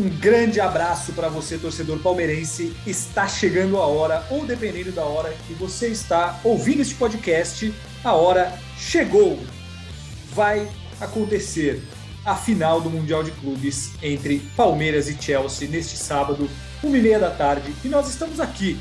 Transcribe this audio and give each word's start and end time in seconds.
Um 0.00 0.08
grande 0.08 0.58
abraço 0.58 1.12
para 1.12 1.28
você, 1.28 1.58
torcedor 1.58 1.98
palmeirense. 1.98 2.74
Está 2.86 3.28
chegando 3.28 3.76
a 3.76 3.86
hora, 3.86 4.24
ou 4.30 4.46
dependendo 4.46 4.90
da 4.92 5.04
hora 5.04 5.30
que 5.46 5.52
você 5.52 5.88
está 5.88 6.40
ouvindo 6.42 6.80
este 6.80 6.94
podcast, 6.94 7.70
a 8.02 8.14
hora 8.14 8.58
chegou. 8.78 9.38
Vai 10.32 10.66
acontecer 10.98 11.82
a 12.24 12.34
final 12.34 12.80
do 12.80 12.88
Mundial 12.88 13.22
de 13.22 13.30
Clubes 13.32 13.90
entre 14.02 14.38
Palmeiras 14.56 15.06
e 15.06 15.20
Chelsea 15.20 15.68
neste 15.68 15.98
sábado, 15.98 16.48
uma 16.82 16.96
e 16.96 17.02
meia 17.02 17.18
da 17.18 17.30
tarde. 17.30 17.70
E 17.84 17.88
nós 17.88 18.08
estamos 18.08 18.40
aqui 18.40 18.80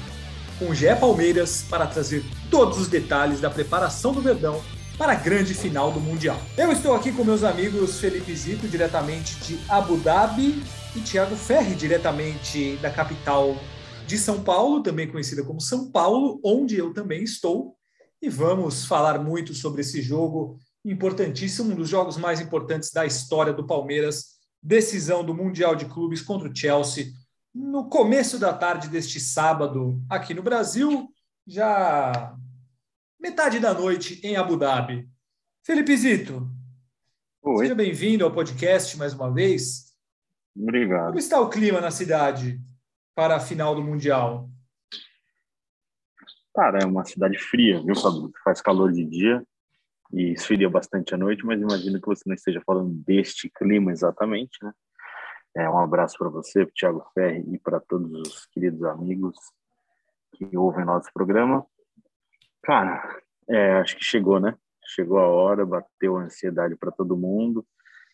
com 0.58 0.70
o 0.70 0.74
Gé 0.74 0.96
Palmeiras 0.96 1.66
para 1.70 1.86
trazer 1.86 2.24
todos 2.50 2.78
os 2.78 2.88
detalhes 2.88 3.42
da 3.42 3.50
preparação 3.50 4.14
do 4.14 4.22
Verdão 4.22 4.62
para 5.00 5.14
a 5.14 5.16
grande 5.16 5.54
final 5.54 5.94
do 5.94 6.02
Mundial. 6.02 6.38
Eu 6.58 6.74
estou 6.74 6.94
aqui 6.94 7.10
com 7.14 7.24
meus 7.24 7.42
amigos 7.42 8.02
Felipe 8.02 8.36
Zito, 8.36 8.68
diretamente 8.68 9.38
de 9.38 9.58
Abu 9.70 9.96
Dhabi, 9.96 10.62
e 10.94 11.00
Thiago 11.00 11.38
Ferri, 11.38 11.74
diretamente 11.74 12.76
da 12.82 12.92
capital 12.92 13.56
de 14.06 14.18
São 14.18 14.44
Paulo, 14.44 14.84
também 14.84 15.08
conhecida 15.08 15.42
como 15.42 15.62
São 15.62 15.90
Paulo, 15.90 16.42
onde 16.44 16.76
eu 16.76 16.94
também 16.94 17.24
estou. 17.24 17.78
E 18.22 18.28
vamos 18.28 18.86
falar 18.86 19.24
muito 19.24 19.54
sobre 19.54 19.80
esse 19.80 20.02
jogo 20.02 20.58
importantíssimo, 20.84 21.72
um 21.72 21.76
dos 21.76 21.88
jogos 21.88 22.18
mais 22.18 22.42
importantes 22.42 22.92
da 22.92 23.06
história 23.06 23.54
do 23.54 23.66
Palmeiras, 23.66 24.26
decisão 24.62 25.24
do 25.24 25.34
Mundial 25.34 25.78
de 25.78 25.86
Clubes 25.86 26.22
contra 26.22 26.50
o 26.50 26.54
Chelsea, 26.54 27.06
no 27.56 27.88
começo 27.88 28.38
da 28.38 28.52
tarde 28.52 28.90
deste 28.90 29.18
sábado 29.18 30.04
aqui 30.10 30.34
no 30.34 30.44
Brasil, 30.44 31.08
já 31.48 32.36
metade 33.20 33.60
da 33.60 33.74
noite 33.74 34.26
em 34.26 34.38
Abu 34.38 34.56
Dhabi. 34.56 35.10
Felipe 35.64 35.96
Zito, 35.96 36.50
Oi, 37.42 37.58
seja 37.58 37.76
bem-vindo 37.76 38.24
ao 38.24 38.32
podcast 38.32 38.98
mais 38.98 39.14
uma 39.14 39.32
vez. 39.32 39.94
obrigado. 40.56 41.08
Como 41.08 41.20
está 41.20 41.40
o 41.42 41.50
clima 41.50 41.82
na 41.82 41.92
cidade 41.92 42.62
para 43.14 43.36
a 43.36 43.40
final 43.40 43.76
do 43.76 43.84
Mundial? 43.84 44.50
Cara, 46.56 46.80
é 46.82 46.86
uma 46.86 47.04
cidade 47.06 47.38
fria, 47.38 47.82
viu, 47.84 47.96
Fabio? 47.96 48.32
Faz 48.44 48.62
calor 48.62 48.92
de 48.92 49.04
dia 49.04 49.46
e 50.12 50.32
esfria 50.32 50.70
bastante 50.70 51.14
à 51.14 51.18
noite, 51.18 51.46
mas 51.46 51.62
imagino 51.62 52.00
que 52.00 52.08
você 52.08 52.24
não 52.26 52.34
esteja 52.36 52.62
falando 52.66 52.94
deste 53.06 53.50
clima 53.50 53.92
exatamente, 53.92 54.58
né? 54.64 54.74
É, 55.56 55.70
um 55.70 55.78
abraço 55.78 56.18
para 56.18 56.30
você, 56.30 56.66
para 56.66 56.74
Thiago 56.74 57.06
Ferri 57.14 57.44
e 57.54 57.60
para 57.60 57.80
todos 57.80 58.12
os 58.12 58.46
queridos 58.48 58.84
amigos 58.84 59.36
que 60.34 60.56
ouvem 60.56 60.86
nosso 60.86 61.10
programa. 61.14 61.66
Cara, 62.64 63.22
é, 63.50 63.74
acho 63.74 63.98
que 63.98 64.04
chegou, 64.04 64.40
né? 64.40 64.56
Chegou 64.86 65.20
a 65.20 65.28
hora, 65.28 65.66
bateu 65.66 66.18
a 66.18 66.24
ansiedade 66.24 66.76
para 66.76 66.92
todo 66.92 67.18
mundo, 67.18 67.66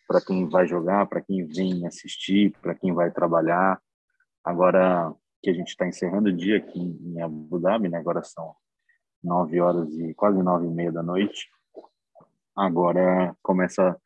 para 0.08 0.22
quem 0.22 0.48
vai 0.48 0.68
jogar, 0.68 1.06
para 1.08 1.22
quem 1.22 1.46
vem 1.46 1.86
assistir, 1.88 2.54
para 2.62 2.76
quem 2.76 2.94
vai 2.94 3.12
trabalhar. 3.12 3.82
Agora 4.44 5.14
que 5.42 5.50
a 5.50 5.54
gente 5.54 5.70
está 5.70 5.88
encerrando 5.88 6.30
o 6.30 6.36
dia 6.36 6.58
aqui 6.58 6.80
em 6.80 7.22
Abu 7.22 7.60
Dhabi, 7.60 7.90
né? 7.90 7.98
Agora 7.98 8.24
são 8.24 8.56
nove 9.24 9.60
horas 9.60 9.92
e 9.94 10.14
quase 10.14 10.42
nove 10.42 10.68
e 10.68 10.70
meia 10.70 10.92
da 10.92 11.02
noite. 11.02 11.50
Agora 12.56 13.36
começa 13.42 14.00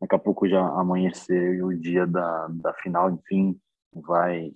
daqui 0.00 0.14
a 0.14 0.18
pouco 0.18 0.48
já 0.48 0.60
amanhecer 0.60 1.56
e 1.56 1.62
o 1.62 1.76
dia 1.76 2.06
da, 2.06 2.48
da 2.48 2.72
final, 2.74 3.10
enfim, 3.10 3.60
vai 3.92 4.52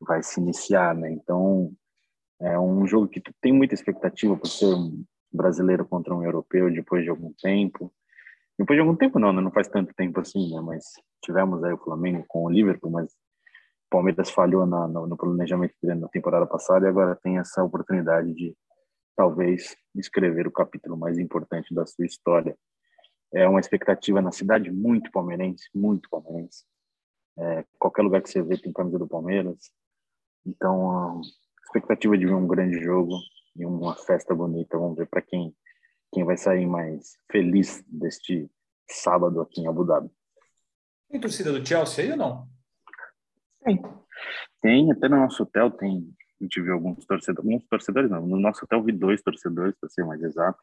vai 0.00 0.22
se 0.22 0.40
iniciar, 0.40 0.94
né? 0.94 1.10
Então 1.10 1.72
é 2.40 2.58
um 2.58 2.86
jogo 2.86 3.08
que 3.08 3.22
tem 3.40 3.52
muita 3.52 3.74
expectativa 3.74 4.36
por 4.36 4.46
ser 4.46 4.74
um 4.74 5.04
brasileiro 5.32 5.84
contra 5.84 6.14
um 6.14 6.22
europeu 6.22 6.72
depois 6.72 7.02
de 7.02 7.10
algum 7.10 7.32
tempo. 7.32 7.92
Depois 8.58 8.76
de 8.76 8.80
algum 8.80 8.96
tempo 8.96 9.18
não, 9.18 9.32
né? 9.32 9.40
Não 9.40 9.50
faz 9.50 9.68
tanto 9.68 9.94
tempo 9.94 10.20
assim, 10.20 10.54
né? 10.54 10.60
Mas 10.60 10.84
tivemos 11.22 11.62
aí 11.64 11.72
o 11.72 11.78
Flamengo 11.78 12.24
com 12.28 12.44
o 12.44 12.50
Liverpool, 12.50 12.90
mas 12.90 13.12
o 13.12 13.90
Palmeiras 13.90 14.30
falhou 14.30 14.66
na, 14.66 14.86
no, 14.88 15.06
no 15.06 15.16
planejamento 15.16 15.74
na 15.82 16.08
temporada 16.08 16.46
passada 16.46 16.86
e 16.86 16.88
agora 16.88 17.18
tem 17.22 17.38
essa 17.38 17.62
oportunidade 17.62 18.32
de 18.34 18.56
talvez 19.16 19.76
escrever 19.96 20.46
o 20.46 20.52
capítulo 20.52 20.96
mais 20.96 21.18
importante 21.18 21.74
da 21.74 21.84
sua 21.86 22.06
história. 22.06 22.56
É 23.32 23.48
uma 23.48 23.60
expectativa 23.60 24.22
na 24.22 24.32
cidade 24.32 24.70
muito 24.70 25.10
palmeirense, 25.10 25.68
muito 25.74 26.08
palmeirense. 26.08 26.64
É, 27.36 27.64
qualquer 27.78 28.02
lugar 28.02 28.22
que 28.22 28.30
você 28.30 28.42
vê 28.42 28.56
tem 28.56 28.72
camisa 28.72 28.98
do 28.98 29.06
Palmeiras. 29.06 29.70
Então, 30.46 31.20
expectativa 31.68 32.16
de 32.16 32.26
ver 32.26 32.34
um 32.34 32.46
grande 32.46 32.80
jogo 32.80 33.14
e 33.54 33.64
uma 33.64 33.94
festa 33.94 34.34
bonita. 34.34 34.78
Vamos 34.78 34.96
ver 34.96 35.06
para 35.06 35.22
quem 35.22 35.54
quem 36.12 36.24
vai 36.24 36.36
sair 36.36 36.66
mais 36.66 37.18
feliz 37.30 37.84
deste 37.86 38.50
sábado 38.90 39.40
aqui 39.42 39.60
em 39.60 39.66
Abu 39.66 39.84
Dhabi. 39.84 40.10
Tem 41.10 41.20
torcida 41.20 41.52
do 41.52 41.66
Chelsea 41.66 42.04
aí 42.04 42.10
ou 42.12 42.16
não? 42.16 42.48
Tem. 43.62 43.82
Tem, 44.60 44.90
até 44.90 45.08
no 45.08 45.16
nosso 45.16 45.42
hotel 45.42 45.70
tem, 45.70 46.10
a 46.40 46.44
gente 46.44 46.60
viu 46.60 46.72
alguns 46.72 47.04
torcedores, 47.04 47.46
alguns 47.46 47.68
torcedores 47.68 48.10
não, 48.10 48.26
no 48.26 48.38
nosso 48.38 48.64
hotel 48.64 48.82
vi 48.82 48.92
dois 48.92 49.22
torcedores, 49.22 49.74
para 49.78 49.88
ser 49.88 50.04
mais 50.04 50.22
exato. 50.22 50.58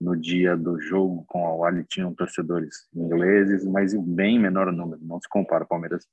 No 0.00 0.14
dia 0.14 0.56
do 0.56 0.80
jogo 0.80 1.24
com 1.26 1.46
a 1.46 1.56
Wally 1.56 1.84
tinham 1.84 2.14
torcedores 2.14 2.88
ingleses, 2.94 3.64
mas 3.64 3.94
em 3.94 4.02
bem 4.02 4.38
menor 4.38 4.70
número, 4.70 5.00
não 5.02 5.20
se 5.20 5.28
compara. 5.28 5.64
O 5.64 5.68
Palmeiras 5.68 6.06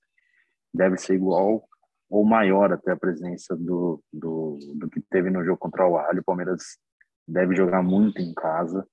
deve 0.73 0.97
ser 0.97 1.15
igual 1.15 1.67
ou 2.09 2.23
maior 2.23 2.71
até 2.71 2.91
a 2.91 2.97
presença 2.97 3.55
do, 3.55 4.03
do, 4.11 4.59
do 4.75 4.89
que 4.89 5.01
teve 5.01 5.29
no 5.29 5.43
jogo 5.43 5.57
contra 5.57 5.87
o 5.87 5.97
Al. 5.97 6.15
O 6.17 6.23
Palmeiras 6.23 6.77
deve 7.27 7.55
jogar 7.55 7.81
muito 7.81 8.21
em 8.21 8.33
casa 8.33 8.87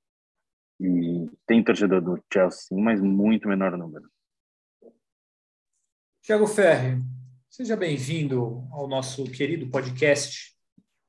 e 0.80 1.30
tem 1.46 1.62
torcedor 1.62 2.00
do 2.00 2.22
Chelsea, 2.32 2.60
sim, 2.68 2.80
mas 2.80 3.00
muito 3.00 3.48
menor 3.48 3.76
número. 3.76 4.10
Tiago 6.22 6.46
Ferri, 6.46 7.02
seja 7.50 7.76
bem-vindo 7.76 8.66
ao 8.70 8.88
nosso 8.88 9.24
querido 9.24 9.68
podcast. 9.70 10.56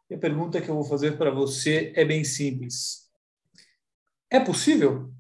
E 0.10 0.16
a 0.16 0.18
pergunta 0.18 0.62
que 0.62 0.70
eu 0.70 0.76
vou 0.76 0.84
fazer 0.84 1.18
para 1.18 1.32
você 1.32 1.94
é 1.96 2.04
bem 2.04 2.24
simples. 2.24 3.12
É 4.30 4.40
possível? 4.40 5.14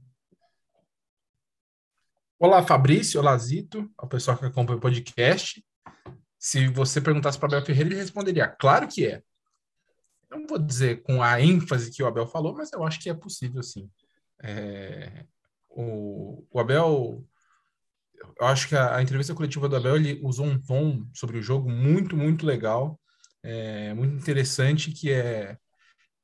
Olá, 2.39 2.61
Fabrício, 2.61 3.19
olá, 3.19 3.38
Zito, 3.38 3.89
ao 3.97 4.09
pessoal 4.09 4.38
que 4.38 4.45
acompanha 4.45 4.77
o 4.77 4.81
podcast. 4.81 5.63
Se 6.43 6.67
você 6.67 6.99
perguntasse 6.99 7.39
para 7.39 7.47
Abel 7.47 7.65
Ferreira, 7.65 7.91
ele 7.91 8.01
responderia: 8.01 8.49
claro 8.49 8.85
que 8.85 9.07
é. 9.07 9.23
Não 10.29 10.45
vou 10.45 10.59
dizer 10.59 11.01
com 11.01 11.23
a 11.23 11.39
ênfase 11.39 11.89
que 11.89 12.03
o 12.03 12.05
Abel 12.05 12.27
falou, 12.27 12.53
mas 12.53 12.73
eu 12.73 12.83
acho 12.83 12.99
que 12.99 13.09
é 13.09 13.13
possível, 13.13 13.63
sim. 13.63 13.89
É, 14.43 15.25
o, 15.69 16.45
o, 16.51 16.59
Abel, 16.59 17.25
eu 18.41 18.45
acho 18.45 18.67
que 18.67 18.75
a, 18.75 18.97
a, 18.97 19.01
entrevista 19.01 19.33
coletiva 19.33 19.69
do 19.69 19.77
Abel, 19.77 19.95
ele 19.95 20.19
usou 20.21 20.45
um 20.45 20.61
tom 20.61 21.07
sobre 21.13 21.37
o 21.37 21.41
jogo 21.41 21.69
muito, 21.69 22.17
muito 22.17 22.45
legal, 22.45 22.99
é, 23.41 23.93
muito 23.93 24.13
interessante, 24.13 24.91
que 24.91 25.13
é, 25.13 25.57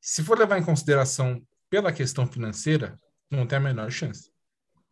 se 0.02 0.22
for 0.22 0.38
levar 0.38 0.60
em 0.60 0.66
consideração 0.66 1.42
pela 1.70 1.94
questão 1.94 2.28
financeira, 2.28 2.94
não 3.32 3.48
tem 3.48 3.58
a 3.58 3.62
menor 3.62 3.90
chance. 3.90 4.30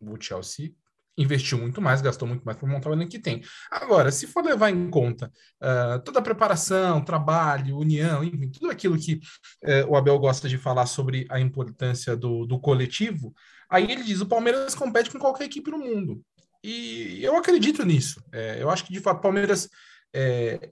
O 0.00 0.18
Chelsea 0.18 0.72
investiu 1.18 1.58
muito 1.58 1.80
mais, 1.80 2.00
gastou 2.00 2.26
muito 2.26 2.44
mais 2.44 2.56
para 2.56 2.68
montar 2.68 2.90
o 2.90 2.92
elenco 2.92 3.10
que 3.10 3.18
tem. 3.18 3.42
Agora, 3.70 4.10
se 4.10 4.26
for 4.26 4.44
levar 4.44 4.70
em 4.70 4.88
conta 4.88 5.30
uh, 5.60 5.98
toda 6.04 6.20
a 6.20 6.22
preparação, 6.22 7.04
trabalho, 7.04 7.76
união, 7.76 8.22
enfim, 8.22 8.48
tudo 8.48 8.70
aquilo 8.70 8.96
que 8.96 9.14
uh, 9.14 9.88
o 9.88 9.96
Abel 9.96 10.18
gosta 10.18 10.48
de 10.48 10.56
falar 10.56 10.86
sobre 10.86 11.26
a 11.28 11.40
importância 11.40 12.16
do, 12.16 12.46
do 12.46 12.58
coletivo, 12.58 13.34
aí 13.68 13.90
ele 13.90 14.04
diz: 14.04 14.20
o 14.20 14.26
Palmeiras 14.26 14.74
compete 14.74 15.10
com 15.10 15.18
qualquer 15.18 15.44
equipe 15.44 15.70
no 15.70 15.78
mundo. 15.78 16.22
E 16.62 17.22
eu 17.22 17.36
acredito 17.36 17.84
nisso. 17.84 18.22
É, 18.32 18.60
eu 18.60 18.68
acho 18.68 18.84
que, 18.84 18.92
de 18.92 19.00
fato, 19.00 19.18
o 19.18 19.22
Palmeiras 19.22 19.68
é, 20.12 20.70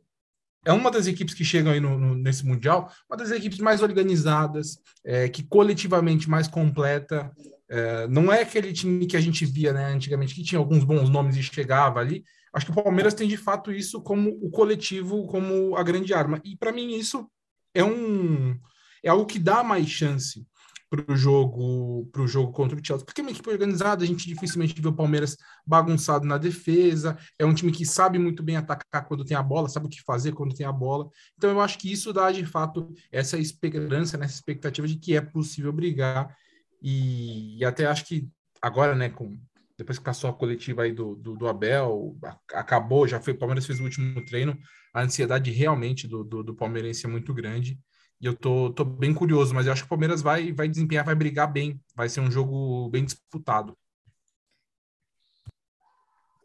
é 0.65 0.73
uma 0.73 0.91
das 0.91 1.06
equipes 1.06 1.35
que 1.35 1.44
chegam 1.44 1.73
aí 1.73 1.81
no, 1.81 1.97
no, 1.97 2.15
nesse 2.17 2.44
Mundial, 2.44 2.93
uma 3.09 3.17
das 3.17 3.31
equipes 3.31 3.59
mais 3.59 3.82
organizadas, 3.82 4.79
é, 5.05 5.29
que 5.29 5.44
coletivamente 5.44 6.29
mais 6.29 6.49
completa. 6.49 7.31
É, 7.69 8.07
não 8.09 8.33
é 8.33 8.43
aquele 8.43 8.73
time 8.73 9.07
que 9.07 9.17
a 9.17 9.21
gente 9.21 9.45
via 9.45 9.73
né, 9.73 9.87
antigamente, 9.87 10.35
que 10.35 10.43
tinha 10.43 10.59
alguns 10.59 10.85
bons 10.85 11.09
nomes 11.09 11.37
e 11.37 11.43
chegava 11.43 12.01
ali. 12.01 12.25
Acho 12.53 12.67
que 12.67 12.73
o 12.73 12.83
Palmeiras 12.83 13.15
tem 13.15 13.29
de 13.29 13.37
fato 13.37 13.73
isso 13.73 14.01
como 14.01 14.31
o 14.41 14.51
coletivo, 14.51 15.27
como 15.27 15.77
a 15.77 15.83
grande 15.83 16.15
arma. 16.15 16.41
E 16.45 16.57
para 16.57 16.73
mim 16.73 16.97
isso 16.97 17.29
é 17.75 17.85
um 17.85 18.59
é 19.03 19.09
algo 19.09 19.27
que 19.27 19.39
dá 19.39 19.63
mais 19.63 19.89
chance 19.89 20.47
para 20.89 21.13
o 21.13 21.17
jogo, 21.17 22.09
pro 22.13 22.29
jogo 22.29 22.53
contra 22.53 22.79
o 22.79 22.85
Chelsea, 22.85 23.05
porque 23.05 23.21
é 23.21 23.25
uma 23.25 23.31
equipe 23.31 23.51
organizada, 23.51 24.05
a 24.05 24.07
gente 24.07 24.27
dificilmente 24.27 24.81
vê 24.81 24.89
o 24.89 24.93
Palmeiras 24.93 25.37
bagunçado 25.67 26.25
na 26.25 26.39
defesa, 26.39 27.19
é 27.39 27.45
um 27.45 27.55
time 27.55 27.73
que 27.73 27.85
sabe 27.85 28.19
muito 28.19 28.43
bem 28.43 28.57
atacar 28.57 29.07
quando 29.07 29.25
tem 29.25 29.37
a 29.37 29.43
bola, 29.43 29.69
sabe 29.69 29.87
o 29.87 29.89
que 29.89 30.01
fazer 30.03 30.33
quando 30.33 30.55
tem 30.55 30.65
a 30.65 30.73
bola. 30.73 31.09
Então 31.37 31.51
eu 31.51 31.61
acho 31.61 31.79
que 31.79 31.91
isso 31.91 32.12
dá 32.12 32.31
de 32.31 32.47
fato 32.47 32.93
essa 33.11 33.37
esperança, 33.37 34.17
né, 34.17 34.27
essa 34.27 34.37
expectativa 34.37 34.87
de 34.87 34.97
que 34.97 35.17
é 35.17 35.21
possível 35.21 35.73
brigar 35.73 36.35
e, 36.82 37.58
e 37.58 37.64
até 37.64 37.87
acho 37.87 38.05
que 38.05 38.28
agora, 38.61 38.94
né, 38.94 39.08
com 39.08 39.38
depois 39.76 39.99
que 39.99 40.05
passou 40.05 40.31
a 40.31 40.32
coletiva 40.32 40.82
aí 40.82 40.93
do, 40.93 41.14
do, 41.17 41.37
do, 41.37 41.49
Abel, 41.49 42.17
acabou, 42.55 43.06
já 43.06 43.20
foi, 43.20 43.34
o 43.34 43.38
Palmeiras 43.38 43.67
fez 43.67 43.78
o 43.78 43.84
último 43.84 44.25
treino, 44.25 44.56
a 44.94 45.02
ansiedade 45.02 45.50
realmente 45.50 46.08
do, 46.08 46.25
do, 46.25 46.43
do 46.43 46.55
palmeirense 46.55 47.05
é 47.05 47.08
muito 47.08 47.34
grande. 47.34 47.78
E 48.19 48.25
eu 48.25 48.34
tô, 48.34 48.70
tô 48.70 48.82
bem 48.82 49.12
curioso, 49.12 49.55
mas 49.55 49.67
eu 49.67 49.73
acho 49.73 49.82
que 49.82 49.87
o 49.87 49.90
Palmeiras 49.90 50.23
vai, 50.23 50.50
vai 50.52 50.67
desempenhar, 50.67 51.05
vai 51.05 51.14
brigar 51.14 51.52
bem. 51.52 51.78
Vai 51.94 52.08
ser 52.08 52.20
um 52.20 52.31
jogo 52.31 52.88
bem 52.88 53.05
disputado. 53.05 53.76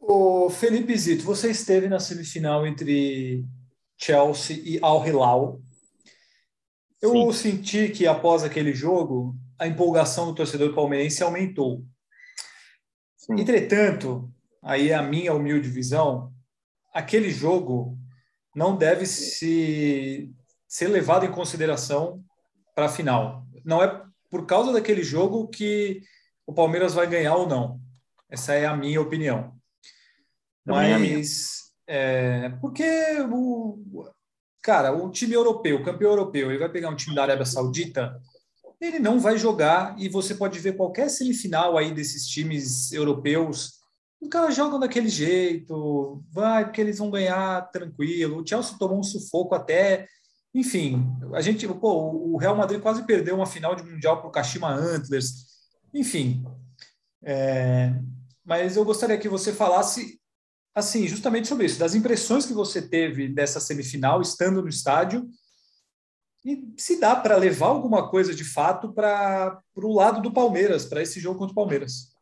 O 0.01 0.49
Felipe 0.49 0.97
Zito, 0.97 1.23
você 1.23 1.49
esteve 1.51 1.87
na 1.87 1.99
semifinal 1.99 2.67
entre 2.67 3.45
Chelsea 3.97 4.61
e 4.65 4.79
Al 4.81 5.07
Hilal. 5.07 5.61
Eu 7.01 7.31
Sim. 7.31 7.31
senti 7.31 7.89
que 7.89 8.05
após 8.05 8.43
aquele 8.43 8.73
jogo, 8.73 9.35
a 9.61 9.67
empolgação 9.67 10.25
do 10.25 10.33
torcedor 10.33 10.73
palmeirense 10.73 11.21
aumentou. 11.21 11.85
Sim. 13.15 13.39
Entretanto, 13.39 14.33
aí 14.59 14.89
é 14.89 14.95
a 14.95 15.03
minha 15.03 15.35
humilde 15.35 15.69
visão, 15.69 16.33
aquele 16.91 17.29
jogo 17.29 17.95
não 18.55 18.75
deve 18.75 19.05
se 19.05 20.33
ser 20.67 20.87
levado 20.87 21.27
em 21.27 21.31
consideração 21.31 22.23
para 22.73 22.87
a 22.87 22.89
final. 22.89 23.45
Não 23.63 23.83
é 23.83 24.03
por 24.31 24.47
causa 24.47 24.73
daquele 24.73 25.03
jogo 25.03 25.47
que 25.47 26.01
o 26.47 26.53
Palmeiras 26.53 26.95
vai 26.95 27.05
ganhar 27.05 27.35
ou 27.35 27.47
não. 27.47 27.79
Essa 28.31 28.55
é 28.55 28.65
a 28.65 28.75
minha 28.75 28.99
opinião. 28.99 29.55
Também 30.65 31.17
Mas 31.17 31.71
é, 31.85 32.49
porque 32.61 32.83
o 33.29 34.09
cara, 34.59 34.91
o 34.91 35.11
time 35.11 35.35
europeu, 35.35 35.75
o 35.75 35.83
campeão 35.83 36.09
europeu, 36.09 36.49
ele 36.49 36.57
vai 36.57 36.69
pegar 36.69 36.89
um 36.89 36.95
time 36.95 37.13
da 37.13 37.21
Arábia 37.21 37.45
Saudita 37.45 38.19
ele 38.81 38.97
não 38.99 39.19
vai 39.19 39.37
jogar 39.37 39.95
e 39.99 40.09
você 40.09 40.33
pode 40.33 40.59
ver 40.59 40.75
qualquer 40.75 41.09
semifinal 41.09 41.77
aí 41.77 41.93
desses 41.93 42.25
times 42.27 42.91
europeus, 42.91 43.79
os 44.19 44.27
caras 44.27 44.55
jogam 44.55 44.79
daquele 44.79 45.07
jeito, 45.07 46.23
vai 46.31 46.65
porque 46.65 46.81
eles 46.81 46.97
vão 46.97 47.11
ganhar 47.11 47.69
tranquilo. 47.71 48.41
O 48.41 48.47
Chelsea 48.47 48.77
tomou 48.77 48.99
um 48.99 49.03
sufoco 49.03 49.53
até, 49.53 50.07
enfim, 50.53 51.07
a 51.33 51.41
gente, 51.41 51.67
pô, 51.67 52.11
o 52.11 52.37
Real 52.37 52.55
Madrid 52.55 52.81
quase 52.81 53.05
perdeu 53.05 53.35
uma 53.35 53.45
final 53.45 53.75
de 53.75 53.83
mundial 53.83 54.19
para 54.19 54.27
o 54.27 54.31
Kashima 54.31 54.73
Antlers, 54.73 55.45
enfim. 55.93 56.43
É, 57.23 57.93
mas 58.43 58.75
eu 58.75 58.83
gostaria 58.83 59.17
que 59.17 59.29
você 59.29 59.53
falasse 59.53 60.19
assim, 60.73 61.07
justamente 61.07 61.47
sobre 61.47 61.65
isso, 61.65 61.77
das 61.77 61.95
impressões 61.95 62.45
que 62.45 62.53
você 62.53 62.81
teve 62.81 63.27
dessa 63.27 63.59
semifinal 63.59 64.21
estando 64.21 64.61
no 64.61 64.69
estádio 64.69 65.29
e 66.43 66.73
se 66.77 66.99
dá 66.99 67.15
para 67.15 67.35
levar 67.35 67.67
alguma 67.67 68.09
coisa 68.09 68.33
de 68.33 68.43
fato 68.43 68.91
para 68.91 69.61
o 69.75 69.93
lado 69.93 70.21
do 70.21 70.33
Palmeiras, 70.33 70.85
para 70.85 71.01
esse 71.01 71.19
jogo 71.19 71.37
contra 71.37 71.51
o 71.51 71.55
Palmeiras. 71.55 72.15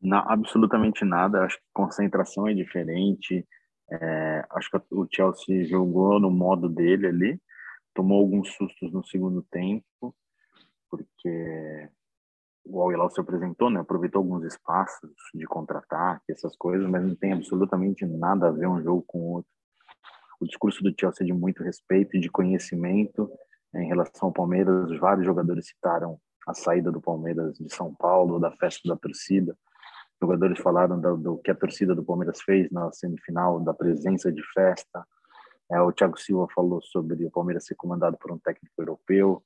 Não, 0.00 0.18
absolutamente 0.30 1.04
nada. 1.04 1.42
Acho 1.42 1.56
que 1.56 1.64
concentração 1.72 2.46
é 2.46 2.54
diferente. 2.54 3.46
É, 3.90 4.46
acho 4.50 4.70
que 4.70 4.76
o 4.90 5.08
Chelsea 5.10 5.64
jogou 5.64 6.20
no 6.20 6.30
modo 6.30 6.68
dele 6.68 7.06
ali, 7.06 7.40
tomou 7.94 8.20
alguns 8.20 8.52
sustos 8.54 8.92
no 8.92 9.02
segundo 9.04 9.42
tempo, 9.50 10.14
porque 10.90 11.88
o 12.64 12.82
Al 12.82 12.92
Hilal 12.92 13.10
se 13.10 13.20
apresentou, 13.20 13.70
né? 13.70 13.80
Aproveitou 13.80 14.20
alguns 14.20 14.44
espaços 14.44 15.10
de 15.34 15.46
contra-ataque, 15.46 16.30
essas 16.30 16.54
coisas, 16.56 16.88
mas 16.88 17.02
não 17.02 17.14
tem 17.14 17.32
absolutamente 17.32 18.04
nada 18.04 18.48
a 18.48 18.52
ver 18.52 18.68
um 18.68 18.82
jogo 18.82 19.02
com 19.06 19.18
o 19.18 19.32
outro 19.36 19.57
o 20.40 20.46
discurso 20.46 20.82
do 20.82 20.94
Chelsea 20.98 21.24
é 21.24 21.26
de 21.26 21.32
muito 21.32 21.62
respeito 21.62 22.16
e 22.16 22.20
de 22.20 22.30
conhecimento 22.30 23.30
né, 23.72 23.84
em 23.84 23.88
relação 23.88 24.28
ao 24.28 24.32
Palmeiras. 24.32 24.96
Vários 24.98 25.26
jogadores 25.26 25.66
citaram 25.66 26.18
a 26.46 26.54
saída 26.54 26.90
do 26.90 27.00
Palmeiras 27.00 27.58
de 27.58 27.72
São 27.74 27.94
Paulo, 27.94 28.38
da 28.38 28.50
festa 28.52 28.88
da 28.88 28.96
torcida. 28.96 29.56
Jogadores 30.20 30.58
falaram 30.58 31.00
do, 31.00 31.16
do 31.16 31.38
que 31.38 31.50
a 31.50 31.54
torcida 31.54 31.94
do 31.94 32.04
Palmeiras 32.04 32.40
fez 32.42 32.70
na 32.70 32.90
semifinal, 32.92 33.60
da 33.60 33.74
presença 33.74 34.32
de 34.32 34.42
festa. 34.52 35.04
É, 35.70 35.80
o 35.80 35.92
Thiago 35.92 36.18
Silva 36.18 36.46
falou 36.54 36.80
sobre 36.82 37.24
o 37.24 37.30
Palmeiras 37.30 37.66
ser 37.66 37.74
comandado 37.74 38.16
por 38.18 38.32
um 38.32 38.38
técnico 38.38 38.74
europeu. 38.78 39.42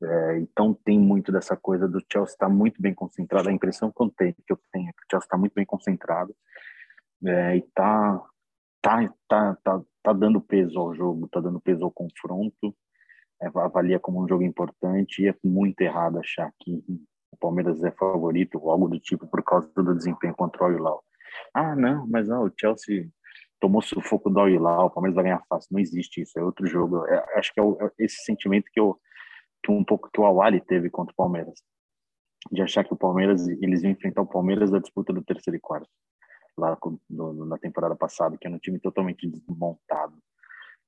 É, 0.00 0.38
então 0.38 0.74
tem 0.84 0.98
muito 0.98 1.32
dessa 1.32 1.56
coisa 1.56 1.88
do 1.88 2.00
Chelsea 2.12 2.34
estar 2.34 2.46
tá 2.46 2.52
muito 2.52 2.80
bem 2.80 2.94
concentrado. 2.94 3.48
A 3.48 3.52
impressão 3.52 3.90
que 3.90 4.02
eu 4.02 4.12
tenho, 4.16 4.34
que 4.34 4.52
eu 4.52 4.58
tenho 4.72 4.88
é 4.88 4.92
que 4.92 5.02
o 5.02 5.06
Chelsea 5.10 5.26
está 5.26 5.36
muito 5.36 5.54
bem 5.54 5.64
concentrado 5.64 6.34
é, 7.24 7.56
e 7.56 7.58
está 7.58 8.22
tá, 8.82 9.12
tá, 9.28 9.56
tá, 9.62 9.82
tá 10.02 10.12
dando 10.12 10.40
peso 10.40 10.78
ao 10.78 10.94
jogo, 10.94 11.28
tá 11.28 11.40
dando 11.40 11.60
peso 11.60 11.84
ao 11.84 11.90
confronto, 11.90 12.74
é, 13.40 13.46
avalia 13.46 13.98
como 14.00 14.22
um 14.22 14.28
jogo 14.28 14.42
importante 14.42 15.22
e 15.22 15.28
é 15.28 15.34
muito 15.44 15.80
errado 15.80 16.18
achar 16.18 16.52
que 16.60 16.82
o 17.30 17.36
Palmeiras 17.38 17.82
é 17.84 17.90
favorito 17.92 18.58
ou 18.58 18.70
algo 18.70 18.88
do 18.88 18.98
tipo 18.98 19.26
por 19.26 19.42
causa 19.42 19.70
do 19.76 19.94
desempenho 19.94 20.34
contra 20.34 20.64
o 20.64 20.72
Hilal. 20.72 21.04
Ah, 21.54 21.76
não, 21.76 22.06
mas 22.06 22.28
não, 22.28 22.44
o 22.44 22.52
Chelsea 22.58 23.08
tomou 23.60 23.82
sufoco 23.82 24.30
do 24.30 24.48
Hilal, 24.48 24.86
o 24.86 24.90
Palmeiras 24.90 25.14
vai 25.14 25.24
ganhar 25.24 25.42
fácil. 25.48 25.68
Não 25.72 25.80
existe 25.80 26.22
isso, 26.22 26.38
é 26.38 26.42
outro 26.42 26.66
jogo. 26.66 27.06
É, 27.06 27.38
acho 27.38 27.52
que 27.52 27.60
é, 27.60 27.62
o, 27.62 27.76
é, 27.80 27.90
esse 27.98 28.24
sentimento 28.24 28.66
que 28.72 28.80
eu 28.80 28.98
que 29.62 29.72
um 29.72 29.84
pouco 29.84 30.08
que 30.12 30.20
o 30.20 30.24
Awali 30.24 30.60
teve 30.60 30.88
contra 30.88 31.12
o 31.12 31.16
Palmeiras, 31.16 31.60
de 32.52 32.62
achar 32.62 32.84
que 32.84 32.94
o 32.94 32.96
Palmeiras 32.96 33.46
eles 33.48 33.82
iam 33.82 33.90
enfrentar 33.90 34.22
o 34.22 34.26
Palmeiras 34.26 34.70
da 34.70 34.78
disputa 34.78 35.12
do 35.12 35.22
terceiro 35.22 35.56
e 35.56 35.60
quarto 35.60 35.88
lá 36.58 36.76
no, 37.08 37.44
na 37.44 37.58
temporada 37.58 37.94
passada, 37.94 38.36
que 38.36 38.46
é 38.46 38.50
um 38.50 38.58
time 38.58 38.78
totalmente 38.78 39.26
desmontado. 39.26 40.14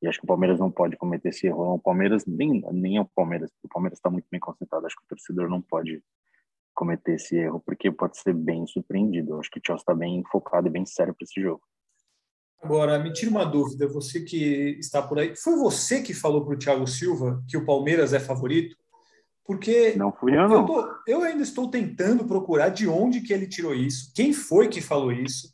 E 0.03 0.09
acho 0.09 0.19
que 0.19 0.25
o 0.25 0.29
Palmeiras 0.29 0.59
não 0.59 0.71
pode 0.71 0.97
cometer 0.97 1.29
esse 1.29 1.47
erro. 1.47 1.75
O 1.75 1.79
Palmeiras, 1.79 2.25
nem, 2.27 2.63
nem 2.73 2.97
é 2.97 3.01
o 3.01 3.05
Palmeiras, 3.05 3.51
o 3.63 3.69
Palmeiras 3.69 3.99
está 3.99 4.09
muito 4.09 4.27
bem 4.31 4.41
concentrado. 4.41 4.87
Acho 4.87 4.97
que 4.97 5.05
o 5.05 5.09
torcedor 5.09 5.49
não 5.49 5.61
pode 5.61 6.03
cometer 6.75 7.17
esse 7.17 7.37
erro, 7.37 7.61
porque 7.61 7.93
pode 7.93 8.19
ser 8.19 8.33
bem 8.33 8.67
surpreendido. 8.67 9.39
acho 9.39 9.51
que 9.51 9.59
o 9.59 9.63
Chelsea 9.65 9.83
está 9.83 9.95
bem 9.95 10.23
focado 10.33 10.67
e 10.67 10.71
bem 10.71 10.87
sério 10.87 11.15
para 11.15 11.25
esse 11.25 11.41
jogo. 11.41 11.63
Agora, 12.63 12.99
me 12.99 13.13
tira 13.13 13.31
uma 13.31 13.45
dúvida, 13.45 13.87
você 13.87 14.21
que 14.21 14.77
está 14.79 15.03
por 15.03 15.19
aí, 15.19 15.35
foi 15.35 15.57
você 15.57 16.03
que 16.03 16.13
falou 16.13 16.45
para 16.45 16.55
o 16.55 16.59
Thiago 16.59 16.87
Silva 16.87 17.43
que 17.49 17.57
o 17.57 17.65
Palmeiras 17.65 18.13
é 18.13 18.21
favorito? 18.21 18.77
Porque 19.45 19.95
não 19.97 20.13
fui 20.13 20.37
eu, 20.37 20.49
não. 20.49 20.61
Eu, 20.61 20.67
tô, 20.67 20.95
eu 21.07 21.23
ainda 21.23 21.43
estou 21.43 21.71
tentando 21.71 22.25
procurar 22.27 22.69
de 22.69 22.87
onde 22.87 23.21
que 23.21 23.33
ele 23.33 23.47
tirou 23.47 23.75
isso, 23.75 24.13
quem 24.15 24.33
foi 24.33 24.69
que 24.69 24.81
falou 24.81 25.11
isso. 25.11 25.53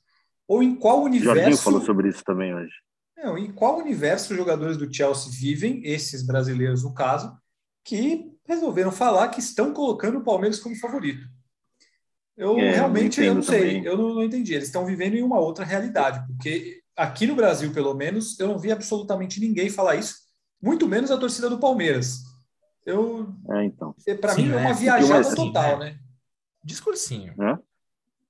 Ou 0.49 0.63
em 0.63 0.75
qual 0.75 1.03
universo. 1.03 1.35
Jorginho 1.35 1.59
falou 1.59 1.81
sobre 1.83 2.09
isso 2.09 2.23
também 2.25 2.55
hoje. 2.55 2.73
Não, 3.17 3.37
em 3.37 3.51
qual 3.53 3.79
universo 3.79 4.33
os 4.33 4.39
jogadores 4.39 4.77
do 4.77 4.93
Chelsea 4.93 5.33
vivem, 5.33 5.81
esses 5.85 6.25
brasileiros 6.25 6.85
no 6.85 6.95
caso, 6.95 7.37
que 7.85 8.31
resolveram 8.47 8.93
falar 8.93 9.29
que 9.29 9.41
estão 9.41 9.73
colocando 9.73 10.19
o 10.19 10.25
Palmeiras 10.25 10.59
como 10.61 10.77
favorito. 10.77 11.27
Eu 12.37 12.59
é, 12.59 12.73
realmente 12.73 13.23
eu 13.23 13.35
não 13.35 13.43
sei, 13.43 13.61
também. 13.61 13.85
eu 13.85 13.97
não, 13.97 14.15
não, 14.15 14.23
entendi. 14.23 14.53
Eles 14.53 14.67
estão 14.67 14.85
vivendo 14.85 15.15
em 15.15 15.23
uma 15.23 15.41
outra 15.41 15.65
realidade, 15.65 16.25
porque 16.27 16.83
aqui 16.95 17.27
no 17.27 17.35
Brasil, 17.35 17.73
pelo 17.73 17.95
menos, 17.95 18.39
eu 18.39 18.47
não 18.47 18.59
vi 18.59 18.71
absolutamente 18.71 19.41
ninguém 19.41 19.71
falar 19.71 19.97
isso, 19.97 20.17
muito 20.63 20.87
menos 20.87 21.11
a 21.11 21.17
torcida 21.17 21.49
do 21.49 21.59
Palmeiras. 21.59 22.23
Eu, 22.85 23.35
é, 23.51 23.65
então. 23.65 23.95
Para 24.21 24.35
mim 24.35 24.53
é 24.53 24.57
uma 24.57 24.75
viajada 24.75 25.21
assim, 25.21 25.35
total, 25.35 25.79
né? 25.79 25.99
Discursinho. 26.63 27.35
É? 27.43 27.59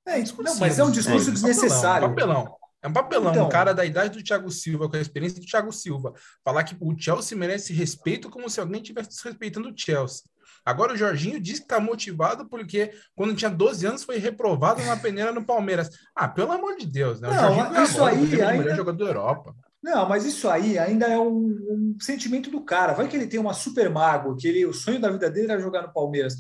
É, 0.06 0.22
não, 0.22 0.56
mas 0.58 0.78
é 0.78 0.84
um 0.84 0.90
discurso 0.90 1.30
é, 1.30 1.32
desnecessário. 1.32 2.08
Papelão. 2.08 2.56
É 2.82 2.88
um 2.88 2.92
papelão. 2.92 3.32
Então, 3.32 3.46
um 3.46 3.48
cara 3.48 3.74
da 3.74 3.84
idade 3.84 4.16
do 4.16 4.22
Thiago 4.22 4.50
Silva, 4.50 4.88
com 4.88 4.96
a 4.96 5.00
experiência 5.00 5.40
do 5.40 5.46
Thiago 5.46 5.72
Silva, 5.72 6.14
falar 6.44 6.62
que 6.62 6.76
o 6.80 6.96
Chelsea 6.96 7.36
merece 7.36 7.72
respeito 7.72 8.30
como 8.30 8.48
se 8.48 8.60
alguém 8.60 8.80
estivesse 8.80 9.08
desrespeitando 9.08 9.68
o 9.68 9.74
Chelsea. 9.76 10.22
Agora 10.64 10.94
o 10.94 10.96
Jorginho 10.96 11.40
diz 11.40 11.58
que 11.58 11.64
está 11.64 11.80
motivado 11.80 12.48
porque 12.48 12.92
quando 13.14 13.34
tinha 13.34 13.50
12 13.50 13.86
anos 13.86 14.04
foi 14.04 14.18
reprovado 14.18 14.82
na 14.82 14.96
peneira 14.96 15.32
no 15.32 15.44
Palmeiras. 15.44 15.90
Ah, 16.14 16.28
pelo 16.28 16.52
amor 16.52 16.76
de 16.76 16.86
Deus, 16.86 17.20
né? 17.20 17.28
O 17.28 17.34
não, 17.34 17.84
isso 17.84 17.98
bola, 17.98 18.10
aí 18.10 18.40
é 18.40 18.44
ainda... 18.44 18.74
jogador 18.74 19.04
da 19.04 19.10
Europa. 19.10 19.54
Não, 19.82 20.08
mas 20.08 20.24
isso 20.24 20.48
aí 20.48 20.78
ainda 20.78 21.06
é 21.06 21.18
um, 21.18 21.38
um, 21.38 21.96
sentimento 22.00 22.50
do 22.50 22.64
cara. 22.64 22.92
Vai 22.92 23.06
que 23.08 23.16
ele 23.16 23.26
tem 23.28 23.38
uma 23.38 23.52
super 23.52 23.88
mago, 23.90 24.36
que 24.36 24.48
ele, 24.48 24.66
o 24.66 24.72
sonho 24.72 25.00
da 25.00 25.10
vida 25.10 25.30
dele 25.30 25.52
era 25.52 25.60
jogar 25.60 25.82
no 25.82 25.92
Palmeiras. 25.92 26.34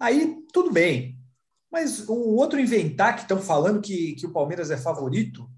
Aí 0.00 0.36
tudo 0.52 0.72
bem, 0.72 1.17
mas 1.70 2.08
o 2.08 2.34
outro 2.36 2.58
inventar 2.58 3.14
que 3.14 3.22
estão 3.22 3.38
falando 3.38 3.80
que, 3.80 4.14
que 4.14 4.26
o 4.26 4.32
Palmeiras 4.32 4.70
é 4.70 4.76
favorito 4.76 5.48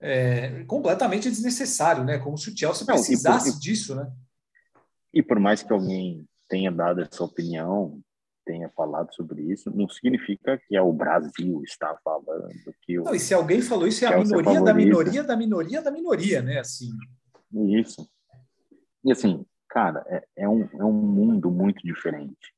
é 0.00 0.64
completamente 0.64 1.30
desnecessário, 1.30 2.04
né? 2.04 2.18
Como 2.18 2.36
se 2.36 2.50
o 2.50 2.56
Chelsea 2.56 2.84
precisasse 2.84 3.46
Não, 3.46 3.54
por, 3.54 3.60
disso, 3.60 3.94
né? 3.94 4.12
E 5.12 5.22
por 5.22 5.38
mais 5.38 5.62
que 5.62 5.72
alguém 5.72 6.26
tenha 6.48 6.70
dado 6.70 7.00
essa 7.00 7.24
opinião, 7.24 8.00
tenha 8.44 8.68
falado 8.68 9.14
sobre 9.14 9.42
isso, 9.42 9.74
não 9.74 9.88
significa 9.88 10.60
que 10.68 10.76
é 10.76 10.82
o 10.82 10.92
Brasil 10.92 11.62
está 11.64 11.96
falando 12.04 12.52
que 12.82 12.98
o. 12.98 13.04
Não, 13.04 13.14
e 13.14 13.20
se 13.20 13.32
alguém 13.32 13.62
falou 13.62 13.86
isso, 13.86 14.04
é 14.04 14.08
a 14.08 14.18
minoria 14.18 14.60
da 14.60 14.74
minoria 14.74 15.24
da 15.24 15.36
minoria 15.36 15.82
da 15.82 15.90
minoria, 15.90 16.42
né? 16.42 16.58
Assim. 16.58 16.90
Isso. 17.52 18.06
E 19.04 19.12
assim, 19.12 19.46
cara, 19.68 20.04
é, 20.08 20.24
é, 20.36 20.48
um, 20.48 20.68
é 20.78 20.84
um 20.84 20.92
mundo 20.92 21.50
muito 21.50 21.82
diferente. 21.82 22.54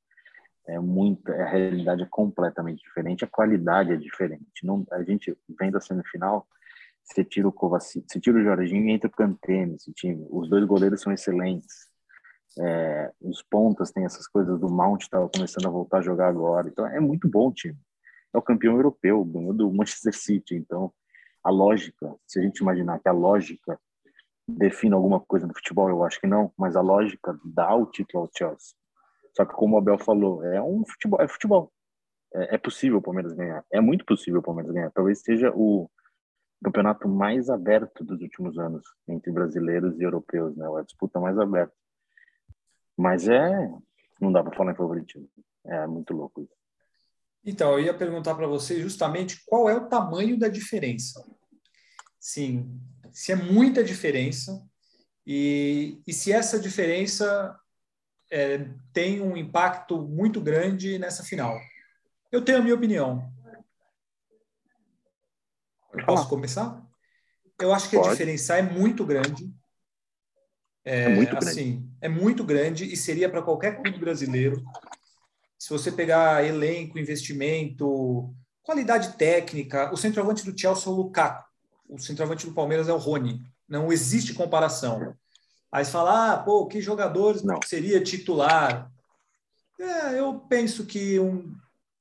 É 0.66 0.78
muito, 0.78 1.30
a 1.32 1.44
realidade 1.44 2.02
é 2.02 2.06
completamente 2.10 2.82
diferente, 2.82 3.24
a 3.24 3.28
qualidade 3.28 3.92
é 3.92 3.96
diferente. 3.96 4.64
Não, 4.64 4.84
a 4.90 5.02
gente 5.02 5.36
vendo 5.58 5.76
a 5.76 5.80
semifinal, 5.80 6.46
você 7.04 7.24
tira 7.24 7.46
o 7.46 7.52
Kovacic, 7.52 8.04
você 8.08 8.20
tira 8.20 8.38
o 8.38 8.42
Jorginho 8.42 8.88
e 8.88 8.90
entra 8.90 9.08
o 9.08 9.12
Kanté 9.12 9.64
nesse 9.64 9.92
time. 9.92 10.26
Os 10.28 10.48
dois 10.48 10.64
goleiros 10.64 11.00
são 11.00 11.12
excelentes. 11.12 11.88
É, 12.58 13.12
os 13.20 13.42
pontas 13.42 13.90
têm 13.92 14.04
essas 14.04 14.26
coisas 14.26 14.58
do 14.58 14.68
Mount 14.68 15.02
estava 15.02 15.28
começando 15.28 15.66
a 15.66 15.70
voltar 15.70 15.98
a 15.98 16.02
jogar 16.02 16.28
agora. 16.28 16.68
Então 16.68 16.86
é 16.86 16.98
muito 16.98 17.28
bom 17.28 17.48
o 17.48 17.52
time. 17.52 17.78
É 18.34 18.38
o 18.38 18.42
campeão 18.42 18.74
europeu, 18.74 19.24
ganhou 19.24 19.52
do 19.52 19.72
Manchester 19.72 20.16
City. 20.16 20.56
Então 20.56 20.92
a 21.44 21.50
lógica, 21.50 22.12
se 22.26 22.40
a 22.40 22.42
gente 22.42 22.58
imaginar 22.58 22.98
que 22.98 23.08
a 23.08 23.12
lógica 23.12 23.78
define 24.48 24.94
alguma 24.94 25.20
coisa 25.20 25.46
no 25.46 25.54
futebol, 25.54 25.88
eu 25.88 26.02
acho 26.02 26.20
que 26.20 26.26
não, 26.26 26.52
mas 26.56 26.74
a 26.74 26.80
lógica 26.80 27.38
dá 27.44 27.74
o 27.74 27.86
título 27.86 28.24
ao 28.24 28.30
Chelsea. 28.36 28.74
Só 29.36 29.44
que 29.44 29.52
como 29.52 29.76
o 29.76 29.78
Abel 29.78 29.98
falou, 29.98 30.42
é 30.42 30.62
um 30.62 30.82
futebol, 30.86 31.20
é 31.20 31.28
futebol. 31.28 31.70
É, 32.34 32.54
é 32.54 32.58
possível 32.58 32.98
o 32.98 33.02
Palmeiras 33.02 33.34
ganhar. 33.34 33.62
É 33.70 33.82
muito 33.82 34.02
possível 34.06 34.40
o 34.40 34.42
Palmeiras 34.42 34.72
ganhar. 34.72 34.90
Talvez 34.92 35.20
seja 35.20 35.52
o 35.54 35.90
campeonato 36.64 37.06
mais 37.06 37.50
aberto 37.50 38.02
dos 38.02 38.22
últimos 38.22 38.58
anos 38.58 38.82
entre 39.06 39.30
brasileiros 39.30 40.00
e 40.00 40.02
europeus, 40.02 40.56
né? 40.56 40.66
A 40.78 40.82
disputa 40.82 41.20
mais 41.20 41.38
aberta. 41.38 41.74
Mas 42.96 43.28
é, 43.28 43.70
não 44.18 44.32
dá 44.32 44.42
para 44.42 44.56
falar 44.56 44.72
em 44.72 44.76
favoritismo. 44.76 45.28
É 45.66 45.86
muito 45.86 46.14
louco 46.14 46.40
isso. 46.40 46.56
Então, 47.44 47.72
eu 47.72 47.80
ia 47.80 47.94
perguntar 47.94 48.34
para 48.34 48.46
você 48.46 48.80
justamente 48.80 49.44
qual 49.44 49.68
é 49.68 49.76
o 49.76 49.86
tamanho 49.86 50.38
da 50.38 50.48
diferença. 50.48 51.22
Sim, 52.18 52.80
se 53.12 53.32
é 53.32 53.36
muita 53.36 53.84
diferença 53.84 54.66
e, 55.26 56.00
e 56.06 56.12
se 56.12 56.32
essa 56.32 56.58
diferença 56.58 57.54
é, 58.30 58.68
tem 58.92 59.20
um 59.20 59.36
impacto 59.36 60.00
muito 60.02 60.40
grande 60.40 60.98
nessa 60.98 61.22
final. 61.22 61.58
Eu 62.30 62.44
tenho 62.44 62.58
a 62.58 62.62
minha 62.62 62.74
opinião. 62.74 63.32
Eu 65.92 66.04
posso 66.04 66.28
começar? 66.28 66.84
Eu 67.58 67.72
acho 67.72 67.88
que 67.88 67.96
Pode. 67.96 68.08
a 68.08 68.12
diferença 68.12 68.56
é 68.56 68.62
muito 68.62 69.04
grande. 69.04 69.50
É, 70.84 71.04
é 71.04 71.08
muito 71.08 71.30
grande. 71.30 71.48
Assim, 71.48 71.90
é 72.00 72.08
muito 72.08 72.44
grande 72.44 72.84
e 72.84 72.96
seria 72.96 73.28
para 73.28 73.42
qualquer 73.42 73.80
clube 73.82 73.98
brasileiro. 73.98 74.62
Se 75.58 75.70
você 75.70 75.90
pegar 75.90 76.44
elenco, 76.44 76.98
investimento, 76.98 78.34
qualidade 78.62 79.16
técnica, 79.16 79.92
o 79.92 79.96
centroavante 79.96 80.44
do 80.44 80.58
Chelsea 80.58 80.86
é 80.86 80.90
o 80.90 80.96
Lukaku, 80.96 81.48
o 81.88 81.98
centroavante 81.98 82.46
do 82.46 82.52
Palmeiras 82.52 82.88
é 82.88 82.92
o 82.92 82.98
Rony. 82.98 83.42
Não 83.68 83.90
existe 83.90 84.34
comparação. 84.34 85.16
Aí 85.70 85.84
você 85.84 85.90
fala, 85.90 86.32
ah, 86.32 86.38
pô, 86.38 86.66
que 86.66 86.80
jogador 86.80 87.42
Não. 87.44 87.60
seria 87.64 88.02
titular? 88.02 88.90
É, 89.78 90.18
eu 90.18 90.40
penso 90.48 90.86
que 90.86 91.18
um, 91.20 91.54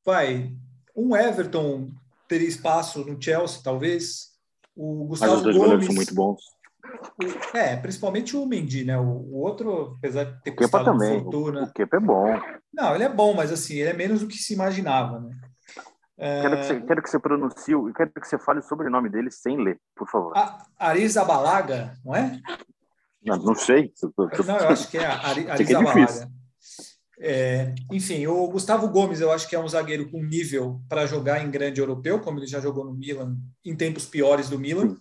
vai, 0.05 0.53
um 0.95 1.15
Everton 1.15 1.91
teria 2.27 2.47
espaço 2.47 3.03
no 3.03 3.21
Chelsea, 3.21 3.61
talvez. 3.63 4.33
O 4.75 5.05
Gustavo 5.05 5.31
Mas 5.31 5.39
os 5.39 5.43
dois 5.43 5.57
Gomes, 5.57 5.85
são 5.85 5.95
muito 5.95 6.15
bons. 6.15 6.55
É, 7.53 7.75
principalmente 7.75 8.35
o 8.35 8.45
Mendy, 8.45 8.85
né? 8.85 8.97
O, 8.97 9.03
o 9.03 9.41
outro, 9.41 9.95
apesar 9.97 10.25
de 10.25 10.41
ter 10.41 10.51
o 10.51 10.55
custado 10.55 10.85
também. 10.85 11.21
fortuna... 11.21 11.63
O 11.63 11.73
Kepa 11.73 11.97
é 11.97 11.99
bom. 11.99 12.39
Não, 12.73 12.93
ele 12.93 13.03
é 13.03 13.09
bom, 13.09 13.33
mas 13.33 13.51
assim, 13.51 13.75
ele 13.75 13.89
é 13.89 13.93
menos 13.93 14.21
do 14.21 14.27
que 14.27 14.37
se 14.37 14.53
imaginava, 14.53 15.19
né? 15.19 15.35
É... 16.17 16.41
Quero, 16.41 16.57
que 16.57 16.63
você, 16.63 16.81
quero 16.81 17.01
que 17.03 17.09
você 17.09 17.19
pronuncie, 17.19 17.75
quero 17.93 18.11
que 18.11 18.27
você 18.27 18.37
fale 18.37 18.59
o 18.59 18.63
sobrenome 18.63 19.09
dele 19.09 19.29
sem 19.29 19.61
ler, 19.61 19.79
por 19.95 20.09
favor. 20.09 20.33
Arisa 20.79 21.25
Balaga, 21.25 21.93
não 22.05 22.15
é? 22.15 22.39
Não, 23.25 23.37
não 23.37 23.55
sei. 23.55 23.91
Não, 24.45 24.57
eu 24.57 24.69
acho 24.69 24.89
que 24.89 24.97
é 24.97 25.05
a 25.05 25.27
Ari, 25.27 25.45
Balaga. 25.73 26.29
É, 27.17 27.73
enfim, 27.91 28.27
o 28.27 28.47
Gustavo 28.49 28.89
Gomes 28.89 29.21
eu 29.21 29.31
acho 29.31 29.47
que 29.47 29.55
é 29.55 29.59
um 29.59 29.67
zagueiro 29.67 30.09
com 30.09 30.21
nível 30.21 30.81
para 30.89 31.05
jogar 31.05 31.43
em 31.43 31.49
grande 31.49 31.79
europeu, 31.79 32.19
como 32.19 32.39
ele 32.39 32.47
já 32.47 32.59
jogou 32.59 32.83
no 32.83 32.93
Milan 32.93 33.37
em 33.63 33.75
tempos 33.75 34.05
piores 34.05 34.49
do 34.49 34.59
Milan. 34.59 34.95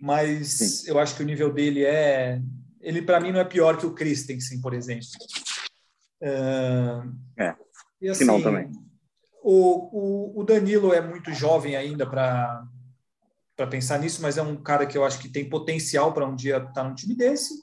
Mas 0.00 0.48
Sim. 0.48 0.90
eu 0.90 0.98
acho 0.98 1.14
que 1.14 1.22
o 1.22 1.26
nível 1.26 1.52
dele 1.52 1.84
é. 1.84 2.40
Ele, 2.80 3.02
para 3.02 3.20
mim, 3.20 3.32
não 3.32 3.40
é 3.40 3.44
pior 3.44 3.76
que 3.76 3.86
o 3.86 3.94
Christensen, 3.94 4.60
por 4.60 4.74
exemplo. 4.74 5.06
Uh, 6.22 7.14
é, 7.38 7.54
e 8.00 8.08
assim, 8.08 8.20
final 8.20 8.40
também. 8.42 8.70
O, 9.42 10.36
o, 10.36 10.40
o 10.40 10.44
Danilo 10.44 10.92
é 10.92 11.00
muito 11.00 11.32
jovem 11.32 11.76
ainda 11.76 12.06
para 12.06 12.64
para 13.56 13.66
pensar 13.66 13.98
nisso, 13.98 14.20
mas 14.20 14.36
é 14.36 14.42
um 14.42 14.56
cara 14.56 14.86
que 14.86 14.96
eu 14.96 15.04
acho 15.04 15.18
que 15.18 15.28
tem 15.28 15.48
potencial 15.48 16.12
para 16.12 16.26
um 16.26 16.36
dia 16.36 16.58
estar 16.58 16.72
tá 16.72 16.84
num 16.84 16.94
time 16.94 17.14
desse. 17.14 17.54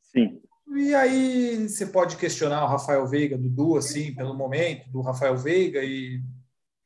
Sim. 0.00 0.40
E 0.74 0.94
aí 0.94 1.68
você 1.68 1.86
pode 1.86 2.16
questionar 2.16 2.64
o 2.64 2.68
Rafael 2.68 3.06
Veiga, 3.06 3.36
Dudu, 3.36 3.76
assim, 3.76 4.14
pelo 4.14 4.34
momento, 4.34 4.90
do 4.90 5.02
Rafael 5.02 5.36
Veiga, 5.36 5.84
e 5.84 6.22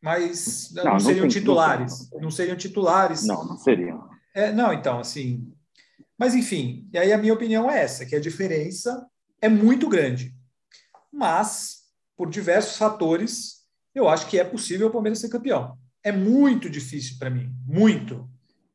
mas 0.02 0.72
não, 0.74 0.84
não, 0.84 0.92
não 0.92 1.00
seriam 1.00 1.22
tem, 1.22 1.30
titulares. 1.30 2.10
Não, 2.10 2.20
não, 2.20 2.30
seriam 2.30 2.56
titulares. 2.56 3.26
Não, 3.26 3.44
não 3.44 3.56
seriam. 3.56 4.08
É, 4.34 4.52
não, 4.52 4.72
então, 4.72 4.98
assim. 4.98 5.52
Mas 6.18 6.34
enfim, 6.34 6.88
e 6.92 6.98
aí 6.98 7.12
a 7.12 7.18
minha 7.18 7.32
opinião 7.32 7.70
é 7.70 7.82
essa, 7.82 8.04
que 8.04 8.16
a 8.16 8.20
diferença 8.20 9.06
é 9.40 9.48
muito 9.48 9.88
grande. 9.88 10.34
Mas, 11.12 11.84
por 12.16 12.28
diversos 12.28 12.76
fatores, 12.76 13.64
eu 13.94 14.08
acho 14.08 14.26
que 14.26 14.38
é 14.38 14.44
possível 14.44 14.88
o 14.88 14.90
Palmeiras 14.90 15.20
ser 15.20 15.28
campeão 15.28 15.78
é 16.02 16.12
muito 16.12 16.69
difícil 16.71 17.16
para 17.19 17.30
mim, 17.30 17.54
muito. 17.66 18.28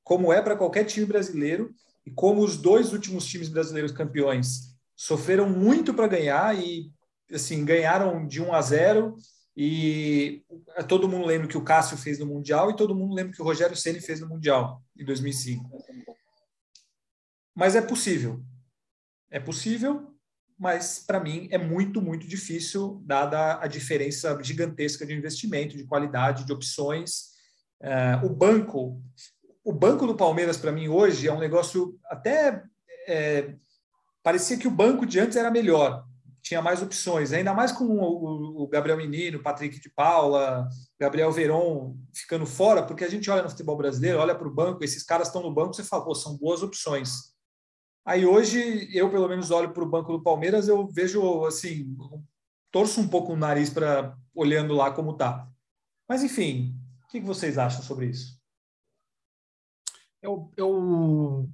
Como 0.03 0.32
é 0.32 0.41
para 0.41 0.55
qualquer 0.55 0.86
time 0.86 1.05
brasileiro 1.05 1.74
e 2.05 2.12
como 2.12 2.41
os 2.41 2.58
dois 2.58 2.94
últimos 2.94 3.25
times 3.25 3.50
brasileiros 3.50 3.91
campeões 3.91 4.75
sofreram 4.96 5.50
muito 5.50 5.94
para 5.94 6.08
ganhar 6.08 6.58
e 6.58 6.91
assim 7.32 7.65
ganharam 7.65 8.27
de 8.27 8.41
1 8.41 8.53
a 8.53 8.62
0 8.62 9.15
e 9.58 10.44
todo 10.88 11.08
mundo 11.08 11.25
lembra 11.25 11.48
que 11.48 11.58
o 11.58 11.63
Cássio 11.63 11.98
fez 11.98 12.20
no 12.20 12.25
mundial 12.25 12.70
e 12.70 12.75
todo 12.75 12.96
mundo 12.96 13.15
lembra 13.15 13.34
que 13.34 13.41
o 13.41 13.46
Rogério 13.46 13.75
Ceni 13.75 14.00
fez 14.00 14.20
no 14.20 14.27
mundial 14.27 14.82
em 14.98 15.05
2005. 15.05 15.70
Mas 17.55 17.75
é 17.75 17.82
possível. 17.82 18.44
É 19.32 19.39
possível 19.39 20.14
mas 20.57 21.03
para 21.05 21.19
mim 21.19 21.47
é 21.51 21.57
muito, 21.57 22.01
muito 22.01 22.27
difícil, 22.27 23.01
dada 23.05 23.59
a 23.62 23.67
diferença 23.67 24.38
gigantesca 24.41 25.05
de 25.05 25.13
investimento, 25.13 25.75
de 25.75 25.85
qualidade, 25.85 26.45
de 26.45 26.53
opções. 26.53 27.35
Uh, 27.81 28.25
o 28.25 28.29
banco, 28.29 29.01
o 29.63 29.74
banco 29.74 30.07
do 30.07 30.15
Palmeiras 30.15 30.57
para 30.57 30.71
mim 30.71 30.88
hoje 30.88 31.27
é 31.27 31.33
um 31.33 31.39
negócio 31.39 32.00
até 32.05 32.63
é, 33.07 33.53
parecia 34.24 34.57
que 34.57 34.67
o 34.67 34.71
banco 34.71 35.05
de 35.05 35.19
antes 35.19 35.38
era 35.38 35.51
melhor, 35.51 36.05
tinha 36.41 36.62
mais 36.62 36.81
opções, 36.81 37.33
ainda 37.33 37.53
mais 37.53 37.71
com 37.71 37.85
o, 37.85 38.63
o 38.63 38.67
Gabriel 38.67 38.97
Menino, 38.97 39.43
Patrick 39.43 39.79
de 39.79 39.89
Paula, 39.89 40.67
Gabriel 41.00 41.31
Veron 41.31 41.97
ficando 42.13 42.45
fora, 42.45 42.83
porque 42.83 43.03
a 43.03 43.09
gente 43.09 43.29
olha 43.29 43.43
no 43.43 43.50
futebol 43.50 43.75
brasileiro, 43.75 44.19
olha 44.19 44.35
para 44.35 44.47
o 44.47 44.53
banco, 44.53 44.83
esses 44.83 45.03
caras 45.03 45.27
estão 45.27 45.41
no 45.41 45.53
banco, 45.53 45.74
você 45.74 45.83
fala, 45.83 46.15
são 46.15 46.38
boas 46.38 46.63
opções 46.63 47.34
Aí 48.05 48.24
hoje, 48.24 48.88
eu 48.95 49.09
pelo 49.09 49.27
menos 49.27 49.50
olho 49.50 49.74
para 49.74 49.83
o 49.83 49.89
banco 49.89 50.12
do 50.12 50.21
Palmeiras, 50.21 50.67
eu 50.67 50.88
vejo 50.88 51.43
assim, 51.45 51.97
torço 52.71 53.01
um 53.01 53.07
pouco 53.07 53.33
o 53.33 53.38
nariz 53.38 53.71
para 53.71 54.15
olhando 54.33 54.75
lá 54.75 54.91
como 54.91 55.17
tá. 55.17 55.50
Mas 56.07 56.24
enfim, 56.24 56.79
o 57.03 57.07
que, 57.07 57.19
vocês 57.19 57.57
acham 57.57 57.81
sobre 57.81 58.07
isso? 58.07 58.39
Eu, 60.21 60.51
eu, 60.55 61.50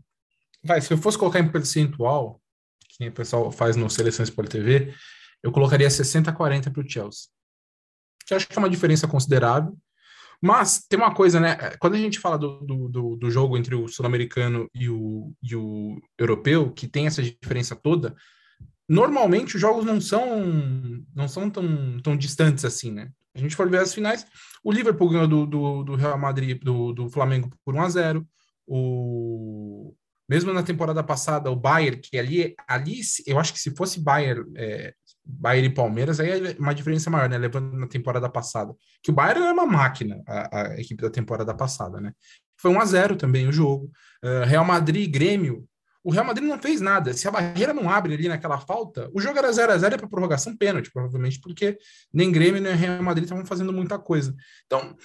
vai, 0.62 0.82
se 0.82 0.92
eu 0.92 0.98
fosse 0.98 1.18
colocar 1.18 1.40
em 1.40 1.50
percentual, 1.50 2.42
que 2.90 3.08
o 3.08 3.14
pessoal 3.14 3.50
faz 3.50 3.78
no 3.78 3.90
Seleção 3.90 4.24
Sport 4.24 4.50
TV, 4.50 4.94
eu 5.42 5.54
colocaria 5.54 5.90
60 5.90 6.34
40 6.34 6.70
para 6.70 6.82
o 6.82 6.90
Chelsea. 6.90 7.30
Que 8.26 8.34
acho 8.34 8.48
que 8.48 8.58
é 8.58 8.60
uma 8.60 8.70
diferença 8.70 9.08
considerável. 9.08 9.78
Mas 10.42 10.86
tem 10.90 10.98
uma 10.98 11.14
coisa, 11.14 11.40
né? 11.40 11.56
Quando 11.80 11.94
a 11.94 12.00
gente 12.00 12.20
fala 12.20 12.38
do, 12.38 12.90
do, 12.90 13.16
do 13.16 13.30
jogo 13.30 13.56
entre 13.58 13.76
o 13.76 13.88
sul-americano 13.88 14.68
e 14.74 14.90
o, 14.90 15.32
e 15.44 15.56
o 15.56 16.02
europeu, 16.18 16.72
que 16.72 16.88
tem 16.88 17.06
essa 17.06 17.22
diferença 17.22 17.76
toda, 17.76 18.16
normalmente 18.90 19.56
os 19.56 19.62
jogos 19.62 19.86
não 19.86 20.02
são 20.02 20.26
não 21.16 21.28
são 21.28 21.50
tão, 21.50 22.00
tão 22.02 22.18
distantes 22.18 22.66
assim, 22.66 22.92
né? 22.92 23.12
A 23.36 23.40
gente 23.40 23.56
for 23.56 23.70
ver 23.70 23.80
as 23.80 23.94
finais, 23.94 24.26
o 24.64 24.72
Liverpool 24.72 25.10
ganhou 25.10 25.28
do, 25.28 25.46
do, 25.46 25.84
do 25.84 25.96
Real 25.96 26.18
Madrid, 26.18 26.62
do, 26.62 26.92
do 26.92 27.10
Flamengo 27.10 27.50
por 27.64 27.76
1 27.76 27.82
a 27.82 27.90
0 27.90 28.28
o 28.68 29.94
mesmo 30.32 30.54
na 30.54 30.64
temporada 30.64 31.04
passada, 31.04 31.52
o 31.52 31.56
Bayern, 31.58 32.00
que 32.00 32.18
ali, 32.18 32.56
ali 32.66 33.02
eu 33.28 33.38
acho 33.38 33.52
que 33.52 33.60
se 33.60 33.76
fosse 33.76 34.00
Bayern, 34.00 34.50
é, 34.56 34.94
Bayern 35.40 35.68
e 35.68 35.74
Palmeiras, 35.74 36.20
aí 36.20 36.30
é 36.30 36.56
uma 36.60 36.74
diferença 36.74 37.10
maior, 37.10 37.30
né? 37.30 37.38
Levando 37.38 37.74
na 37.78 37.88
temporada 37.88 38.30
passada. 38.30 38.74
Que 39.02 39.12
o 39.12 39.14
Bayern 39.14 39.42
é 39.42 39.52
uma 39.52 39.66
máquina, 39.66 40.22
a, 40.28 40.62
a 40.62 40.80
equipe 40.80 41.02
da 41.02 41.10
temporada 41.10 41.54
passada, 41.54 42.00
né? 42.00 42.14
Foi 42.58 42.72
1 42.72 42.80
a 42.80 42.86
0 42.86 43.16
também 43.16 43.48
o 43.48 43.52
jogo. 43.52 43.92
Uh, 44.24 44.46
Real 44.46 44.64
Madrid 44.64 45.04
e 45.04 45.08
Grêmio. 45.08 45.68
O 46.04 46.12
Real 46.12 46.26
Madrid 46.26 46.48
não 46.48 46.60
fez 46.60 46.82
nada. 46.82 47.14
Se 47.14 47.28
a 47.28 47.32
barreira 47.32 47.74
não 47.74 47.90
abre 47.90 48.14
ali 48.14 48.28
naquela 48.28 48.60
falta, 48.60 49.10
o 49.14 49.20
jogo 49.22 49.38
era 49.38 49.52
0 49.52 49.72
a 49.72 49.78
0 49.78 49.98
para 49.98 50.08
prorrogação 50.08 50.56
pênalti, 50.56 50.92
provavelmente, 50.92 51.40
porque 51.40 51.78
nem 52.14 52.32
Grêmio 52.32 52.62
nem 52.62 52.76
Real 52.76 53.02
Madrid 53.02 53.26
estavam 53.26 53.46
fazendo 53.46 53.74
muita 53.74 53.98
coisa. 53.98 54.36
Então, 54.66 54.96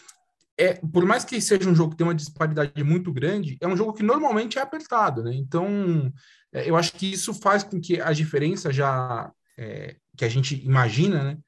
é, 0.58 0.74
por 0.74 1.04
mais 1.04 1.24
que 1.24 1.40
seja 1.40 1.68
um 1.68 1.74
jogo 1.74 1.90
que 1.90 1.96
tem 1.98 2.06
uma 2.06 2.14
disparidade 2.14 2.82
muito 2.82 3.12
grande, 3.12 3.58
é 3.60 3.66
um 3.66 3.76
jogo 3.76 3.92
que 3.92 4.02
normalmente 4.02 4.58
é 4.58 4.62
apertado, 4.62 5.22
né? 5.22 5.34
Então, 5.34 6.12
é, 6.52 6.68
eu 6.68 6.76
acho 6.76 6.92
que 6.92 7.12
isso 7.12 7.34
faz 7.34 7.62
com 7.62 7.78
que 7.78 8.00
a 8.00 8.12
diferença 8.12 8.72
já 8.72 9.30
é, 9.58 9.96
que 10.16 10.24
a 10.24 10.28
gente 10.28 10.64
imagina, 10.64 11.22
né, 11.22 11.38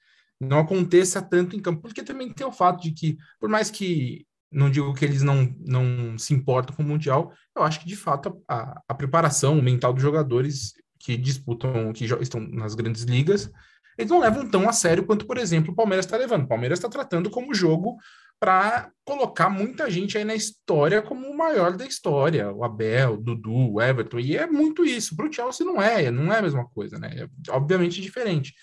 não 0.41 0.61
aconteça 0.61 1.21
tanto 1.21 1.57
em 1.57 1.61
campo, 1.61 1.83
porque 1.83 2.03
também 2.03 2.33
tem 2.33 2.47
o 2.47 2.53
fato 2.53 2.83
de 2.83 2.93
que, 2.93 3.17
por 3.41 3.49
mais 3.49 3.71
que 3.71 4.27
não 4.51 4.71
digo 4.71 4.95
que 4.95 5.05
eles 5.05 5.23
não, 5.23 5.55
não 5.61 6.17
se 6.17 6.33
importam 6.33 6.75
com 6.75 6.83
o 6.83 6.87
Mundial, 6.87 7.33
eu 7.57 7.63
acho 7.63 7.81
que 7.81 7.87
de 7.87 7.97
fato 7.97 8.43
a, 8.49 8.81
a 8.89 8.95
preparação 8.95 9.61
mental 9.61 9.93
dos 9.93 10.03
jogadores 10.03 10.73
que 10.99 11.17
disputam, 11.17 11.93
que 11.93 12.05
estão 12.05 12.41
nas 12.41 12.75
grandes 12.75 13.03
ligas, 13.03 13.51
eles 13.99 14.11
não 14.11 14.21
levam 14.21 14.49
tão 14.49 14.69
a 14.69 14.73
sério 14.73 15.05
quanto, 15.05 15.27
por 15.27 15.37
exemplo, 15.37 15.73
o 15.73 15.77
Palmeiras 15.77 16.07
está 16.07 16.17
levando. 16.17 16.45
O 16.45 16.49
Palmeiras 16.49 16.79
está 16.79 16.89
tratando 16.89 17.29
como 17.31 17.53
jogo 17.53 17.97
para 18.41 18.91
colocar 19.05 19.49
muita 19.49 19.91
gente 19.91 20.17
aí 20.17 20.25
na 20.25 20.35
história 20.35 21.03
como 21.03 21.27
o 21.27 21.37
maior 21.37 21.77
da 21.77 21.85
história, 21.85 22.53
o 22.53 22.63
Abel, 22.63 23.15
o 23.15 23.17
Dudu, 23.17 23.73
o 23.73 23.83
Everton, 23.83 24.21
e 24.21 24.37
é 24.37 24.47
muito 24.47 24.85
isso. 24.85 25.17
Para 25.17 25.27
o 25.27 25.33
Chelsea 25.33 25.67
não 25.67 25.83
é, 25.83 26.11
não 26.11 26.33
é 26.33 26.39
a 26.39 26.43
mesma 26.43 26.67
coisa, 26.69 26.99
né? 26.99 27.11
É 27.17 27.53
obviamente 27.53 28.01
diferente. 28.01 28.55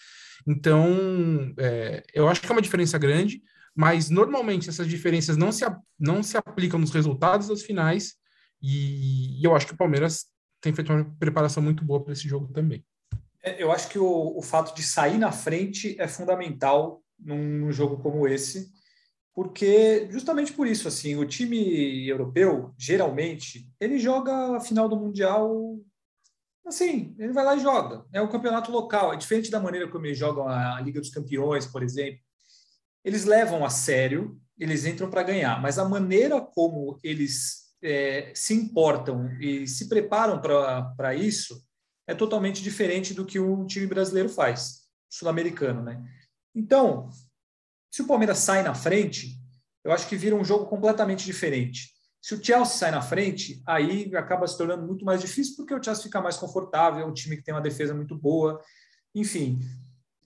Então, 0.47 1.53
é, 1.57 2.03
eu 2.13 2.27
acho 2.27 2.41
que 2.41 2.47
é 2.47 2.51
uma 2.51 2.61
diferença 2.61 2.97
grande, 2.97 3.41
mas 3.75 4.09
normalmente 4.09 4.69
essas 4.69 4.87
diferenças 4.87 5.35
não 5.35 5.51
se, 5.51 5.65
não 5.99 6.23
se 6.23 6.37
aplicam 6.37 6.79
nos 6.79 6.91
resultados 6.91 7.47
das 7.47 7.61
finais, 7.61 8.13
e, 8.61 9.41
e 9.41 9.43
eu 9.43 9.55
acho 9.55 9.67
que 9.67 9.73
o 9.73 9.77
Palmeiras 9.77 10.25
tem 10.61 10.73
feito 10.73 10.91
uma 10.93 11.03
preparação 11.19 11.61
muito 11.61 11.83
boa 11.83 12.03
para 12.03 12.13
esse 12.13 12.27
jogo 12.27 12.51
também. 12.53 12.85
É, 13.43 13.61
eu 13.61 13.71
acho 13.71 13.89
que 13.89 13.99
o, 13.99 14.37
o 14.37 14.41
fato 14.41 14.75
de 14.75 14.81
sair 14.81 15.17
na 15.17 15.31
frente 15.31 15.95
é 15.99 16.07
fundamental 16.07 17.03
num, 17.19 17.59
num 17.59 17.71
jogo 17.71 17.97
como 17.97 18.27
esse, 18.27 18.71
porque 19.35 20.07
justamente 20.09 20.53
por 20.53 20.65
isso, 20.65 20.87
assim, 20.87 21.17
o 21.17 21.27
time 21.27 22.07
europeu, 22.07 22.73
geralmente, 22.77 23.69
ele 23.79 23.99
joga 23.99 24.55
a 24.55 24.61
final 24.61 24.87
do 24.87 24.95
Mundial 24.95 25.77
assim, 26.65 27.15
ele 27.19 27.31
vai 27.31 27.45
lá 27.45 27.55
e 27.55 27.59
joga. 27.59 28.05
É 28.11 28.21
o 28.21 28.29
campeonato 28.29 28.71
local, 28.71 29.13
é 29.13 29.17
diferente 29.17 29.51
da 29.51 29.59
maneira 29.59 29.87
como 29.87 30.05
eles 30.05 30.17
jogam 30.17 30.47
a 30.47 30.81
Liga 30.81 30.99
dos 30.99 31.11
Campeões, 31.11 31.67
por 31.67 31.83
exemplo. 31.83 32.19
Eles 33.03 33.23
levam 33.25 33.63
a 33.63 33.69
sério, 33.69 34.39
eles 34.57 34.85
entram 34.85 35.09
para 35.09 35.21
ganhar, 35.21 35.61
mas 35.61 35.77
a 35.77 35.87
maneira 35.87 36.41
como 36.41 36.99
eles 37.03 37.75
é, 37.83 38.31
se 38.33 38.53
importam 38.53 39.29
e 39.39 39.67
se 39.67 39.87
preparam 39.87 40.41
para 40.41 41.13
isso 41.13 41.63
é 42.07 42.15
totalmente 42.15 42.63
diferente 42.63 43.13
do 43.13 43.25
que 43.25 43.39
o 43.39 43.65
time 43.65 43.85
brasileiro 43.85 44.29
faz, 44.29 44.85
sul-americano, 45.09 45.83
né? 45.83 46.03
Então, 46.53 47.09
se 47.95 48.01
o 48.01 48.07
Palmeiras 48.07 48.39
sai 48.39 48.61
na 48.61 48.75
frente, 48.75 49.39
eu 49.81 49.89
acho 49.89 50.05
que 50.09 50.17
vira 50.17 50.35
um 50.35 50.43
jogo 50.43 50.65
completamente 50.65 51.23
diferente. 51.23 51.93
Se 52.21 52.35
o 52.35 52.43
Chelsea 52.43 52.75
sai 52.75 52.91
na 52.91 53.01
frente, 53.01 53.63
aí 53.65 54.13
acaba 54.17 54.45
se 54.45 54.57
tornando 54.57 54.85
muito 54.85 55.05
mais 55.05 55.21
difícil, 55.21 55.55
porque 55.55 55.73
o 55.73 55.81
Chelsea 55.81 56.03
fica 56.03 56.19
mais 56.19 56.35
confortável, 56.35 56.99
é 56.99 57.05
um 57.05 57.13
time 57.13 57.37
que 57.37 57.43
tem 57.43 57.53
uma 57.53 57.61
defesa 57.61 57.93
muito 57.93 58.13
boa. 58.13 58.61
Enfim, 59.15 59.59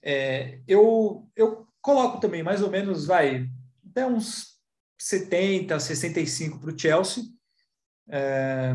é, 0.02 0.58
eu, 0.66 1.30
eu 1.36 1.64
coloco 1.80 2.18
também 2.18 2.42
mais 2.42 2.60
ou 2.60 2.72
menos, 2.72 3.06
vai, 3.06 3.48
até 3.88 4.04
uns 4.04 4.58
70, 4.98 5.78
65 5.78 6.58
para 6.58 6.74
o 6.74 6.76
Chelsea. 6.76 7.22
É, 8.08 8.72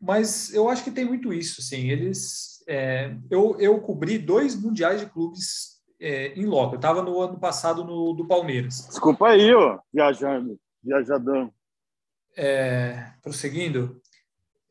mas 0.00 0.52
eu 0.52 0.68
acho 0.68 0.82
que 0.82 0.90
tem 0.90 1.04
muito 1.04 1.32
isso, 1.32 1.60
assim, 1.60 1.90
eles... 1.90 2.60
É, 2.66 3.16
eu, 3.30 3.56
eu 3.60 3.80
cobri 3.80 4.18
dois 4.18 4.56
mundiais 4.56 4.98
de 4.98 5.06
clubes 5.06 5.75
é, 6.00 6.28
em 6.34 6.44
loco. 6.44 6.74
Eu 6.74 6.78
estava 6.78 7.02
no 7.02 7.20
ano 7.20 7.38
passado 7.38 7.84
no 7.84 8.12
do 8.12 8.26
Palmeiras. 8.26 8.86
Desculpa 8.88 9.28
aí, 9.28 9.54
ó, 9.54 9.78
viajando, 9.92 10.58
viajadão. 10.82 11.52
É, 12.36 13.12
prosseguindo, 13.22 14.00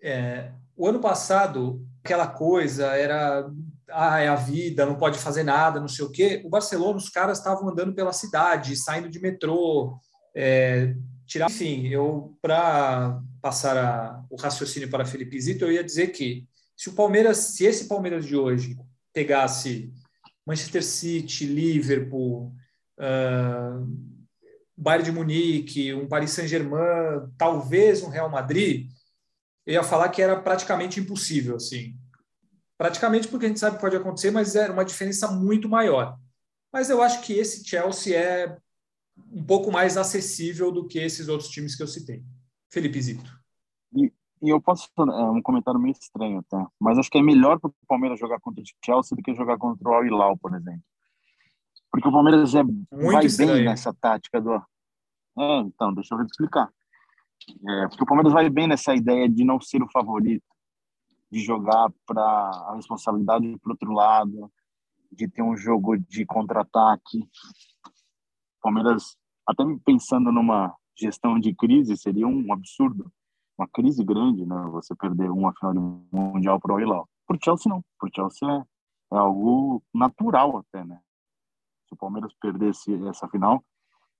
é, 0.01 0.51
o 0.77 0.88
ano 0.88 1.00
passado, 1.00 1.84
aquela 2.03 2.27
coisa 2.27 2.88
era 2.96 3.50
ah, 3.89 4.20
é 4.20 4.27
a 4.27 4.36
vida, 4.36 4.86
não 4.86 4.96
pode 4.96 5.17
fazer 5.17 5.44
nada, 5.44 5.79
não 5.79 5.88
sei 5.88 6.05
o 6.05 6.12
quê. 6.12 6.41
O 6.46 6.50
Barcelona, 6.50 6.98
os 6.98 7.10
caras 7.10 7.38
estavam 7.38 7.70
andando 7.70 7.94
pela 7.94 8.13
cidade, 8.13 8.75
saindo 8.75 9.10
de 9.10 9.20
metrô, 9.20 9.98
é, 10.36 10.96
tirar. 11.25 11.50
Enfim, 11.50 11.88
eu, 11.88 12.38
para 12.41 13.20
passar 13.41 13.77
a, 13.77 14.24
o 14.29 14.36
raciocínio 14.36 14.89
para 14.89 15.05
Felipe 15.05 15.39
Zito, 15.39 15.65
eu 15.65 15.72
ia 15.72 15.84
dizer 15.84 16.08
que 16.08 16.48
se 16.75 16.89
o 16.89 16.94
Palmeiras, 16.94 17.38
se 17.38 17.65
esse 17.65 17.88
Palmeiras 17.88 18.25
de 18.25 18.36
hoje 18.36 18.77
pegasse 19.13 19.94
Manchester 20.46 20.84
City, 20.84 21.46
Liverpool, 21.46 22.53
uh, 23.00 24.16
Bayern 24.77 25.05
de 25.05 25.12
Munique, 25.12 25.94
um 25.94 26.08
Paris 26.08 26.31
Saint-Germain, 26.31 27.31
talvez 27.38 28.03
um 28.03 28.10
Real 28.10 28.29
Madrid, 28.29 28.90
eu 29.66 29.74
ia 29.74 29.84
falar 29.84 30.10
que 30.10 30.22
era 30.22 30.40
praticamente 30.40 31.00
impossível, 31.00 31.55
assim. 31.55 31.98
Praticamente 32.77 33.27
porque 33.27 33.46
a 33.46 33.50
gente 33.50 33.60
sabe 33.60 33.77
que 33.77 33.81
pode 33.81 33.96
acontecer, 33.96 34.31
mas 34.31 34.55
era 34.55 34.72
uma 34.72 34.86
diferença 34.86 35.31
muito 35.31 35.68
maior. 35.68 36.20
Mas 36.72 36.90
eu 36.90 37.01
acho 37.01 37.22
que 37.22 37.34
esse 37.34 37.66
Chelsea 37.66 38.16
é 38.16 38.58
um 39.31 39.44
pouco 39.44 39.72
mais 39.72 39.98
acessível 39.98 40.72
do 40.72 40.86
que 40.86 41.00
esses 41.00 41.29
outros 41.29 41.50
times 41.50 41.75
que 41.75 41.81
eu 41.81 41.88
citei. 41.88 42.22
Felipe 42.70 43.01
Zito. 43.01 43.45
E, 44.46 44.50
eu 44.50 44.62
posso 44.62 44.90
é 44.98 45.01
um 45.31 45.42
comentário 45.42 45.79
meio 45.79 45.94
estranho, 45.94 46.44
tá? 46.44 46.68
Mas 46.79 46.98
acho 46.98 47.10
que 47.10 47.18
é 47.18 47.22
melhor 47.22 47.60
para 47.60 47.70
o 47.70 47.74
Palmeiras 47.88 48.20
jogar 48.20 48.40
contra 48.40 48.62
o 48.62 48.66
Chelsea 48.84 49.16
do 49.16 49.24
que 49.24 49.34
jogar 49.34 49.58
contra 49.58 49.90
o 49.90 49.94
Al 49.94 50.05
Hilal, 50.05 50.38
por 50.38 50.53
exemplo. 50.53 50.84
Porque 51.92 52.08
o 52.08 52.12
Palmeiras 52.12 52.53
é, 52.53 52.64
vai 52.92 53.25
estranho. 53.25 53.53
bem 53.53 53.66
nessa 53.66 53.94
tática 53.94 54.40
do. 54.40 54.53
É, 55.38 55.60
então, 55.62 55.94
deixa 55.94 56.14
eu 56.14 56.22
explicar. 56.24 56.70
É, 57.68 57.88
porque 57.88 58.03
o 58.03 58.05
Palmeiras 58.05 58.34
vai 58.34 58.50
bem 58.50 58.68
nessa 58.68 58.96
ideia 58.96 59.29
de 59.29 59.44
não 59.44 59.60
ser 59.60 59.81
o 59.81 59.90
favorito, 59.92 60.46
de 61.31 61.40
jogar 61.40 61.92
para 62.05 62.22
a 62.22 62.74
responsabilidade 62.75 63.58
para 63.60 63.72
outro 63.72 63.92
lado, 63.92 64.51
de 65.12 65.27
ter 65.27 65.42
um 65.42 65.55
jogo 65.55 65.98
de 65.98 66.25
contra-ataque. 66.25 67.20
O 67.20 68.62
Palmeiras, 68.62 69.18
até 69.48 69.64
pensando 69.86 70.31
numa 70.31 70.75
gestão 70.98 71.40
de 71.40 71.53
crise, 71.53 71.98
seria 71.98 72.27
um 72.27 72.51
absurdo, 72.53 73.12
uma 73.57 73.68
crise 73.68 74.03
grande, 74.03 74.46
né? 74.46 74.55
Você 74.72 74.96
perder 74.96 75.29
uma 75.29 75.53
final 75.53 75.74
de 75.74 75.79
mundial 76.11 76.59
para 76.59 76.74
o 76.74 76.79
Hilal. 76.79 77.07
Por 77.27 77.37
Chelsea 77.44 77.70
não, 77.70 77.83
por 78.00 78.09
Chelsea 78.13 78.48
é, 78.50 79.15
é 79.15 79.18
algo 79.18 79.81
natural 79.94 80.57
até, 80.57 80.83
né? 80.83 81.00
Se 81.87 81.94
o 81.94 81.98
Palmeiras 81.98 82.33
perdesse 82.41 82.94
essa 83.07 83.27
final, 83.27 83.63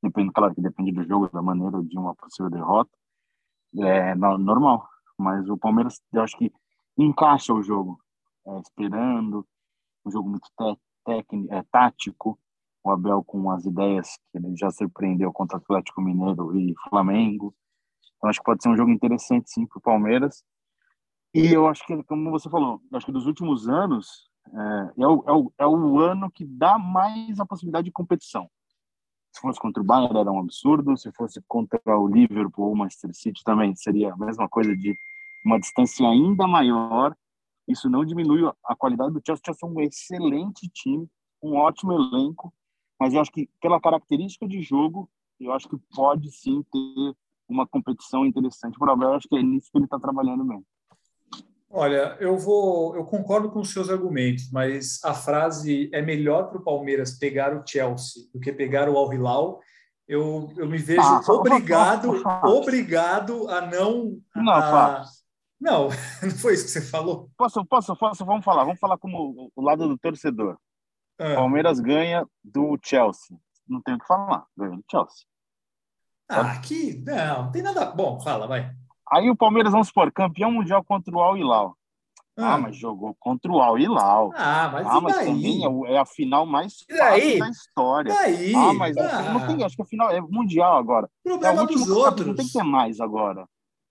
depende, 0.01 0.31
claro 0.31 0.53
que 0.53 0.61
depende 0.61 0.91
do 0.91 1.03
jogo, 1.03 1.29
da 1.29 1.41
maneira 1.41 1.83
de 1.83 1.97
uma 1.97 2.15
possível 2.15 2.49
derrota, 2.49 2.91
é 3.77 4.15
normal. 4.15 4.87
Mas 5.17 5.49
o 5.49 5.57
Palmeiras, 5.57 6.01
eu 6.13 6.21
acho 6.21 6.37
que 6.37 6.51
encaixa 6.97 7.53
o 7.53 7.63
jogo, 7.63 7.99
é, 8.47 8.59
esperando, 8.59 9.45
um 10.05 10.11
jogo 10.11 10.29
muito 10.29 10.47
técnico, 11.05 11.53
é, 11.53 11.63
tático. 11.71 12.39
O 12.83 12.91
Abel 12.91 13.23
com 13.23 13.49
as 13.49 13.65
ideias 13.65 14.15
que 14.31 14.37
ele 14.37 14.55
já 14.55 14.69
surpreendeu 14.69 15.33
contra 15.33 15.57
o 15.57 15.59
Atlético 15.59 16.01
Mineiro 16.01 16.55
e 16.55 16.75
Flamengo. 16.87 17.53
Então 18.17 18.30
acho 18.30 18.39
que 18.39 18.45
pode 18.45 18.62
ser 18.63 18.69
um 18.69 18.78
jogo 18.78 18.91
interessante 18.91 19.49
sim 19.49 19.65
para 19.65 19.78
o 19.78 19.82
Palmeiras. 19.82 20.43
E 21.34 21.51
eu 21.51 21.67
acho 21.67 21.86
que, 21.86 22.01
como 22.04 22.32
você 22.32 22.49
falou, 22.49 22.82
acho 22.93 23.06
que 23.06 23.12
dos 23.12 23.25
últimos 23.25 23.67
anos 23.67 24.30
é, 24.54 25.04
é, 25.04 25.08
o, 25.08 25.23
é, 25.28 25.32
o, 25.34 25.54
é 25.60 25.67
o 25.67 25.99
ano 25.99 26.32
que 26.32 26.45
dá 26.45 26.78
mais 26.78 27.39
a 27.39 27.45
possibilidade 27.45 27.86
de 27.86 27.91
competição. 27.91 28.49
Se 29.34 29.41
fosse 29.41 29.60
contra 29.60 29.84
o 29.84 29.86
Bayern 29.86 30.17
era 30.17 30.32
um 30.32 30.39
absurdo, 30.39 30.95
se 30.95 31.12
fosse 31.12 31.41
contra 31.47 31.82
o 31.86 32.08
Liverpool 32.08 32.67
ou 32.67 32.73
o 32.73 32.78
Manchester 32.78 33.13
City 33.13 33.43
também 33.43 33.75
seria 33.75 34.13
a 34.13 34.17
mesma 34.17 34.47
coisa 34.47 34.73
de 34.75 34.95
uma 35.45 35.60
distância 35.60 36.08
ainda 36.08 36.47
maior. 36.47 37.13
Isso 37.67 37.89
não 37.89 38.06
diminui 38.06 38.49
a 38.63 38.75
qualidade 38.75 39.12
do 39.12 39.21
Chelsea. 39.25 39.41
O 39.41 39.45
Chelsea 39.45 39.67
é 39.67 39.71
um 39.71 39.82
excelente 39.82 40.69
time, 40.69 41.06
um 41.43 41.58
ótimo 41.58 41.91
elenco, 41.91 42.54
mas 42.97 43.13
eu 43.13 43.19
acho 43.19 43.32
que 43.32 43.49
pela 43.60 43.82
característica 43.82 44.47
de 44.47 44.62
jogo, 44.62 45.10
eu 45.38 45.51
acho 45.51 45.67
que 45.67 45.78
pode 45.93 46.32
sim 46.32 46.63
ter 46.71 47.15
uma 47.47 47.67
competição 47.67 48.25
interessante. 48.25 48.77
Por 48.77 48.89
Abel, 48.89 49.13
acho 49.13 49.27
que 49.27 49.38
é 49.38 49.43
nisso 49.43 49.69
que 49.71 49.77
ele 49.77 49.86
está 49.86 49.99
trabalhando 49.99 50.43
mesmo. 50.43 50.65
Olha, 51.69 52.15
eu 52.21 52.38
vou, 52.38 52.95
eu 52.95 53.03
concordo 53.03 53.51
com 53.51 53.60
os 53.60 53.73
seus 53.73 53.89
argumentos, 53.89 54.49
mas 54.49 55.03
a 55.03 55.13
frase 55.13 55.89
é 55.93 56.01
melhor 56.01 56.49
para 56.49 56.58
o 56.58 56.63
Palmeiras 56.63 57.17
pegar 57.17 57.53
o 57.53 57.67
Chelsea 57.67 58.23
do 58.34 58.39
que 58.39 58.53
pegar 58.53 58.88
o 58.88 58.97
Al 58.97 59.13
Hilal. 59.13 59.60
Eu, 60.08 60.53
eu 60.55 60.69
me 60.69 60.77
vejo 60.77 61.01
ah, 61.01 61.21
obrigado, 61.27 62.23
obrigado 62.45 63.49
a 63.49 63.60
não. 63.60 64.21
Não, 64.34 64.53
a... 64.53 65.03
não, 65.60 65.89
não 66.23 66.31
foi 66.31 66.53
isso 66.53 66.63
que 66.63 66.71
você 66.71 66.81
falou. 66.81 67.29
Posso, 67.38 67.65
posso, 67.65 67.93
posso? 67.97 68.23
Vamos 68.23 68.45
falar, 68.45 68.63
vamos 68.63 68.79
falar 68.79 68.97
como 68.97 69.51
o 69.53 69.62
lado 69.62 69.86
do 69.88 69.97
torcedor. 69.97 70.58
Ah. 71.19 71.36
Palmeiras 71.36 71.81
ganha 71.81 72.25
do 72.41 72.79
Chelsea. 72.81 73.38
Não 73.67 73.81
tem 73.81 73.95
o 73.95 73.99
que 73.99 74.08
falar, 74.08 74.45
ganha 74.55 74.77
do 74.77 74.86
Chelsea. 74.89 75.25
Ah, 76.29 76.57
que 76.57 77.01
não, 77.05 77.43
não 77.43 77.51
tem 77.51 77.61
nada. 77.61 77.85
Bom, 77.85 78.19
fala, 78.19 78.47
vai. 78.47 78.71
Aí 79.11 79.29
o 79.29 79.35
Palmeiras, 79.35 79.71
vamos 79.71 79.88
supor, 79.88 80.11
campeão 80.11 80.51
mundial 80.51 80.83
contra 80.83 81.15
o 81.15 81.19
Al 81.19 81.38
Hilal. 81.38 81.77
Ah, 82.38 82.55
ah, 82.55 82.57
mas 82.57 82.75
jogou 82.75 83.15
contra 83.17 83.49
o 83.49 83.61
Al 83.61 83.79
Hilal. 83.79 84.31
Ah, 84.35 84.69
mas, 84.71 84.88
ah, 84.88 84.99
mas 84.99 85.15
também 85.15 85.63
é, 85.63 85.93
é, 85.93 85.97
a 85.97 86.05
final 86.05 86.45
mais 86.45 86.83
fácil 86.89 87.39
da 87.39 87.49
história. 87.49 88.13
Daí? 88.13 88.53
Ah, 88.53 88.73
mas 88.73 88.97
ah. 88.97 89.33
não 89.33 89.47
tem, 89.47 89.63
acho 89.63 89.75
que 89.75 89.81
a 89.81 89.85
final 89.85 90.11
é 90.11 90.19
mundial 90.19 90.77
agora. 90.77 91.09
Problema 91.23 91.61
é 91.61 91.65
dos 91.65 91.89
outros. 91.89 92.27
Não 92.27 92.35
tem 92.35 92.45
que 92.45 92.51
ter 92.51 92.63
mais 92.63 92.99
agora. 92.99 93.47